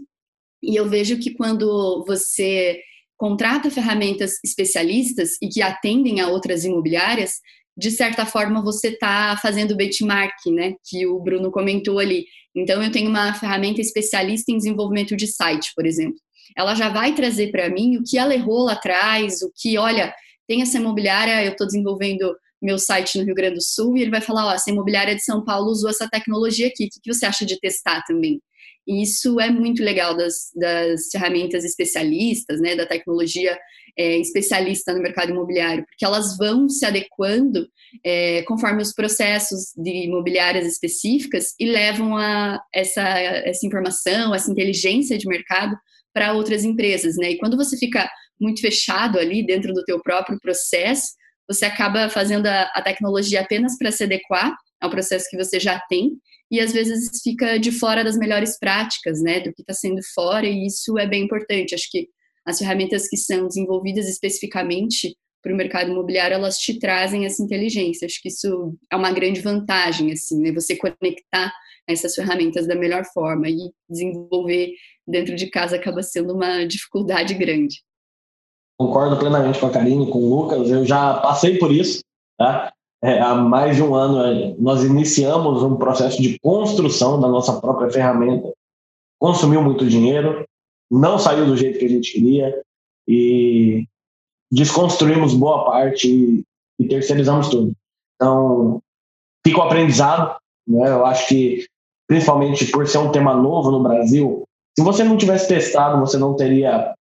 E 0.62 0.74
eu 0.74 0.88
vejo 0.88 1.18
que 1.18 1.34
quando 1.34 2.02
você 2.06 2.80
contrata 3.18 3.70
ferramentas 3.70 4.38
especialistas 4.42 5.32
e 5.42 5.48
que 5.50 5.60
atendem 5.60 6.22
a 6.22 6.28
outras 6.28 6.64
imobiliárias, 6.64 7.34
de 7.81 7.91
certa 7.91 8.26
forma 8.26 8.62
você 8.62 8.89
está 8.89 9.37
fazendo 9.41 9.74
benchmark, 9.74 10.35
né? 10.49 10.74
Que 10.85 11.07
o 11.07 11.18
Bruno 11.18 11.51
comentou 11.51 11.99
ali. 11.99 12.26
Então, 12.55 12.83
eu 12.83 12.93
tenho 12.93 13.09
uma 13.09 13.33
ferramenta 13.33 13.81
especialista 13.81 14.53
em 14.53 14.59
desenvolvimento 14.59 15.16
de 15.16 15.26
site, 15.26 15.72
por 15.74 15.87
exemplo. 15.87 16.18
Ela 16.57 16.74
já 16.74 16.91
vai 16.91 17.14
trazer 17.14 17.51
para 17.51 17.70
mim 17.70 17.97
o 17.97 18.03
que 18.05 18.18
ela 18.18 18.35
errou 18.35 18.64
lá 18.64 18.74
atrás, 18.74 19.41
o 19.41 19.51
que, 19.57 19.78
olha, 19.78 20.12
tem 20.47 20.61
essa 20.61 20.76
imobiliária, 20.76 21.43
eu 21.43 21.53
estou 21.53 21.66
desenvolvendo 21.66 22.37
meu 22.61 22.78
site 22.78 23.18
no 23.18 23.24
Rio 23.24 23.35
Grande 23.35 23.55
do 23.55 23.62
Sul, 23.62 23.97
e 23.97 24.03
ele 24.03 24.11
vai 24.11 24.20
falar, 24.20 24.47
ó, 24.47 24.53
essa 24.53 24.70
imobiliária 24.70 25.14
de 25.14 25.24
São 25.24 25.43
Paulo 25.43 25.70
usou 25.70 25.89
essa 25.89 26.09
tecnologia 26.09 26.66
aqui, 26.66 26.85
o 26.85 26.89
que 26.89 27.14
você 27.14 27.24
acha 27.24 27.47
de 27.47 27.59
testar 27.59 28.03
também? 28.07 28.43
E 28.87 29.03
isso 29.03 29.41
é 29.41 29.49
muito 29.49 29.83
legal 29.83 30.14
das, 30.16 30.51
das 30.55 31.09
ferramentas 31.11 31.64
especialistas, 31.64 32.61
né, 32.61 32.74
da 32.74 32.85
tecnologia 32.85 33.57
é, 33.99 34.18
especialista 34.18 34.93
no 34.93 35.03
mercado 35.03 35.30
imobiliário, 35.30 35.84
porque 35.86 36.05
elas 36.05 36.36
vão 36.36 36.68
se 36.68 36.84
adequando 36.84 37.66
é, 38.05 38.43
conforme 38.43 38.82
os 38.82 38.93
processos 38.93 39.72
de 39.76 40.05
imobiliárias 40.07 40.66
específicas 40.66 41.55
e 41.59 41.66
levam 41.66 42.16
a 42.16 42.61
essa, 42.72 43.03
essa 43.03 43.66
informação, 43.66 44.34
essa 44.34 44.51
inteligência 44.51 45.18
de 45.18 45.26
mercado 45.26 45.76
para 46.12 46.32
outras 46.32 46.64
empresas, 46.64 47.16
né? 47.16 47.32
E 47.32 47.38
quando 47.38 47.57
você 47.57 47.76
fica 47.76 48.09
muito 48.41 48.61
fechado 48.61 49.18
ali 49.18 49.45
dentro 49.45 49.72
do 49.72 49.84
teu 49.84 50.01
próprio 50.01 50.38
processo, 50.41 51.09
você 51.49 51.64
acaba 51.64 52.09
fazendo 52.09 52.47
a, 52.47 52.62
a 52.74 52.82
tecnologia 52.82 53.41
apenas 53.41 53.76
para 53.76 53.93
se 53.93 54.05
adequar 54.05 54.55
ao 54.80 54.91
processo 54.91 55.28
que 55.30 55.36
você 55.36 55.61
já 55.61 55.78
tem 55.88 56.12
e 56.51 56.59
às 56.59 56.72
vezes 56.72 57.22
fica 57.22 57.59
de 57.59 57.70
fora 57.70 58.03
das 58.03 58.16
melhores 58.16 58.59
práticas, 58.59 59.22
né, 59.22 59.41
do 59.41 59.53
que 59.53 59.62
está 59.62 59.72
sendo 59.72 60.01
fora, 60.14 60.47
e 60.47 60.66
isso 60.66 60.99
é 60.99 61.07
bem 61.07 61.22
importante. 61.22 61.74
Acho 61.74 61.88
que 61.91 62.09
as 62.47 62.59
ferramentas 62.59 63.09
que 63.09 63.16
são 63.16 63.47
desenvolvidas 63.47 64.09
especificamente 64.09 65.16
para 65.43 65.53
o 65.53 65.57
mercado 65.57 65.91
imobiliário, 65.91 66.34
elas 66.34 66.59
te 66.59 66.78
trazem 66.78 67.24
essa 67.24 67.43
inteligência. 67.43 68.07
Acho 68.07 68.20
que 68.20 68.28
isso 68.28 68.76
é 68.91 68.97
uma 68.97 69.12
grande 69.12 69.41
vantagem, 69.41 70.12
assim, 70.12 70.41
né, 70.41 70.53
você 70.53 70.76
conectar 70.76 71.53
essas 71.88 72.14
ferramentas 72.14 72.66
da 72.66 72.74
melhor 72.74 73.05
forma 73.12 73.49
e 73.49 73.57
desenvolver 73.88 74.72
dentro 75.07 75.34
de 75.34 75.49
casa 75.49 75.76
acaba 75.76 76.03
sendo 76.03 76.34
uma 76.34 76.64
dificuldade 76.64 77.34
grande. 77.34 77.82
Concordo 78.78 79.18
plenamente 79.18 79.59
com 79.59 79.66
a 79.66 79.70
Karine, 79.70 80.11
com 80.11 80.18
o 80.18 80.43
Lucas, 80.43 80.70
eu 80.70 80.84
já 80.84 81.14
passei 81.14 81.59
por 81.59 81.72
isso, 81.72 82.01
tá? 82.38 82.72
é, 83.03 83.18
há 83.20 83.34
mais 83.34 83.76
de 83.76 83.82
um 83.82 83.95
ano, 83.95 84.22
é, 84.22 84.55
nós 84.59 84.84
iniciamos 84.84 85.62
um 85.62 85.76
processo 85.76 86.20
de 86.20 86.38
construção 86.41 87.18
da 87.18 87.28
nossa 87.28 87.59
própria 87.61 87.91
ferramenta. 87.91 88.53
Consumiu 89.18 89.62
muito 89.62 89.86
dinheiro, 89.86 90.45
não 90.91 91.18
saiu 91.18 91.47
do 91.47 91.57
jeito 91.57 91.78
que 91.78 91.84
a 91.84 91.88
gente 91.88 92.12
queria 92.12 92.62
e 93.07 93.86
desconstruímos 94.51 95.34
boa 95.34 95.64
parte 95.64 96.09
e, 96.09 96.45
e 96.78 96.88
terceirizamos 96.88 97.49
tudo. 97.49 97.72
Então, 98.16 98.82
fica 99.47 99.59
o 99.59 99.62
aprendizado. 99.62 100.36
Né? 100.66 100.88
Eu 100.88 101.07
acho 101.07 101.28
que, 101.28 101.66
principalmente 102.07 102.66
por 102.66 102.86
ser 102.86 102.99
um 102.99 103.12
tema 103.12 103.34
novo 103.34 103.70
no 103.70 103.82
Brasil, 103.82 104.45
se 104.76 104.84
você 104.84 105.05
não 105.05 105.16
tivesse 105.16 105.49
testado, 105.49 106.01
você 106.01 106.18
não 106.18 106.34
teria 106.34 106.95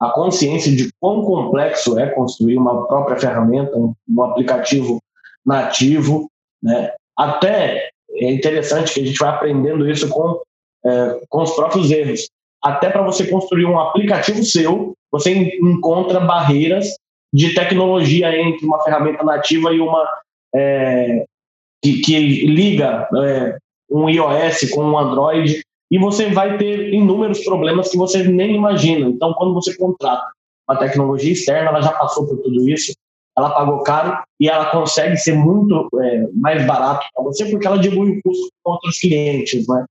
a 0.00 0.10
consciência 0.10 0.74
de 0.74 0.90
quão 0.98 1.22
complexo 1.22 1.98
é 1.98 2.08
construir 2.08 2.56
uma 2.56 2.86
própria 2.86 3.18
ferramenta, 3.18 3.76
um, 3.76 3.94
um 4.08 4.22
aplicativo 4.22 5.00
nativo, 5.44 6.30
né? 6.62 6.92
Até 7.16 7.90
é 8.12 8.32
interessante 8.32 8.94
que 8.94 9.00
a 9.00 9.04
gente 9.04 9.18
vai 9.18 9.28
aprendendo 9.28 9.88
isso 9.88 10.08
com, 10.08 10.40
é, 10.84 11.20
com 11.28 11.42
os 11.42 11.52
próprios 11.52 11.90
erros. 11.90 12.28
Até 12.62 12.90
para 12.90 13.02
você 13.02 13.26
construir 13.26 13.64
um 13.64 13.78
aplicativo 13.78 14.42
seu, 14.44 14.94
você 15.10 15.32
encontra 15.60 16.20
barreiras 16.20 16.94
de 17.32 17.54
tecnologia 17.54 18.36
entre 18.38 18.66
uma 18.66 18.82
ferramenta 18.82 19.24
nativa 19.24 19.72
e 19.72 19.80
uma 19.80 20.06
é, 20.54 21.24
que, 21.82 22.00
que, 22.00 22.18
liga 22.46 23.08
é, 23.16 23.56
um 23.90 24.08
iOS 24.08 24.70
com 24.70 24.84
um 24.84 24.98
Android 24.98 25.62
e 25.90 25.98
você 25.98 26.30
vai 26.30 26.58
ter 26.58 26.92
inúmeros 26.92 27.42
problemas 27.44 27.90
que 27.90 27.96
você 27.96 28.22
nem 28.24 28.56
imagina. 28.56 29.08
Então, 29.08 29.32
quando 29.34 29.54
você 29.54 29.76
contrata 29.76 30.30
uma 30.68 30.78
tecnologia 30.78 31.32
externa, 31.32 31.70
ela 31.70 31.80
já 31.80 31.92
passou 31.92 32.26
por 32.26 32.38
tudo 32.38 32.68
isso, 32.68 32.92
ela 33.36 33.50
pagou 33.50 33.82
caro 33.82 34.22
e 34.38 34.48
ela 34.48 34.70
consegue 34.70 35.16
ser 35.16 35.34
muito 35.34 35.88
é, 36.00 36.26
mais 36.34 36.64
barato 36.66 37.06
para 37.14 37.24
você 37.24 37.46
porque 37.46 37.66
ela 37.66 37.78
dilui 37.78 38.18
o 38.18 38.22
custo 38.22 38.48
com 38.62 38.72
outros 38.72 38.98
clientes, 38.98 39.66
né? 39.66 39.84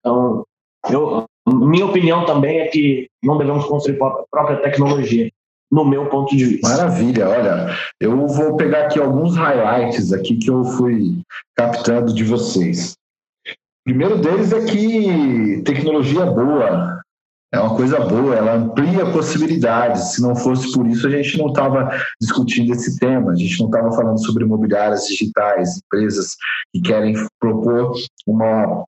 Então, 0.00 0.44
eu, 0.90 1.24
minha 1.46 1.86
opinião 1.86 2.24
também 2.24 2.60
é 2.60 2.66
que 2.68 3.08
não 3.22 3.38
devemos 3.38 3.64
construir 3.66 4.02
a 4.02 4.24
própria 4.30 4.56
tecnologia, 4.58 5.30
no 5.70 5.84
meu 5.84 6.06
ponto 6.06 6.36
de 6.36 6.44
vista. 6.44 6.68
Maravilha, 6.68 7.28
olha, 7.28 7.76
eu 8.00 8.26
vou 8.26 8.56
pegar 8.56 8.86
aqui 8.86 8.98
alguns 8.98 9.36
highlights 9.36 10.12
aqui 10.12 10.36
que 10.36 10.50
eu 10.50 10.64
fui 10.64 11.20
captando 11.54 12.12
de 12.12 12.24
vocês. 12.24 12.96
Primeiro 13.84 14.18
deles 14.18 14.52
é 14.52 14.64
que 14.64 15.62
tecnologia 15.62 16.26
boa 16.26 16.96
é 17.52 17.60
uma 17.60 17.76
coisa 17.76 18.00
boa, 18.00 18.34
ela 18.34 18.54
amplia 18.54 19.10
possibilidades. 19.12 20.14
Se 20.14 20.22
não 20.22 20.34
fosse 20.34 20.72
por 20.72 20.86
isso, 20.86 21.06
a 21.06 21.10
gente 21.10 21.38
não 21.38 21.48
estava 21.48 21.90
discutindo 22.20 22.72
esse 22.72 22.98
tema, 22.98 23.32
a 23.32 23.36
gente 23.36 23.58
não 23.60 23.66
estava 23.66 23.92
falando 23.92 24.24
sobre 24.24 24.44
imobiliárias 24.44 25.06
digitais, 25.06 25.78
empresas 25.78 26.36
que 26.72 26.80
querem 26.80 27.14
propor 27.40 27.94
uma, 28.26 28.84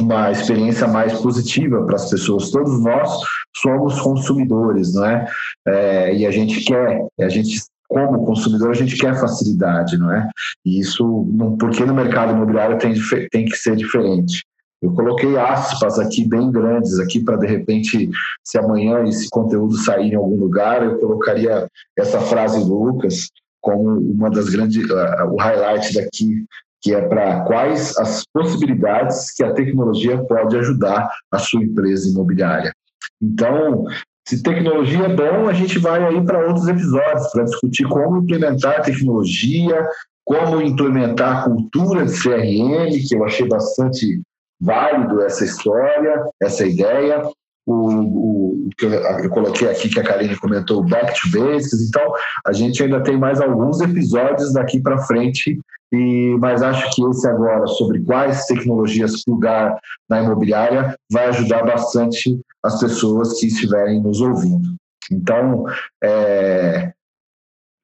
uma 0.00 0.30
experiência 0.30 0.86
mais 0.86 1.20
positiva 1.20 1.84
para 1.84 1.96
as 1.96 2.10
pessoas. 2.10 2.50
Todos 2.50 2.82
nós 2.82 3.10
somos 3.56 4.00
consumidores, 4.00 4.94
não 4.94 5.04
é? 5.04 5.28
é? 5.66 6.14
E 6.14 6.26
a 6.26 6.30
gente 6.30 6.64
quer, 6.64 7.06
a 7.20 7.28
gente 7.28 7.60
como 7.88 8.26
consumidor, 8.26 8.70
a 8.70 8.74
gente 8.74 8.96
quer 8.96 9.18
facilidade, 9.18 9.96
não 9.96 10.12
é? 10.12 10.28
E 10.64 10.78
isso, 10.78 11.26
porque 11.58 11.84
no 11.84 11.94
mercado 11.94 12.32
imobiliário 12.32 12.78
tem, 12.78 12.94
tem 13.30 13.46
que 13.46 13.56
ser 13.56 13.76
diferente. 13.76 14.44
Eu 14.80 14.92
coloquei 14.92 15.36
aspas 15.36 15.98
aqui 15.98 16.28
bem 16.28 16.52
grandes 16.52 17.00
aqui 17.00 17.18
para 17.18 17.36
de 17.36 17.46
repente, 17.46 18.10
se 18.44 18.58
amanhã 18.58 19.02
esse 19.04 19.28
conteúdo 19.28 19.76
sair 19.76 20.12
em 20.12 20.16
algum 20.16 20.36
lugar, 20.36 20.84
eu 20.84 20.98
colocaria 20.98 21.66
essa 21.96 22.20
frase 22.20 22.64
do 22.64 22.84
Lucas 22.84 23.28
como 23.60 23.98
uma 23.98 24.30
das 24.30 24.48
grandes, 24.48 24.88
uh, 24.88 25.26
o 25.32 25.36
highlight 25.36 25.92
daqui, 25.94 26.44
que 26.80 26.94
é 26.94 27.00
para 27.00 27.40
quais 27.42 27.96
as 27.98 28.24
possibilidades 28.32 29.32
que 29.34 29.42
a 29.42 29.52
tecnologia 29.52 30.18
pode 30.24 30.56
ajudar 30.56 31.10
a 31.30 31.38
sua 31.38 31.62
empresa 31.62 32.08
imobiliária. 32.08 32.72
Então, 33.20 33.84
se 34.28 34.42
tecnologia 34.42 35.06
é 35.06 35.08
bom, 35.08 35.48
a 35.48 35.52
gente 35.52 35.78
vai 35.78 36.04
aí 36.04 36.24
para 36.24 36.46
outros 36.46 36.68
episódios 36.68 37.32
para 37.32 37.44
discutir 37.44 37.84
como 37.88 38.18
implementar 38.18 38.82
tecnologia, 38.82 39.88
como 40.24 40.60
implementar 40.60 41.38
a 41.38 41.44
cultura 41.44 42.04
de 42.04 42.12
CRM, 42.12 42.90
que 43.08 43.16
eu 43.16 43.24
achei 43.24 43.48
bastante 43.48 44.20
válido 44.60 45.22
essa 45.22 45.44
história, 45.44 46.26
essa 46.42 46.66
ideia. 46.66 47.22
O, 47.66 48.66
o, 48.66 48.68
que 48.76 48.86
eu, 48.86 48.92
eu, 48.92 49.30
coloquei 49.30 49.68
aqui 49.68 49.88
que 49.88 50.00
a 50.00 50.04
Karine 50.04 50.36
comentou, 50.36 50.82
Back 50.82 51.18
to 51.20 51.30
Basics. 51.30 51.88
Então, 51.88 52.12
a 52.46 52.52
gente 52.52 52.82
ainda 52.82 53.02
tem 53.02 53.16
mais 53.16 53.40
alguns 53.40 53.80
episódios 53.80 54.52
daqui 54.52 54.80
para 54.80 54.98
frente, 54.98 55.58
e, 55.92 56.36
mas 56.38 56.62
acho 56.62 56.94
que 56.94 57.02
esse 57.08 57.26
agora, 57.28 57.66
sobre 57.66 58.02
quais 58.04 58.46
tecnologias 58.46 59.24
plugar 59.24 59.78
na 60.08 60.22
imobiliária, 60.22 60.96
vai 61.10 61.26
ajudar 61.28 61.64
bastante 61.64 62.38
as 62.62 62.78
pessoas 62.80 63.38
que 63.38 63.46
estiverem 63.46 64.02
nos 64.02 64.20
ouvindo. 64.20 64.76
Então, 65.10 65.64
é, 66.02 66.92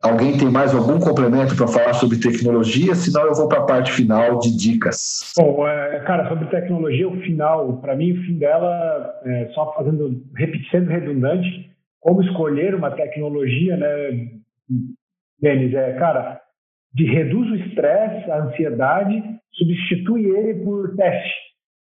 Alguém 0.05 0.37
tem 0.37 0.51
mais 0.51 0.75
algum 0.75 1.01
complemento 1.01 1.57
para 1.57 1.67
falar 1.67 1.95
sobre 1.95 2.21
tecnologia? 2.21 2.95
Senão 2.95 3.27
eu 3.27 3.35
vou 3.35 3.49
para 3.49 3.61
a 3.61 3.65
parte 3.65 3.91
final 3.91 4.39
de 4.39 4.55
dicas. 4.55 5.33
Bom, 5.35 5.67
é, 5.67 5.99
cara, 6.01 6.29
sobre 6.29 6.45
tecnologia, 6.49 7.09
o 7.09 7.19
final, 7.23 7.79
para 7.79 7.97
mim, 7.97 8.13
o 8.13 8.23
fim 8.27 8.37
dela, 8.37 9.19
é, 9.25 9.49
só 9.55 9.73
fazendo, 9.73 10.23
repetindo 10.37 10.91
redundante, 10.91 11.71
como 12.01 12.23
escolher 12.23 12.75
uma 12.75 12.91
tecnologia, 12.91 13.79
né, 13.79 14.29
Denis? 15.41 15.73
É, 15.73 15.95
cara, 15.95 16.39
de 16.95 17.05
reduz 17.05 17.51
o 17.51 17.57
estresse, 17.57 18.31
a 18.31 18.45
ansiedade, 18.45 19.23
substitui 19.53 20.27
ele 20.27 20.65
por 20.65 20.95
teste. 20.97 21.35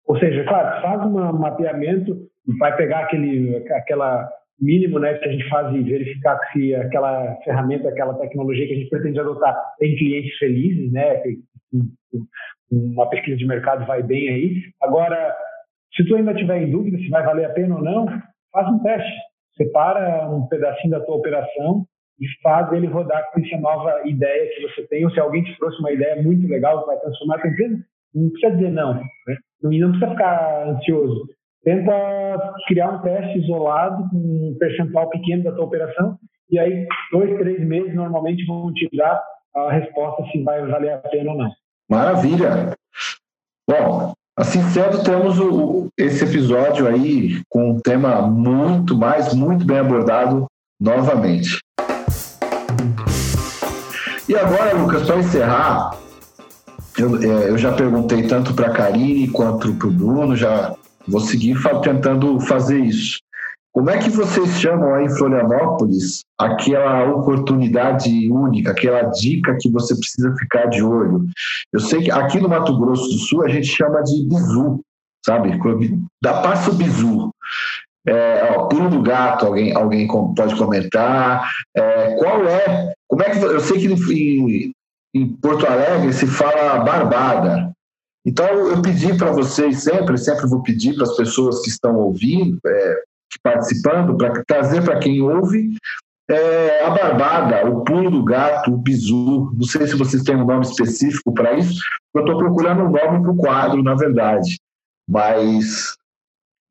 Ou 0.06 0.18
seja, 0.18 0.44
claro, 0.44 0.82
faz 0.82 1.06
um 1.06 1.38
mapeamento, 1.38 2.16
vai 2.58 2.76
pegar 2.76 3.00
aquele, 3.00 3.56
aquela 3.72 4.28
mínimo 4.60 4.98
né, 4.98 5.14
que 5.14 5.28
a 5.28 5.32
gente 5.32 5.48
faz 5.48 5.74
e 5.74 5.82
verificar 5.82 6.38
se 6.52 6.74
aquela 6.74 7.36
ferramenta, 7.44 7.88
aquela 7.88 8.14
tecnologia 8.18 8.66
que 8.66 8.72
a 8.72 8.76
gente 8.76 8.90
pretende 8.90 9.20
adotar 9.20 9.56
tem 9.78 9.96
clientes 9.96 10.36
felizes, 10.36 10.92
né? 10.92 11.22
Uma 12.70 13.08
pesquisa 13.08 13.36
de 13.36 13.46
mercado 13.46 13.86
vai 13.86 14.02
bem 14.02 14.28
aí. 14.28 14.62
Agora, 14.82 15.34
se 15.94 16.04
tu 16.06 16.16
ainda 16.16 16.34
tiver 16.34 16.62
em 16.62 16.70
dúvida 16.70 16.98
se 16.98 17.08
vai 17.08 17.24
valer 17.24 17.46
a 17.46 17.52
pena 17.52 17.76
ou 17.76 17.82
não, 17.82 18.06
faz 18.52 18.68
um 18.68 18.82
teste. 18.82 19.12
Separa 19.56 20.28
um 20.28 20.46
pedacinho 20.48 20.90
da 20.90 21.00
tua 21.00 21.16
operação 21.16 21.86
e 22.20 22.26
faz 22.42 22.72
ele 22.72 22.86
rodar 22.86 23.30
com 23.32 23.40
essa 23.40 23.56
nova 23.58 24.02
ideia 24.06 24.50
que 24.54 24.62
você 24.62 24.86
tem. 24.88 25.04
Ou 25.04 25.10
se 25.10 25.20
alguém 25.20 25.42
te 25.44 25.56
trouxe 25.58 25.78
uma 25.80 25.92
ideia 25.92 26.22
muito 26.22 26.46
legal 26.48 26.80
que 26.80 26.86
vai 26.86 26.98
transformar 26.98 27.36
a 27.36 27.40
tua 27.40 27.50
empresa, 27.50 27.84
não 28.14 28.30
precisa 28.30 28.56
dizer 28.56 28.70
não. 28.70 28.94
Né? 28.94 29.36
E 29.70 29.80
não 29.80 29.90
precisa 29.90 30.10
ficar 30.10 30.68
ansioso 30.68 31.26
tenta 31.64 32.54
criar 32.68 32.90
um 32.90 33.02
teste 33.02 33.38
isolado 33.38 34.08
com 34.10 34.16
um 34.16 34.56
percentual 34.58 35.08
pequeno 35.08 35.42
da 35.42 35.52
tua 35.52 35.64
operação 35.64 36.18
e 36.50 36.58
aí 36.58 36.86
dois, 37.10 37.36
três 37.38 37.66
meses 37.66 37.94
normalmente 37.94 38.44
vão 38.44 38.72
te 38.72 38.88
dar 38.94 39.20
a 39.56 39.72
resposta 39.72 40.24
se 40.30 40.42
vai 40.42 40.64
valer 40.66 40.92
a 40.92 40.98
pena 40.98 41.32
ou 41.32 41.38
não. 41.38 41.50
Maravilha! 41.88 42.74
Bom, 43.68 44.12
assim 44.36 44.62
sendo, 44.64 45.02
temos 45.02 45.40
o, 45.40 45.88
esse 45.98 46.24
episódio 46.24 46.86
aí 46.86 47.42
com 47.48 47.70
um 47.70 47.80
tema 47.80 48.20
muito 48.22 48.96
mais, 48.96 49.32
muito 49.34 49.64
bem 49.64 49.78
abordado 49.78 50.46
novamente. 50.80 51.60
E 54.29 54.35
agora, 54.37 54.75
Lucas, 54.75 55.07
para 55.07 55.18
encerrar, 55.18 55.97
eu, 56.99 57.22
é, 57.22 57.51
eu, 57.51 57.59
já 57.59 57.72
perguntei 57.72 58.27
tanto 58.27 58.55
para 58.55 58.68
a 58.68 58.72
Karine 58.72 59.29
quanto 59.29 59.75
para 59.75 59.89
o 59.89 59.91
Bruno, 59.91 60.37
já 60.37 60.75
Vou 61.07 61.20
seguir 61.20 61.57
tentando 61.83 62.41
fazer 62.41 62.81
isso. 62.81 63.18
Como 63.72 63.91
é 63.91 63.99
que 63.99 64.09
vocês 64.09 64.61
chamam 64.61 64.95
aí 64.95 65.05
em 65.05 65.11
Florianópolis 65.11 66.25
aquela 66.39 67.11
oportunidade 67.12 68.31
única, 68.31 68.70
aquela 68.70 69.03
dica 69.03 69.57
que 69.61 69.70
você 69.70 69.97
precisa 69.97 70.35
ficar 70.39 70.66
de 70.66 70.83
olho? 70.83 71.27
Eu 71.72 71.81
sei 71.81 72.05
que 72.05 72.11
aqui 72.11 72.41
no 72.41 72.49
Mato 72.49 72.79
Grosso 72.79 73.09
do 73.09 73.18
Sul 73.18 73.45
a 73.45 73.49
gente 73.49 73.66
chama 73.66 74.01
de 74.03 74.29
bizu, 74.29 74.81
sabe? 75.27 75.59
Da 76.22 76.41
passo 76.41 76.72
bizu. 76.72 77.31
É, 78.07 78.55
ó, 78.55 78.66
pulo 78.66 78.90
do 78.90 79.02
gato, 79.02 79.46
alguém, 79.46 79.74
alguém 79.74 80.07
pode 80.07 80.57
comentar. 80.57 81.50
É, 81.74 82.16
qual 82.16 82.46
é? 82.46 82.92
Como 83.09 83.22
é 83.22 83.30
que 83.30 83.38
eu 83.38 83.61
sei 83.61 83.78
que 83.78 83.86
em, 83.86 84.72
em 85.14 85.28
Porto 85.36 85.66
Alegre 85.66 86.12
se 86.12 86.26
fala 86.26 86.84
barbada. 86.84 87.72
Então, 88.26 88.46
eu 88.46 88.80
pedi 88.82 89.16
para 89.16 89.30
vocês 89.30 89.82
sempre, 89.82 90.16
sempre 90.18 90.46
vou 90.46 90.62
pedir 90.62 90.94
para 90.94 91.05
as 91.05 91.16
pessoas 91.16 91.61
que 91.62 91.68
estão 91.68 91.96
ouvindo, 91.96 92.59
é, 92.66 93.02
participando, 93.42 94.16
para 94.16 94.42
trazer 94.46 94.82
para 94.82 94.98
quem 94.98 95.20
ouve 95.20 95.76
é, 96.28 96.84
a 96.84 96.90
barbada, 96.90 97.68
o 97.68 97.84
pulo 97.84 98.11
do 98.11 98.24
gato, 98.24 98.72
o 98.72 98.78
bizu. 98.78 99.52
Não 99.55 99.64
sei 99.64 99.86
se 99.86 99.94
vocês 99.94 100.22
têm 100.22 100.36
um 100.36 100.46
nome 100.46 100.62
específico 100.62 101.32
para 101.32 101.55
isso, 101.55 101.78
eu 102.14 102.20
estou 102.22 102.38
procurando 102.38 102.82
um 102.82 102.90
nome 102.90 103.22
para 103.22 103.30
o 103.30 103.36
quadro, 103.36 103.82
na 103.82 103.94
verdade. 103.94 104.59
Mas 105.07 105.94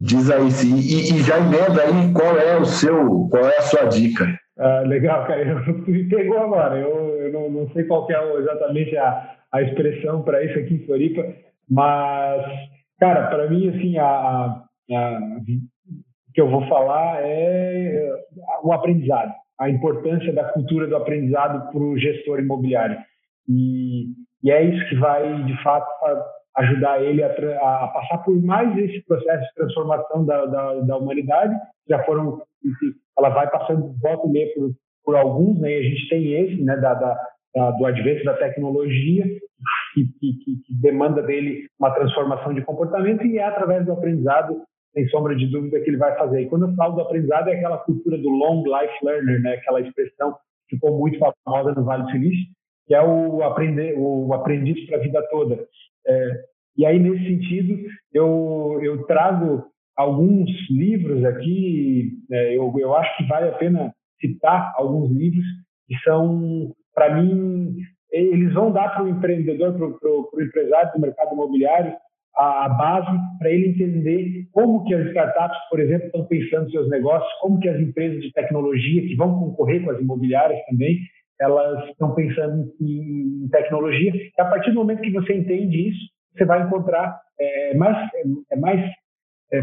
diz 0.04 0.30
aí, 0.30 0.52
sim, 0.52 0.76
e, 0.76 1.16
e, 1.16 1.24
já 1.24 1.38
emenda 1.38 1.82
aí 1.82 2.14
qual 2.14 2.38
é 2.38 2.58
o 2.58 2.66
seu, 2.66 3.28
qual 3.32 3.46
é 3.46 3.58
a 3.58 3.62
sua 3.62 3.86
dica. 3.86 4.26
Ah, 4.60 4.82
legal, 4.82 5.26
cara. 5.26 5.64
Me 5.88 6.04
pegou 6.10 6.40
agora. 6.40 6.78
Eu, 6.78 7.22
eu 7.22 7.32
não, 7.32 7.50
não, 7.50 7.70
sei 7.70 7.86
qual 7.86 8.06
é 8.12 8.40
exatamente 8.40 8.96
a, 8.98 9.36
a 9.52 9.62
expressão 9.62 10.22
para 10.22 10.44
isso 10.44 10.60
aqui 10.60 10.76
em 10.76 10.86
Floripa, 10.86 11.26
mas, 11.70 12.46
cara, 13.00 13.28
para 13.28 13.50
mim, 13.50 13.70
assim, 13.70 13.98
a, 13.98 14.06
a, 14.06 14.66
a, 14.92 15.20
que 16.34 16.42
eu 16.42 16.50
vou 16.50 16.68
falar 16.68 17.22
é 17.22 18.12
o 18.62 18.74
aprendizado, 18.74 19.32
a 19.58 19.70
importância 19.70 20.34
da 20.34 20.44
cultura 20.46 20.86
do 20.86 20.98
aprendizado 20.98 21.72
para 21.72 21.82
o 21.82 21.98
gestor 21.98 22.40
imobiliário. 22.40 22.98
E, 23.48 24.08
e, 24.44 24.52
é 24.52 24.64
isso 24.64 24.90
que 24.90 24.96
vai, 24.96 25.44
de 25.44 25.64
fato, 25.64 25.88
ajudar 26.58 27.02
ele 27.04 27.24
a, 27.24 27.28
a, 27.28 27.88
passar 27.88 28.20
por 28.20 28.40
mais 28.42 28.78
esse 28.78 29.04
processo 29.06 29.44
de 29.44 29.54
transformação 29.56 30.26
da, 30.26 30.46
da, 30.46 30.74
da 30.82 30.98
humanidade. 30.98 31.56
Já 31.90 32.04
foram, 32.04 32.42
ela 33.18 33.30
vai 33.30 33.50
passando 33.50 33.96
volta 34.02 34.28
e 34.38 34.46
por, 34.54 34.72
por 35.04 35.16
alguns, 35.16 35.60
né? 35.60 35.72
E 35.72 35.80
a 35.80 35.84
gente 35.84 36.10
tem 36.10 36.34
esse, 36.34 36.64
né? 36.64 36.78
Da, 36.78 36.94
da, 36.94 37.72
do 37.72 37.86
advento 37.86 38.24
da 38.24 38.34
tecnologia, 38.36 39.26
que, 39.94 40.06
que, 40.20 40.34
que, 40.44 40.74
demanda 40.82 41.22
dele 41.22 41.68
uma 41.80 41.92
transformação 41.92 42.54
de 42.54 42.62
comportamento, 42.62 43.26
e 43.26 43.38
é 43.38 43.44
através 43.44 43.86
do 43.86 43.94
aprendizado, 43.94 44.62
sem 44.94 45.08
sombra 45.10 45.36
de 45.36 45.48
dúvida, 45.48 45.80
que 45.80 45.90
ele 45.90 45.98
vai 45.98 46.16
fazer. 46.18 46.42
E 46.42 46.50
quando 46.50 46.68
eu 46.68 46.76
falo 46.76 46.96
do 46.96 47.02
aprendizado, 47.02 47.50
é 47.50 47.56
aquela 47.56 47.78
cultura 47.80 48.18
do 48.18 48.30
long 48.30 48.64
life 48.64 48.94
learner, 49.04 49.42
né? 49.42 49.54
aquela 49.54 49.82
expressão 49.82 50.36
que 50.68 50.76
ficou 50.76 50.98
muito 50.98 51.20
famosa 51.20 51.74
no 51.74 51.84
Vale 51.84 52.04
do 52.04 52.12
Silício, 52.12 52.46
que 52.88 52.94
é 52.94 53.02
o, 53.02 53.44
aprender, 53.44 53.96
o 53.98 54.34
aprendiz 54.34 54.86
para 54.88 54.98
a 54.98 55.02
vida 55.02 55.22
toda. 55.30 55.68
É, 56.08 56.32
e 56.78 56.86
aí, 56.86 57.00
nesse 57.00 57.26
sentido, 57.26 57.78
eu, 58.14 58.80
eu 58.82 59.06
trago 59.06 59.66
alguns 59.96 60.50
livros 60.70 61.24
aqui, 61.26 62.12
é, 62.32 62.58
eu, 62.58 62.74
eu 62.78 62.96
acho 62.96 63.18
que 63.18 63.28
vale 63.28 63.50
a 63.50 63.54
pena 63.54 63.94
citar 64.20 64.74
alguns 64.76 65.12
livros 65.12 65.46
que 65.88 65.96
são 66.04 66.74
para 66.96 67.16
mim, 67.16 67.76
eles 68.12 68.54
vão 68.54 68.72
dar 68.72 68.90
para 68.90 69.04
o 69.04 69.10
empreendedor, 69.10 69.74
para 69.74 70.10
o 70.10 70.42
empresário 70.42 70.92
do 70.94 71.02
mercado 71.02 71.34
imobiliário, 71.34 71.94
a, 72.36 72.66
a 72.66 72.70
base 72.70 73.18
para 73.40 73.50
ele 73.50 73.70
entender 73.70 74.48
como 74.52 74.84
que 74.86 74.94
as 74.94 75.08
startups, 75.08 75.58
por 75.70 75.80
exemplo, 75.80 76.06
estão 76.08 76.26
pensando 76.26 76.72
seus 76.72 76.90
negócios, 76.90 77.32
como 77.42 77.60
que 77.60 77.70
as 77.70 77.80
empresas 77.80 78.22
de 78.22 78.32
tecnologia 78.32 79.02
que 79.02 79.16
vão 79.16 79.40
concorrer 79.40 79.84
com 79.84 79.92
as 79.92 80.00
imobiliárias 80.00 80.60
também, 80.66 81.00
elas 81.44 81.90
estão 81.90 82.14
pensando 82.16 82.72
em, 82.82 83.48
tecnologia. 83.52 84.12
E 84.16 84.42
a 84.42 84.46
partir 84.46 84.72
do 84.72 84.78
momento 84.78 85.02
que 85.02 85.12
você 85.12 85.36
entende 85.36 85.90
isso, 85.90 86.00
você 86.34 86.46
vai 86.46 86.64
encontrar 86.64 87.20
é, 87.40 87.76
mais 87.76 88.10
é, 88.52 88.56
mais 88.56 88.82
é, 89.52 89.62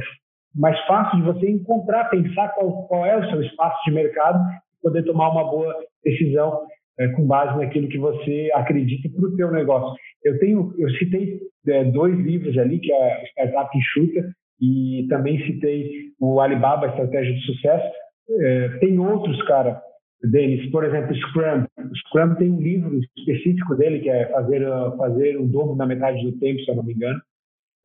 mais 0.54 0.78
fácil 0.86 1.18
de 1.18 1.24
você 1.24 1.50
encontrar, 1.50 2.10
pensar 2.10 2.48
qual, 2.50 2.86
qual 2.86 3.06
é 3.06 3.16
o 3.16 3.30
seu 3.30 3.42
espaço 3.42 3.78
de 3.86 3.92
mercado, 3.92 4.38
poder 4.82 5.04
tomar 5.04 5.30
uma 5.30 5.44
boa 5.44 5.74
decisão 6.04 6.66
é, 6.98 7.08
com 7.08 7.26
base 7.26 7.58
naquilo 7.58 7.88
que 7.88 7.98
você 7.98 8.50
acredita 8.54 9.08
para 9.08 9.28
o 9.28 9.36
seu 9.36 9.50
negócio. 9.50 9.94
Eu 10.24 10.38
tenho, 10.38 10.74
eu 10.78 10.90
citei 10.90 11.40
é, 11.68 11.84
dois 11.84 12.16
livros 12.18 12.56
ali, 12.58 12.78
que 12.78 12.92
é 12.92 13.24
Startup 13.26 13.76
Enxuta 13.76 14.28
e 14.60 15.06
também 15.08 15.40
citei 15.46 16.10
o 16.20 16.40
Alibaba 16.40 16.88
Estratégia 16.88 17.32
de 17.32 17.40
Sucesso. 17.46 17.90
É, 18.38 18.68
tem 18.80 18.98
outros, 18.98 19.40
cara, 19.46 19.80
deles, 20.22 20.70
por 20.70 20.84
exemplo, 20.84 21.14
Scrum. 21.14 21.64
Scrum 21.94 22.34
tem 22.36 22.50
um 22.50 22.60
livro 22.60 22.98
específico 23.16 23.74
dele 23.74 24.00
que 24.00 24.10
é 24.10 24.26
fazer 24.26 24.66
fazer 24.96 25.36
o 25.38 25.46
dobro 25.46 25.76
na 25.76 25.86
metade 25.86 26.22
do 26.22 26.38
tempo, 26.38 26.60
se 26.60 26.70
eu 26.70 26.76
não 26.76 26.84
me 26.84 26.92
engano. 26.92 27.20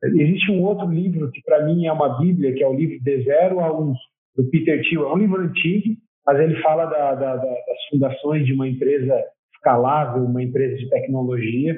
Existe 0.04 0.52
um 0.52 0.62
outro 0.62 0.90
livro 0.90 1.32
que 1.32 1.42
para 1.44 1.66
mim 1.66 1.86
é 1.86 1.92
uma 1.92 2.20
bíblia, 2.20 2.54
que 2.54 2.64
é 2.64 2.68
o 2.68 2.76
livro 2.76 3.02
De 3.02 3.24
Zero 3.24 3.60
a 3.60 3.80
Um, 3.80 3.94
do 4.36 4.50
Peter 4.50 4.82
Thiel. 4.82 5.06
É 5.06 5.14
um 5.14 5.18
livro 5.18 5.42
antigo, 5.42 5.96
mas 6.26 6.40
ele 6.40 6.62
fala 6.62 6.86
da, 6.86 7.16
da, 7.16 7.36
da, 7.38 7.46
das 7.46 7.86
fundações 7.90 8.46
de 8.46 8.54
uma 8.54 8.68
empresa 8.68 9.24
escalável, 9.56 10.24
uma 10.24 10.44
empresa 10.44 10.76
de 10.76 10.90
tecnologia. 10.90 11.76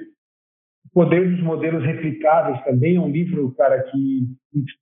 O 0.88 0.93
Poder 0.93 1.30
dos 1.30 1.41
Modelos 1.43 1.86
Replicáveis 1.86 2.62
também 2.64 2.95
é 2.95 2.99
um 2.99 3.10
livro, 3.10 3.53
cara, 3.55 3.84
que, 3.84 4.24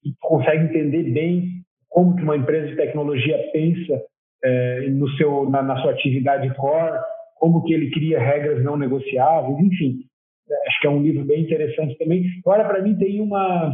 que 0.02 0.16
consegue 0.22 0.66
entender 0.66 1.12
bem 1.12 1.50
como 1.90 2.16
que 2.16 2.24
uma 2.24 2.38
empresa 2.38 2.68
de 2.68 2.76
tecnologia 2.76 3.38
pensa 3.52 4.02
é, 4.46 4.90
no 4.90 5.10
seu, 5.18 5.50
na, 5.50 5.64
na, 5.64 5.82
sua 5.82 5.92
atividade 5.92 6.54
core, 6.56 7.00
como 7.36 7.64
que 7.64 7.74
ele 7.74 7.90
cria 7.90 8.20
regras 8.20 8.64
não 8.64 8.78
negociáveis, 8.78 9.58
enfim. 9.60 10.00
Acho 10.68 10.80
que 10.80 10.88
é 10.88 10.90
um 10.90 11.02
livro 11.02 11.26
bem 11.26 11.42
interessante 11.42 11.98
também. 11.98 12.24
Agora, 12.46 12.66
para 12.66 12.82
mim, 12.82 12.96
tem 12.96 13.20
uma, 13.20 13.74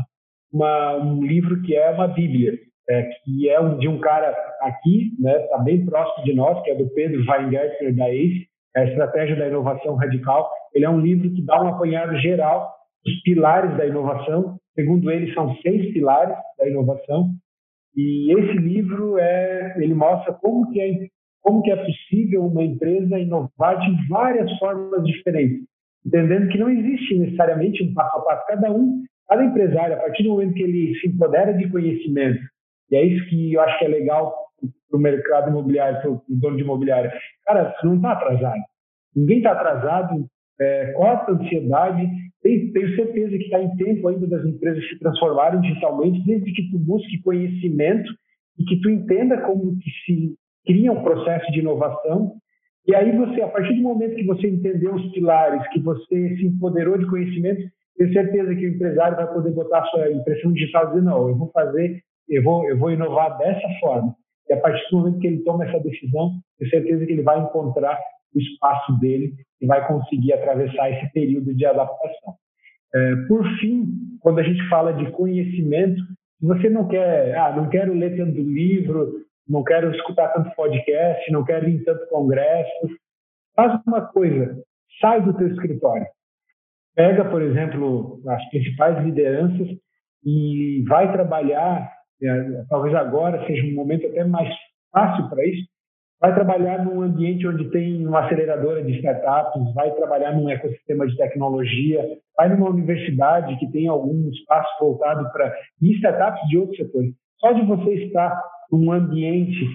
uma, 0.52 0.96
um 0.98 1.22
livro 1.22 1.62
que 1.62 1.76
é 1.76 1.90
uma 1.90 2.08
bíblia, 2.08 2.54
é, 2.90 3.04
que 3.04 3.50
é 3.50 3.60
um, 3.60 3.78
de 3.78 3.88
um 3.88 4.00
cara 4.00 4.34
aqui, 4.62 5.12
né, 5.20 5.44
está 5.44 5.58
bem 5.58 5.86
próximo 5.86 6.24
de 6.24 6.34
nós, 6.34 6.64
que 6.64 6.72
é 6.72 6.76
do 6.76 6.90
Pedro 6.94 7.20
Weingartner 7.30 7.96
da 7.96 8.10
ACE, 8.10 8.48
é 8.76 8.82
a 8.82 8.86
Estratégia 8.86 9.36
da 9.36 9.48
Inovação 9.48 9.96
Radical. 9.96 10.50
Ele 10.74 10.86
é 10.86 10.90
um 10.90 11.02
livro 11.02 11.30
que 11.34 11.46
dá 11.46 11.62
um 11.62 11.68
apanhado 11.68 12.18
geral 12.20 12.74
dos 13.06 13.22
pilares 13.24 13.76
da 13.78 13.86
inovação. 13.86 14.58
Segundo 14.74 15.12
ele, 15.12 15.34
são 15.34 15.54
seis 15.58 15.92
pilares 15.92 16.36
da 16.58 16.68
inovação. 16.68 17.32
E 17.96 18.32
esse 18.34 18.58
livro 18.58 19.18
é, 19.18 19.76
ele 19.78 19.94
mostra 19.94 20.34
como 20.34 20.70
que 20.72 21.10
como 21.42 21.64
que 21.64 21.72
é 21.72 21.76
possível 21.76 22.46
uma 22.46 22.64
empresa 22.64 23.18
inovar 23.18 23.80
de 23.80 24.08
várias 24.08 24.52
formas 24.60 25.04
diferentes, 25.04 25.66
entendendo 26.06 26.50
que 26.50 26.58
não 26.60 26.70
existe 26.70 27.18
necessariamente 27.18 27.84
um 27.84 27.94
passo 27.96 28.18
a 28.18 28.22
passo. 28.22 28.46
Cada 28.48 28.72
um, 28.72 29.04
cada 29.28 29.44
empresário, 29.44 29.96
a 29.96 30.00
partir 30.02 30.24
do 30.24 30.30
momento 30.30 30.54
que 30.54 30.62
ele 30.62 30.94
se 31.00 31.08
empodera 31.08 31.52
de 31.54 31.68
conhecimento, 31.70 32.42
e 32.92 32.96
é 32.96 33.04
isso 33.04 33.28
que 33.28 33.54
eu 33.54 33.62
acho 33.62 33.80
que 33.80 33.86
é 33.86 33.88
legal 33.88 34.36
para 34.90 34.98
o 34.98 35.02
mercado 35.02 35.50
imobiliário, 35.50 36.00
para 36.02 36.12
o 36.12 36.22
dono 36.28 36.58
de 36.58 36.64
imobiliário. 36.64 37.12
Cara, 37.46 37.74
você 37.74 37.88
não 37.88 37.96
está 37.96 38.12
atrasado. 38.12 38.62
Ninguém 39.16 39.38
está 39.38 39.54
atrasado. 39.54 40.28
É, 40.62 40.92
corta 40.94 41.32
a 41.32 41.36
ansiedade. 41.36 42.08
Tenho 42.44 42.96
certeza 42.96 43.38
que 43.38 43.44
está 43.44 43.62
em 43.62 43.76
tempo 43.76 44.08
ainda 44.08 44.28
das 44.28 44.46
empresas 44.46 44.88
se 44.88 45.00
transformarem 45.00 45.62
digitalmente, 45.62 46.24
desde 46.26 46.52
que 46.54 46.70
tu 46.72 46.78
busque 46.80 47.22
conhecimento 47.22 48.12
e 48.58 48.64
que 48.66 48.80
tu 48.82 48.90
entenda 48.90 49.42
como 49.42 49.78
que 49.80 49.90
se 50.06 50.36
cria 50.66 50.92
um 50.92 51.04
processo 51.04 51.52
de 51.52 51.60
inovação. 51.60 52.34
E 52.88 52.96
aí 52.96 53.16
você, 53.16 53.42
a 53.42 53.48
partir 53.48 53.76
do 53.76 53.82
momento 53.82 54.16
que 54.16 54.26
você 54.26 54.48
entendeu 54.48 54.96
os 54.96 55.12
pilares, 55.12 55.68
que 55.70 55.80
você 55.80 56.36
se 56.38 56.46
empoderou 56.46 56.98
de 56.98 57.08
conhecimento, 57.08 57.62
tenho 57.98 58.14
certeza 58.14 58.56
que 58.56 58.66
o 58.66 58.76
empresário 58.76 59.18
vai 59.18 59.32
poder 59.34 59.52
botar 59.52 59.80
a 59.80 59.86
sua 59.86 60.12
impressão 60.12 60.52
digital 60.54 60.86
e 60.86 60.88
dizer, 60.90 61.02
não, 61.04 61.30
eu 61.30 61.36
vou 61.36 61.52
fazer, 61.52 62.02
eu 62.28 62.44
vou, 62.44 62.68
eu 62.68 62.78
vou 62.78 62.92
inovar 62.92 63.38
dessa 63.38 63.68
forma. 63.80 64.16
E 64.50 64.54
a 64.54 64.60
partir 64.60 64.84
do 64.90 64.98
momento 64.98 65.20
que 65.20 65.28
ele 65.28 65.44
toma 65.44 65.66
essa 65.66 65.80
decisão, 65.80 66.32
tenho 66.58 66.72
certeza 66.72 67.06
que 67.06 67.12
ele 67.12 67.22
vai 67.22 67.40
encontrar 67.40 68.00
o 68.34 68.40
espaço 68.40 69.00
dele 69.00 69.34
e 69.60 69.68
vai 69.68 69.86
conseguir 69.88 70.34
atravessar 70.34 70.90
esse 70.92 71.12
período 71.14 71.54
de 71.54 71.66
adaptação. 71.66 72.36
É, 72.94 73.16
por 73.28 73.46
fim, 73.60 73.86
quando 74.20 74.40
a 74.40 74.44
gente 74.44 74.68
fala 74.68 74.94
de 74.94 75.10
conhecimento, 75.12 76.02
se 76.40 76.46
você 76.46 76.70
não 76.70 76.88
quer, 76.88 77.38
ah, 77.38 77.56
não 77.56 77.70
quero 77.70 77.94
ler 77.94 78.18
tanto 78.18 78.42
livro, 78.42 79.14
não 79.48 79.64
quero 79.64 79.92
escutar 79.96 80.30
tanto 80.30 80.56
podcast, 80.56 81.32
não 81.32 81.44
quero 81.44 81.70
ir 81.70 81.76
em 81.76 81.84
tanto 81.84 82.08
congresso, 82.08 82.88
faz 83.56 83.80
uma 83.86 84.02
coisa, 84.02 84.58
sai 85.00 85.22
do 85.22 85.34
teu 85.34 85.48
escritório. 85.48 86.08
Pega, 86.96 87.24
por 87.26 87.42
exemplo, 87.42 88.22
as 88.28 88.50
principais 88.50 89.04
lideranças 89.04 89.68
e 90.26 90.84
vai 90.88 91.12
trabalhar, 91.12 91.90
é, 92.22 92.64
talvez 92.70 92.94
agora 92.96 93.46
seja 93.46 93.66
um 93.68 93.76
momento 93.76 94.08
até 94.08 94.24
mais 94.24 94.54
fácil 94.92 95.30
para 95.30 95.46
isso, 95.46 95.66
vai 96.22 96.36
trabalhar 96.36 96.86
num 96.86 97.02
ambiente 97.02 97.48
onde 97.48 97.70
tem 97.72 98.06
uma 98.06 98.26
aceleradora 98.26 98.84
de 98.84 98.92
startups, 98.98 99.74
vai 99.74 99.92
trabalhar 99.96 100.34
num 100.34 100.48
ecossistema 100.48 101.08
de 101.08 101.18
tecnologia, 101.18 102.00
vai 102.38 102.48
numa 102.48 102.70
universidade 102.70 103.58
que 103.58 103.72
tem 103.72 103.88
algum 103.88 104.30
espaço 104.30 104.70
voltado 104.80 105.28
para 105.32 105.52
startups 105.82 106.48
de 106.48 106.60
outros 106.60 106.78
setores. 106.78 107.12
Só 107.40 107.52
de 107.54 107.66
você 107.66 108.06
estar 108.06 108.40
num 108.72 108.92
ambiente 108.92 109.66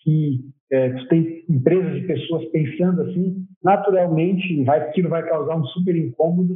que 0.00 0.40
é, 0.72 0.88
tem 1.08 1.44
empresas 1.48 1.94
e 1.98 2.06
pessoas 2.06 2.46
pensando 2.46 3.02
assim, 3.02 3.44
naturalmente 3.62 4.64
vai, 4.64 4.80
aquilo 4.80 5.10
vai 5.10 5.22
causar 5.28 5.56
um 5.56 5.64
super 5.66 5.94
incômodo 5.94 6.54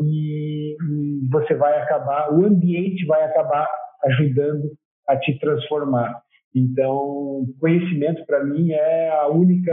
e, 0.00 0.76
e 0.80 1.28
você 1.30 1.54
vai 1.54 1.78
acabar, 1.82 2.32
o 2.32 2.46
ambiente 2.46 3.04
vai 3.04 3.22
acabar 3.22 3.68
ajudando 4.04 4.72
a 5.06 5.16
te 5.16 5.38
transformar. 5.38 6.22
Então, 6.58 7.46
conhecimento 7.60 8.24
para 8.26 8.44
mim 8.44 8.72
é 8.72 9.10
a 9.10 9.28
única 9.28 9.72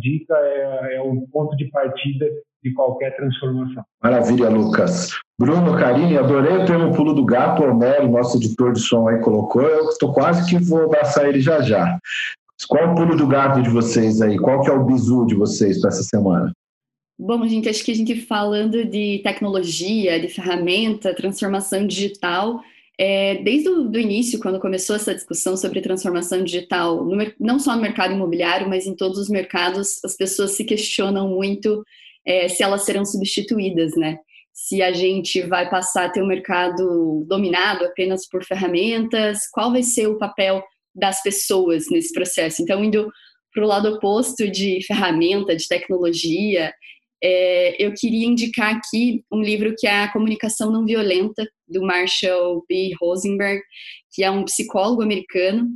dica, 0.00 0.34
é, 0.34 0.96
é 0.96 1.00
o 1.00 1.26
ponto 1.32 1.56
de 1.56 1.66
partida 1.70 2.26
de 2.62 2.72
qualquer 2.74 3.16
transformação. 3.16 3.84
Maravilha, 4.02 4.48
Lucas. 4.48 5.10
Bruno, 5.38 5.78
Carinho, 5.78 6.18
adorei 6.18 6.56
o 6.58 6.66
termo 6.66 6.94
pulo 6.94 7.14
do 7.14 7.24
gato, 7.24 7.62
o 7.62 7.70
Homero, 7.70 8.08
nosso 8.08 8.36
editor 8.36 8.72
de 8.72 8.80
som 8.80 9.08
aí 9.08 9.20
colocou, 9.20 9.62
eu 9.62 9.88
estou 9.88 10.12
quase 10.12 10.48
que 10.48 10.58
vou 10.62 10.84
abraçar 10.84 11.28
ele 11.28 11.40
já 11.40 11.60
já. 11.60 11.98
Qual 12.68 12.82
é 12.82 12.86
o 12.86 12.94
pulo 12.94 13.16
do 13.16 13.26
gato 13.26 13.62
de 13.62 13.68
vocês 13.68 14.20
aí? 14.20 14.38
Qual 14.38 14.62
que 14.62 14.70
é 14.70 14.72
o 14.72 14.84
bizu 14.84 15.26
de 15.26 15.34
vocês 15.34 15.80
para 15.80 15.90
essa 15.90 16.02
semana? 16.02 16.52
Bom, 17.18 17.46
gente, 17.46 17.68
acho 17.68 17.84
que 17.84 17.92
a 17.92 17.94
gente 17.94 18.20
falando 18.22 18.84
de 18.84 19.20
tecnologia, 19.22 20.20
de 20.20 20.28
ferramenta, 20.28 21.14
transformação 21.14 21.86
digital, 21.86 22.60
é, 22.98 23.36
desde 23.42 23.68
o 23.68 23.98
início, 23.98 24.40
quando 24.40 24.58
começou 24.58 24.96
essa 24.96 25.14
discussão 25.14 25.56
sobre 25.56 25.82
transformação 25.82 26.42
digital, 26.42 27.04
no, 27.04 27.16
não 27.38 27.58
só 27.58 27.76
no 27.76 27.82
mercado 27.82 28.14
imobiliário, 28.14 28.68
mas 28.68 28.86
em 28.86 28.96
todos 28.96 29.18
os 29.18 29.28
mercados, 29.28 30.02
as 30.02 30.16
pessoas 30.16 30.52
se 30.52 30.64
questionam 30.64 31.28
muito 31.28 31.84
é, 32.26 32.48
se 32.48 32.62
elas 32.62 32.84
serão 32.84 33.04
substituídas, 33.04 33.94
né? 33.96 34.18
Se 34.52 34.82
a 34.82 34.92
gente 34.92 35.42
vai 35.42 35.68
passar 35.68 36.06
a 36.06 36.08
ter 36.08 36.22
um 36.22 36.26
mercado 36.26 37.24
dominado 37.28 37.84
apenas 37.84 38.26
por 38.26 38.42
ferramentas, 38.42 39.40
qual 39.52 39.70
vai 39.70 39.82
ser 39.82 40.06
o 40.06 40.18
papel 40.18 40.62
das 40.94 41.22
pessoas 41.22 41.90
nesse 41.90 42.14
processo? 42.14 42.62
Então, 42.62 42.82
indo 42.82 43.12
para 43.52 43.62
o 43.62 43.68
lado 43.68 43.94
oposto 43.94 44.50
de 44.50 44.80
ferramenta, 44.86 45.54
de 45.54 45.68
tecnologia, 45.68 46.72
é, 47.22 47.84
eu 47.84 47.92
queria 47.94 48.26
indicar 48.26 48.74
aqui 48.76 49.24
um 49.32 49.40
livro 49.40 49.74
que 49.76 49.86
é 49.86 50.04
A 50.04 50.12
Comunicação 50.12 50.70
Não 50.70 50.84
Violenta, 50.84 51.46
do 51.68 51.82
Marshall 51.82 52.64
B. 52.68 52.92
Rosenberg, 53.00 53.60
que 54.12 54.22
é 54.22 54.30
um 54.30 54.44
psicólogo 54.44 55.02
americano 55.02 55.68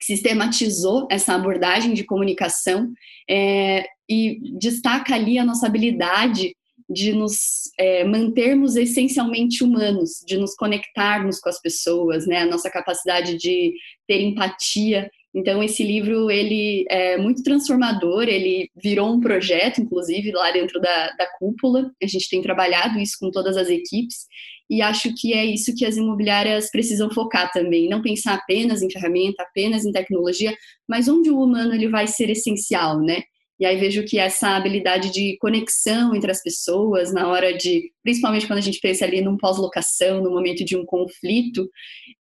que 0.00 0.06
sistematizou 0.06 1.06
essa 1.10 1.34
abordagem 1.34 1.92
de 1.92 2.04
comunicação 2.04 2.90
é, 3.28 3.84
e 4.08 4.40
destaca 4.58 5.14
ali 5.14 5.38
a 5.38 5.44
nossa 5.44 5.66
habilidade 5.66 6.54
de 6.88 7.12
nos 7.12 7.70
é, 7.78 8.02
mantermos 8.02 8.74
essencialmente 8.74 9.62
humanos, 9.62 10.24
de 10.26 10.36
nos 10.36 10.54
conectarmos 10.56 11.38
com 11.38 11.48
as 11.48 11.60
pessoas, 11.60 12.26
né? 12.26 12.38
A 12.38 12.46
nossa 12.46 12.68
capacidade 12.68 13.36
de 13.36 13.72
ter 14.08 14.20
empatia 14.22 15.08
então 15.34 15.62
esse 15.62 15.84
livro 15.84 16.30
ele 16.30 16.84
é 16.90 17.16
muito 17.16 17.42
transformador, 17.42 18.24
ele 18.24 18.68
virou 18.76 19.14
um 19.14 19.20
projeto, 19.20 19.80
inclusive 19.80 20.32
lá 20.32 20.50
dentro 20.50 20.80
da, 20.80 21.10
da 21.12 21.26
cúpula. 21.38 21.90
A 22.02 22.06
gente 22.06 22.28
tem 22.28 22.42
trabalhado 22.42 22.98
isso 22.98 23.16
com 23.20 23.30
todas 23.30 23.56
as 23.56 23.68
equipes 23.68 24.26
e 24.68 24.82
acho 24.82 25.14
que 25.14 25.32
é 25.32 25.44
isso 25.44 25.74
que 25.74 25.84
as 25.84 25.96
imobiliárias 25.96 26.70
precisam 26.70 27.10
focar 27.10 27.50
também, 27.52 27.88
não 27.88 28.02
pensar 28.02 28.34
apenas 28.34 28.82
em 28.82 28.90
ferramenta, 28.90 29.42
apenas 29.42 29.84
em 29.84 29.92
tecnologia, 29.92 30.54
mas 30.88 31.08
onde 31.08 31.30
o 31.30 31.40
humano 31.40 31.74
ele 31.74 31.88
vai 31.88 32.06
ser 32.06 32.28
essencial, 32.30 33.00
né? 33.00 33.22
E 33.58 33.66
aí 33.66 33.76
vejo 33.76 34.04
que 34.04 34.18
essa 34.18 34.56
habilidade 34.56 35.12
de 35.12 35.36
conexão 35.38 36.14
entre 36.14 36.30
as 36.30 36.42
pessoas 36.42 37.12
na 37.12 37.28
hora 37.28 37.52
de, 37.52 37.92
principalmente 38.02 38.46
quando 38.46 38.58
a 38.58 38.62
gente 38.62 38.80
pensa 38.80 39.04
ali 39.04 39.20
num 39.20 39.36
pós-locação, 39.36 40.22
no 40.22 40.30
momento 40.30 40.64
de 40.64 40.76
um 40.76 40.86
conflito, 40.86 41.68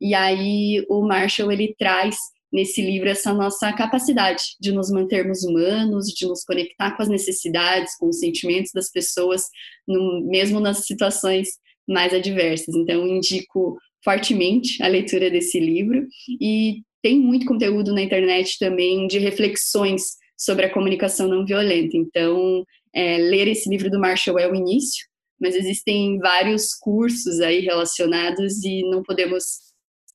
e 0.00 0.14
aí 0.14 0.84
o 0.88 1.06
Marshall 1.06 1.52
ele 1.52 1.76
traz 1.78 2.16
nesse 2.52 2.80
livro 2.80 3.08
essa 3.08 3.32
nossa 3.32 3.72
capacidade 3.72 4.42
de 4.60 4.72
nos 4.72 4.90
mantermos 4.90 5.44
humanos, 5.44 6.06
de 6.08 6.26
nos 6.26 6.44
conectar 6.44 6.96
com 6.96 7.02
as 7.02 7.08
necessidades, 7.08 7.96
com 7.98 8.08
os 8.08 8.18
sentimentos 8.18 8.72
das 8.72 8.90
pessoas, 8.90 9.42
no, 9.86 10.26
mesmo 10.26 10.60
nas 10.60 10.86
situações 10.86 11.48
mais 11.86 12.12
adversas. 12.12 12.74
Então, 12.74 13.06
indico 13.06 13.78
fortemente 14.04 14.82
a 14.82 14.88
leitura 14.88 15.30
desse 15.30 15.58
livro 15.58 16.06
e 16.40 16.82
tem 17.02 17.18
muito 17.18 17.46
conteúdo 17.46 17.92
na 17.92 18.02
internet 18.02 18.58
também 18.58 19.06
de 19.06 19.18
reflexões 19.18 20.16
sobre 20.36 20.66
a 20.66 20.72
comunicação 20.72 21.28
não 21.28 21.44
violenta. 21.44 21.96
Então, 21.96 22.64
é, 22.94 23.18
ler 23.18 23.48
esse 23.48 23.68
livro 23.68 23.90
do 23.90 24.00
Marshall 24.00 24.38
é 24.38 24.50
o 24.50 24.54
início, 24.54 25.06
mas 25.40 25.54
existem 25.54 26.18
vários 26.18 26.74
cursos 26.74 27.40
aí 27.40 27.60
relacionados 27.60 28.64
e 28.64 28.82
não 28.90 29.02
podemos 29.02 29.44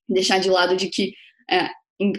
deixar 0.08 0.40
de 0.40 0.50
lado 0.50 0.76
de 0.76 0.88
que 0.88 1.14
é, 1.50 1.70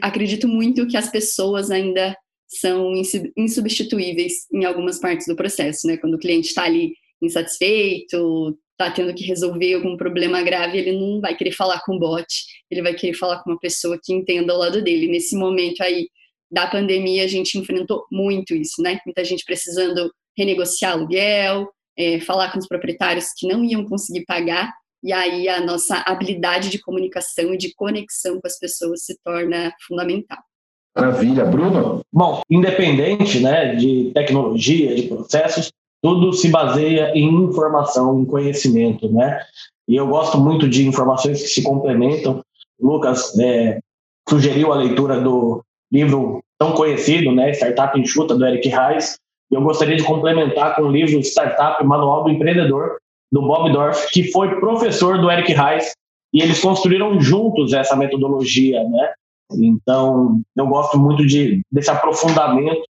acredito 0.01 0.49
muito 0.49 0.87
que 0.87 0.97
as 0.97 1.11
pessoas 1.11 1.70
ainda 1.70 2.16
são 2.47 2.93
insubstituíveis 3.37 4.47
em 4.53 4.64
algumas 4.64 5.01
partes 5.01 5.26
do 5.26 5.37
processo, 5.37 5.87
né? 5.87 5.97
Quando 5.97 6.14
o 6.14 6.18
cliente 6.18 6.49
está 6.49 6.64
ali 6.64 6.95
insatisfeito, 7.20 8.57
está 8.72 8.91
tendo 8.91 9.14
que 9.14 9.24
resolver 9.24 9.74
algum 9.74 9.97
problema 9.97 10.43
grave, 10.43 10.78
ele 10.78 10.93
não 10.93 11.20
vai 11.20 11.37
querer 11.37 11.53
falar 11.53 11.80
com 11.85 11.97
o 11.97 11.99
bot, 11.99 12.26
ele 12.70 12.82
vai 12.82 12.95
querer 12.95 13.14
falar 13.14 13.43
com 13.43 13.51
uma 13.51 13.59
pessoa 13.59 13.99
que 14.03 14.12
entenda 14.12 14.53
ao 14.53 14.59
lado 14.59 14.82
dele. 14.82 15.09
Nesse 15.09 15.37
momento 15.37 15.82
aí 15.82 16.09
da 16.51 16.66
pandemia, 16.66 17.24
a 17.24 17.28
gente 17.28 17.59
enfrentou 17.59 18.05
muito 18.11 18.55
isso, 18.55 18.82
né? 18.82 18.99
Muita 19.07 19.24
gente 19.24 19.45
precisando 19.45 20.11
renegociar 20.37 20.93
aluguel, 20.93 21.68
é, 21.97 22.20
falar 22.20 22.53
com 22.53 22.59
os 22.59 22.66
proprietários 22.66 23.26
que 23.37 23.47
não 23.47 23.64
iam 23.64 23.85
conseguir 23.85 24.24
pagar 24.24 24.72
e 25.05 25.12
aí 25.12 25.50
a 25.50 25.61
nossa 25.61 26.02
habilidade 26.07 26.70
de 26.70 26.78
comunicação 26.78 27.52
e 27.52 27.59
de 27.59 27.74
conexão 27.74 28.40
com 28.40 28.46
as 28.46 28.59
pessoas 28.59 29.05
se 29.05 29.18
torna 29.22 29.70
fundamental. 29.86 30.38
Maravilha, 30.96 31.44
Bruno. 31.44 32.00
Bom, 32.11 32.40
independente, 32.48 33.38
né, 33.40 33.74
de 33.74 34.12
tecnologia, 34.14 34.94
de 34.94 35.02
processos, 35.02 35.70
tudo 36.02 36.32
se 36.32 36.48
baseia 36.48 37.12
em 37.14 37.28
informação, 37.44 38.20
em 38.20 38.24
conhecimento, 38.24 39.12
né? 39.12 39.40
E 39.86 39.96
eu 39.96 40.07
gosto 40.07 40.38
muito 40.38 40.68
de 40.68 40.86
informações 40.86 41.42
que 41.42 41.48
se 41.48 41.62
complementam. 41.62 42.42
O 42.78 42.92
Lucas 42.92 43.38
é, 43.38 43.80
sugeriu 44.28 44.72
a 44.72 44.76
leitura 44.76 45.20
do 45.20 45.62
livro 45.92 46.42
tão 46.59 46.72
conhecido, 46.72 47.30
né, 47.32 47.50
Startup 47.50 47.98
Enxuta, 47.98 48.34
do 48.34 48.46
Eric 48.46 48.68
Reis. 48.68 49.18
E 49.50 49.55
eu 49.55 49.62
gostaria 49.62 49.96
de 49.96 50.05
complementar 50.05 50.76
com 50.76 50.82
o 50.82 50.90
livro 50.90 51.18
Startup 51.20 51.82
Manual 51.84 52.24
do 52.24 52.30
Empreendedor, 52.30 52.98
do 53.35 53.43
Bob 53.43 53.72
Dorff, 53.72 54.09
que 54.12 54.30
foi 54.30 54.61
professor 54.61 55.20
do 55.20 55.28
Eric 55.28 55.53
Reis, 55.53 55.93
e 56.32 56.41
eles 56.41 56.61
construíram 56.61 57.20
juntos 57.20 57.72
essa 57.72 57.97
metodologia, 57.97 58.82
né? 58.85 59.12
Então, 59.53 60.41
eu 60.57 60.66
gosto 60.68 60.97
muito 60.97 61.26
de, 61.26 61.61
desse 61.70 61.91
aprofundamento 61.91 62.85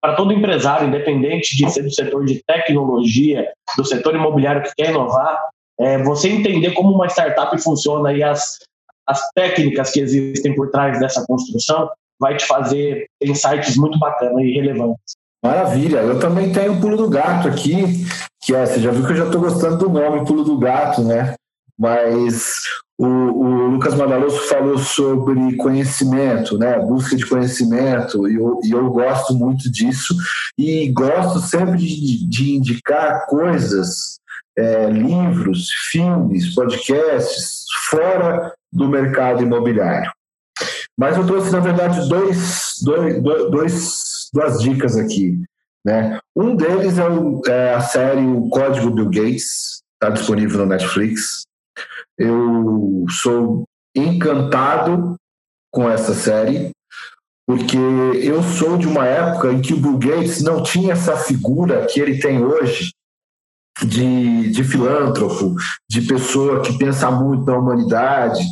para 0.00 0.16
todo 0.16 0.32
empresário, 0.32 0.88
independente 0.88 1.56
de 1.56 1.70
ser 1.70 1.84
do 1.84 1.94
setor 1.94 2.24
de 2.24 2.42
tecnologia, 2.44 3.48
do 3.76 3.84
setor 3.84 4.16
imobiliário 4.16 4.64
que 4.64 4.74
quer 4.76 4.90
inovar, 4.90 5.38
é 5.78 6.02
você 6.02 6.28
entender 6.30 6.72
como 6.72 6.92
uma 6.92 7.06
startup 7.06 7.56
funciona 7.62 8.12
e 8.12 8.24
as, 8.24 8.58
as 9.06 9.20
técnicas 9.36 9.92
que 9.92 10.00
existem 10.00 10.52
por 10.56 10.70
trás 10.72 10.98
dessa 10.98 11.24
construção 11.26 11.88
vai 12.20 12.36
te 12.36 12.44
fazer 12.44 13.06
insights 13.22 13.76
muito 13.76 13.98
bacanas 14.00 14.42
e 14.42 14.50
relevantes. 14.50 15.14
Maravilha, 15.44 15.98
eu 15.98 16.18
também 16.18 16.50
tenho 16.50 16.72
o 16.72 16.80
pulo 16.80 16.96
do 16.96 17.10
gato 17.10 17.48
aqui, 17.48 18.06
que 18.40 18.54
é, 18.54 18.64
você 18.64 18.80
já 18.80 18.90
viu 18.90 19.04
que 19.04 19.12
eu 19.12 19.16
já 19.16 19.26
estou 19.26 19.42
gostando 19.42 19.76
do 19.76 19.90
nome 19.90 20.24
pulo 20.26 20.42
do 20.42 20.56
gato, 20.56 21.02
né? 21.02 21.34
Mas 21.78 22.62
o, 22.96 23.06
o 23.06 23.66
Lucas 23.66 23.94
Madaloso 23.94 24.38
falou 24.48 24.78
sobre 24.78 25.54
conhecimento, 25.56 26.56
né? 26.56 26.78
busca 26.78 27.14
de 27.14 27.26
conhecimento, 27.26 28.26
e 28.26 28.36
eu, 28.36 28.58
e 28.64 28.70
eu 28.70 28.88
gosto 28.90 29.34
muito 29.34 29.70
disso, 29.70 30.16
e 30.56 30.90
gosto 30.92 31.40
sempre 31.40 31.76
de, 31.76 32.26
de 32.26 32.56
indicar 32.56 33.26
coisas, 33.26 34.18
é, 34.56 34.88
livros, 34.88 35.68
filmes, 35.90 36.54
podcasts, 36.54 37.64
fora 37.90 38.50
do 38.72 38.88
mercado 38.88 39.42
imobiliário. 39.42 40.10
Mas 40.96 41.16
eu 41.18 41.26
trouxe, 41.26 41.50
na 41.50 41.60
verdade, 41.60 42.08
dois, 42.08 42.76
dois, 42.82 43.22
dois, 43.22 44.13
duas 44.34 44.60
dicas 44.60 44.96
aqui. 44.96 45.40
Né? 45.86 46.18
Um 46.34 46.56
deles 46.56 46.98
é, 46.98 47.08
o, 47.08 47.40
é 47.46 47.74
a 47.74 47.80
série 47.80 48.26
O 48.26 48.48
Código 48.48 48.90
Bill 48.90 49.10
Gates, 49.10 49.82
está 49.94 50.10
disponível 50.10 50.58
no 50.58 50.66
Netflix. 50.66 51.44
Eu 52.18 53.04
sou 53.08 53.64
encantado 53.94 55.14
com 55.70 55.88
essa 55.88 56.14
série, 56.14 56.72
porque 57.46 57.76
eu 57.76 58.42
sou 58.42 58.76
de 58.76 58.88
uma 58.88 59.06
época 59.06 59.52
em 59.52 59.60
que 59.60 59.74
o 59.74 59.80
Bill 59.80 59.98
Gates 59.98 60.42
não 60.42 60.62
tinha 60.62 60.94
essa 60.94 61.16
figura 61.16 61.86
que 61.86 62.00
ele 62.00 62.18
tem 62.18 62.42
hoje 62.42 62.92
de, 63.84 64.50
de 64.50 64.64
filântropo, 64.64 65.54
de 65.88 66.02
pessoa 66.02 66.62
que 66.62 66.78
pensa 66.78 67.10
muito 67.10 67.44
na 67.44 67.58
humanidade, 67.58 68.42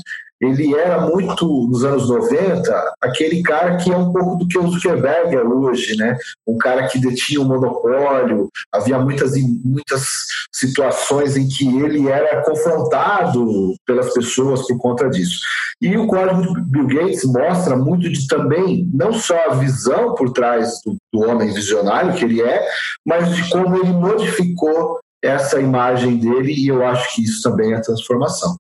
ele 0.43 0.75
era 0.75 1.01
muito, 1.01 1.47
nos 1.69 1.85
anos 1.85 2.09
90, 2.09 2.95
aquele 3.01 3.43
cara 3.45 3.77
que 3.77 3.93
é 3.93 3.97
um 3.97 4.13
pouco 4.13 4.35
do 4.35 4.49
que 4.49 4.59
o 4.59 4.67
Zuckerberg 4.67 5.37
é 5.37 5.43
hoje, 5.43 5.97
né? 5.97 6.19
Um 6.45 6.59
cara 6.59 6.89
que 6.89 6.99
detinha 6.99 7.41
um 7.41 7.45
monopólio, 7.45 8.49
havia 8.73 8.99
muitas, 8.99 9.35
muitas 9.37 10.27
situações 10.53 11.37
em 11.37 11.47
que 11.47 11.65
ele 11.79 12.09
era 12.09 12.43
confrontado 12.43 13.75
pelas 13.87 14.13
pessoas 14.13 14.67
por 14.67 14.77
conta 14.79 15.09
disso. 15.09 15.39
E 15.81 15.97
o 15.97 16.09
código 16.09 16.55
de 16.55 16.61
Bill 16.63 16.87
Gates 16.89 17.25
mostra 17.25 17.77
muito 17.77 18.11
de 18.11 18.27
também, 18.27 18.91
não 18.93 19.13
só 19.13 19.37
a 19.49 19.55
visão 19.55 20.17
por 20.17 20.33
trás 20.33 20.81
do, 20.85 20.97
do 21.13 21.21
homem 21.21 21.53
visionário 21.53 22.15
que 22.15 22.25
ele 22.25 22.43
é, 22.43 22.67
mas 23.07 23.33
de 23.37 23.49
como 23.49 23.77
ele 23.77 23.93
modificou 23.93 24.99
essa 25.23 25.61
imagem 25.61 26.17
dele, 26.17 26.53
e 26.53 26.67
eu 26.67 26.85
acho 26.85 27.15
que 27.15 27.23
isso 27.23 27.49
também 27.49 27.73
é 27.73 27.81
transformação. 27.81 28.57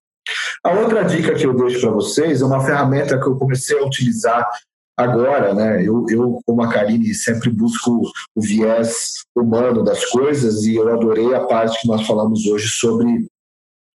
A 0.64 0.70
outra 0.72 1.02
dica 1.02 1.34
que 1.34 1.44
eu 1.44 1.54
deixo 1.54 1.80
para 1.80 1.90
vocês 1.90 2.40
é 2.40 2.44
uma 2.44 2.64
ferramenta 2.64 3.18
que 3.18 3.26
eu 3.26 3.36
comecei 3.36 3.78
a 3.78 3.84
utilizar 3.84 4.48
agora, 4.96 5.54
né? 5.54 5.82
Eu, 5.82 6.06
eu, 6.08 6.40
como 6.46 6.62
a 6.62 6.68
Karine, 6.68 7.14
sempre 7.14 7.50
busco 7.50 8.02
o 8.34 8.40
viés 8.40 9.24
humano 9.34 9.82
das 9.82 10.04
coisas 10.06 10.64
e 10.64 10.76
eu 10.76 10.92
adorei 10.92 11.34
a 11.34 11.44
parte 11.46 11.80
que 11.80 11.88
nós 11.88 12.06
falamos 12.06 12.46
hoje 12.46 12.68
sobre 12.68 13.26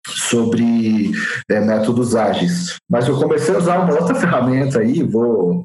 sobre 0.09 1.11
é, 1.49 1.61
métodos 1.61 2.15
ágeis. 2.15 2.77
Mas 2.89 3.09
eu 3.09 3.19
comecei 3.19 3.55
a 3.55 3.59
usar 3.59 3.81
uma 3.81 4.01
outra 4.01 4.15
ferramenta 4.17 4.81
aí, 4.81 5.03
vou, 5.03 5.65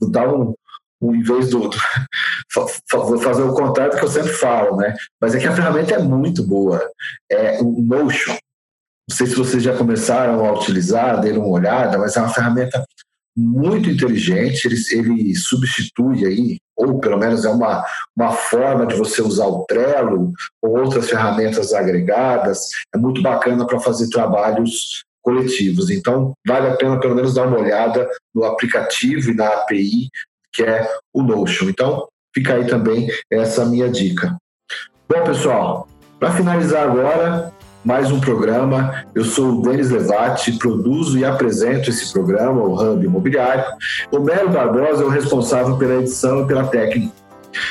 vou 0.00 0.10
dar 0.10 0.32
um, 0.32 0.54
um, 1.00 1.14
em 1.14 1.22
vez 1.22 1.50
do, 1.50 1.68
do 1.68 1.76
vou 2.92 3.18
fazer 3.18 3.42
o 3.42 3.54
contrário 3.54 3.92
do 3.92 3.98
que 3.98 4.04
eu 4.04 4.10
sempre 4.10 4.32
falo, 4.32 4.76
né? 4.76 4.94
Mas 5.20 5.34
é 5.34 5.38
que 5.38 5.46
a 5.46 5.54
ferramenta 5.54 5.94
é 5.94 5.98
muito 5.98 6.42
boa. 6.46 6.90
É 7.30 7.60
o 7.60 7.82
Notion. 7.82 8.36
Não 9.12 9.16
sei 9.18 9.26
se 9.26 9.34
vocês 9.34 9.62
já 9.62 9.76
começaram 9.76 10.42
a 10.42 10.52
utilizar, 10.54 11.20
deram 11.20 11.40
uma 11.42 11.58
olhada, 11.58 11.98
mas 11.98 12.16
é 12.16 12.20
uma 12.20 12.32
ferramenta 12.32 12.82
muito 13.36 13.90
inteligente, 13.90 14.64
ele, 14.64 14.76
ele 14.90 15.34
substitui 15.36 16.24
aí, 16.24 16.58
ou 16.74 16.98
pelo 16.98 17.18
menos 17.18 17.44
é 17.44 17.50
uma, 17.50 17.84
uma 18.16 18.32
forma 18.32 18.86
de 18.86 18.94
você 18.94 19.20
usar 19.20 19.46
o 19.48 19.66
Trello 19.66 20.32
ou 20.62 20.78
outras 20.78 21.10
ferramentas 21.10 21.74
agregadas, 21.74 22.70
é 22.94 22.96
muito 22.96 23.20
bacana 23.20 23.66
para 23.66 23.78
fazer 23.80 24.08
trabalhos 24.08 25.04
coletivos. 25.20 25.90
Então, 25.90 26.32
vale 26.48 26.68
a 26.68 26.76
pena 26.76 26.98
pelo 26.98 27.14
menos 27.14 27.34
dar 27.34 27.46
uma 27.46 27.58
olhada 27.58 28.08
no 28.34 28.44
aplicativo 28.44 29.30
e 29.30 29.34
na 29.34 29.46
API, 29.46 30.08
que 30.54 30.62
é 30.62 30.90
o 31.12 31.22
Notion. 31.22 31.68
Então, 31.68 32.08
fica 32.34 32.54
aí 32.54 32.66
também 32.66 33.10
essa 33.30 33.66
minha 33.66 33.90
dica. 33.90 34.34
Bom, 35.06 35.22
pessoal, 35.22 35.86
para 36.18 36.32
finalizar 36.32 36.88
agora, 36.88 37.52
mais 37.84 38.10
um 38.10 38.20
programa. 38.20 39.04
Eu 39.14 39.24
sou 39.24 39.58
o 39.58 39.62
Denis 39.62 39.90
Levati, 39.90 40.52
produzo 40.52 41.18
e 41.18 41.24
apresento 41.24 41.90
esse 41.90 42.12
programa, 42.12 42.62
o 42.62 42.74
Hub 42.74 43.04
Imobiliário. 43.04 43.64
O 44.10 44.20
Melo 44.20 44.50
Barbosa 44.50 45.02
é 45.02 45.06
o 45.06 45.08
responsável 45.08 45.76
pela 45.76 45.94
edição 45.94 46.42
e 46.42 46.46
pela 46.46 46.64
técnica. 46.64 47.22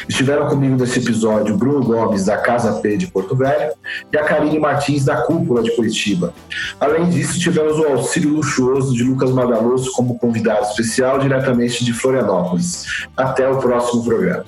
Estiveram 0.08 0.48
comigo 0.48 0.76
nesse 0.76 1.00
episódio 1.00 1.58
Bruno 1.58 1.84
Gomes, 1.84 2.26
da 2.26 2.38
Casa 2.38 2.74
P 2.82 2.98
de 2.98 3.08
Porto 3.08 3.36
Velho, 3.36 3.74
e 4.14 4.18
a 4.18 4.24
Karine 4.24 4.60
Martins, 4.60 5.06
da 5.06 5.24
Cúpula 5.24 5.64
de 5.64 5.76
Curitiba. 5.76 6.34
Além 6.80 7.10
disso, 7.10 7.40
tivemos 7.40 7.80
o 7.80 7.88
auxílio 7.88 8.30
luxuoso 8.36 8.94
de 8.94 9.04
Lucas 9.04 9.32
Madaloso 9.32 9.92
como 9.94 10.20
convidado 10.20 10.68
especial 10.68 11.18
diretamente 11.18 11.84
de 11.84 11.94
Florianópolis. 11.94 13.08
Até 13.18 13.50
o 13.50 13.58
próximo 13.58 14.04
programa. 14.04 14.46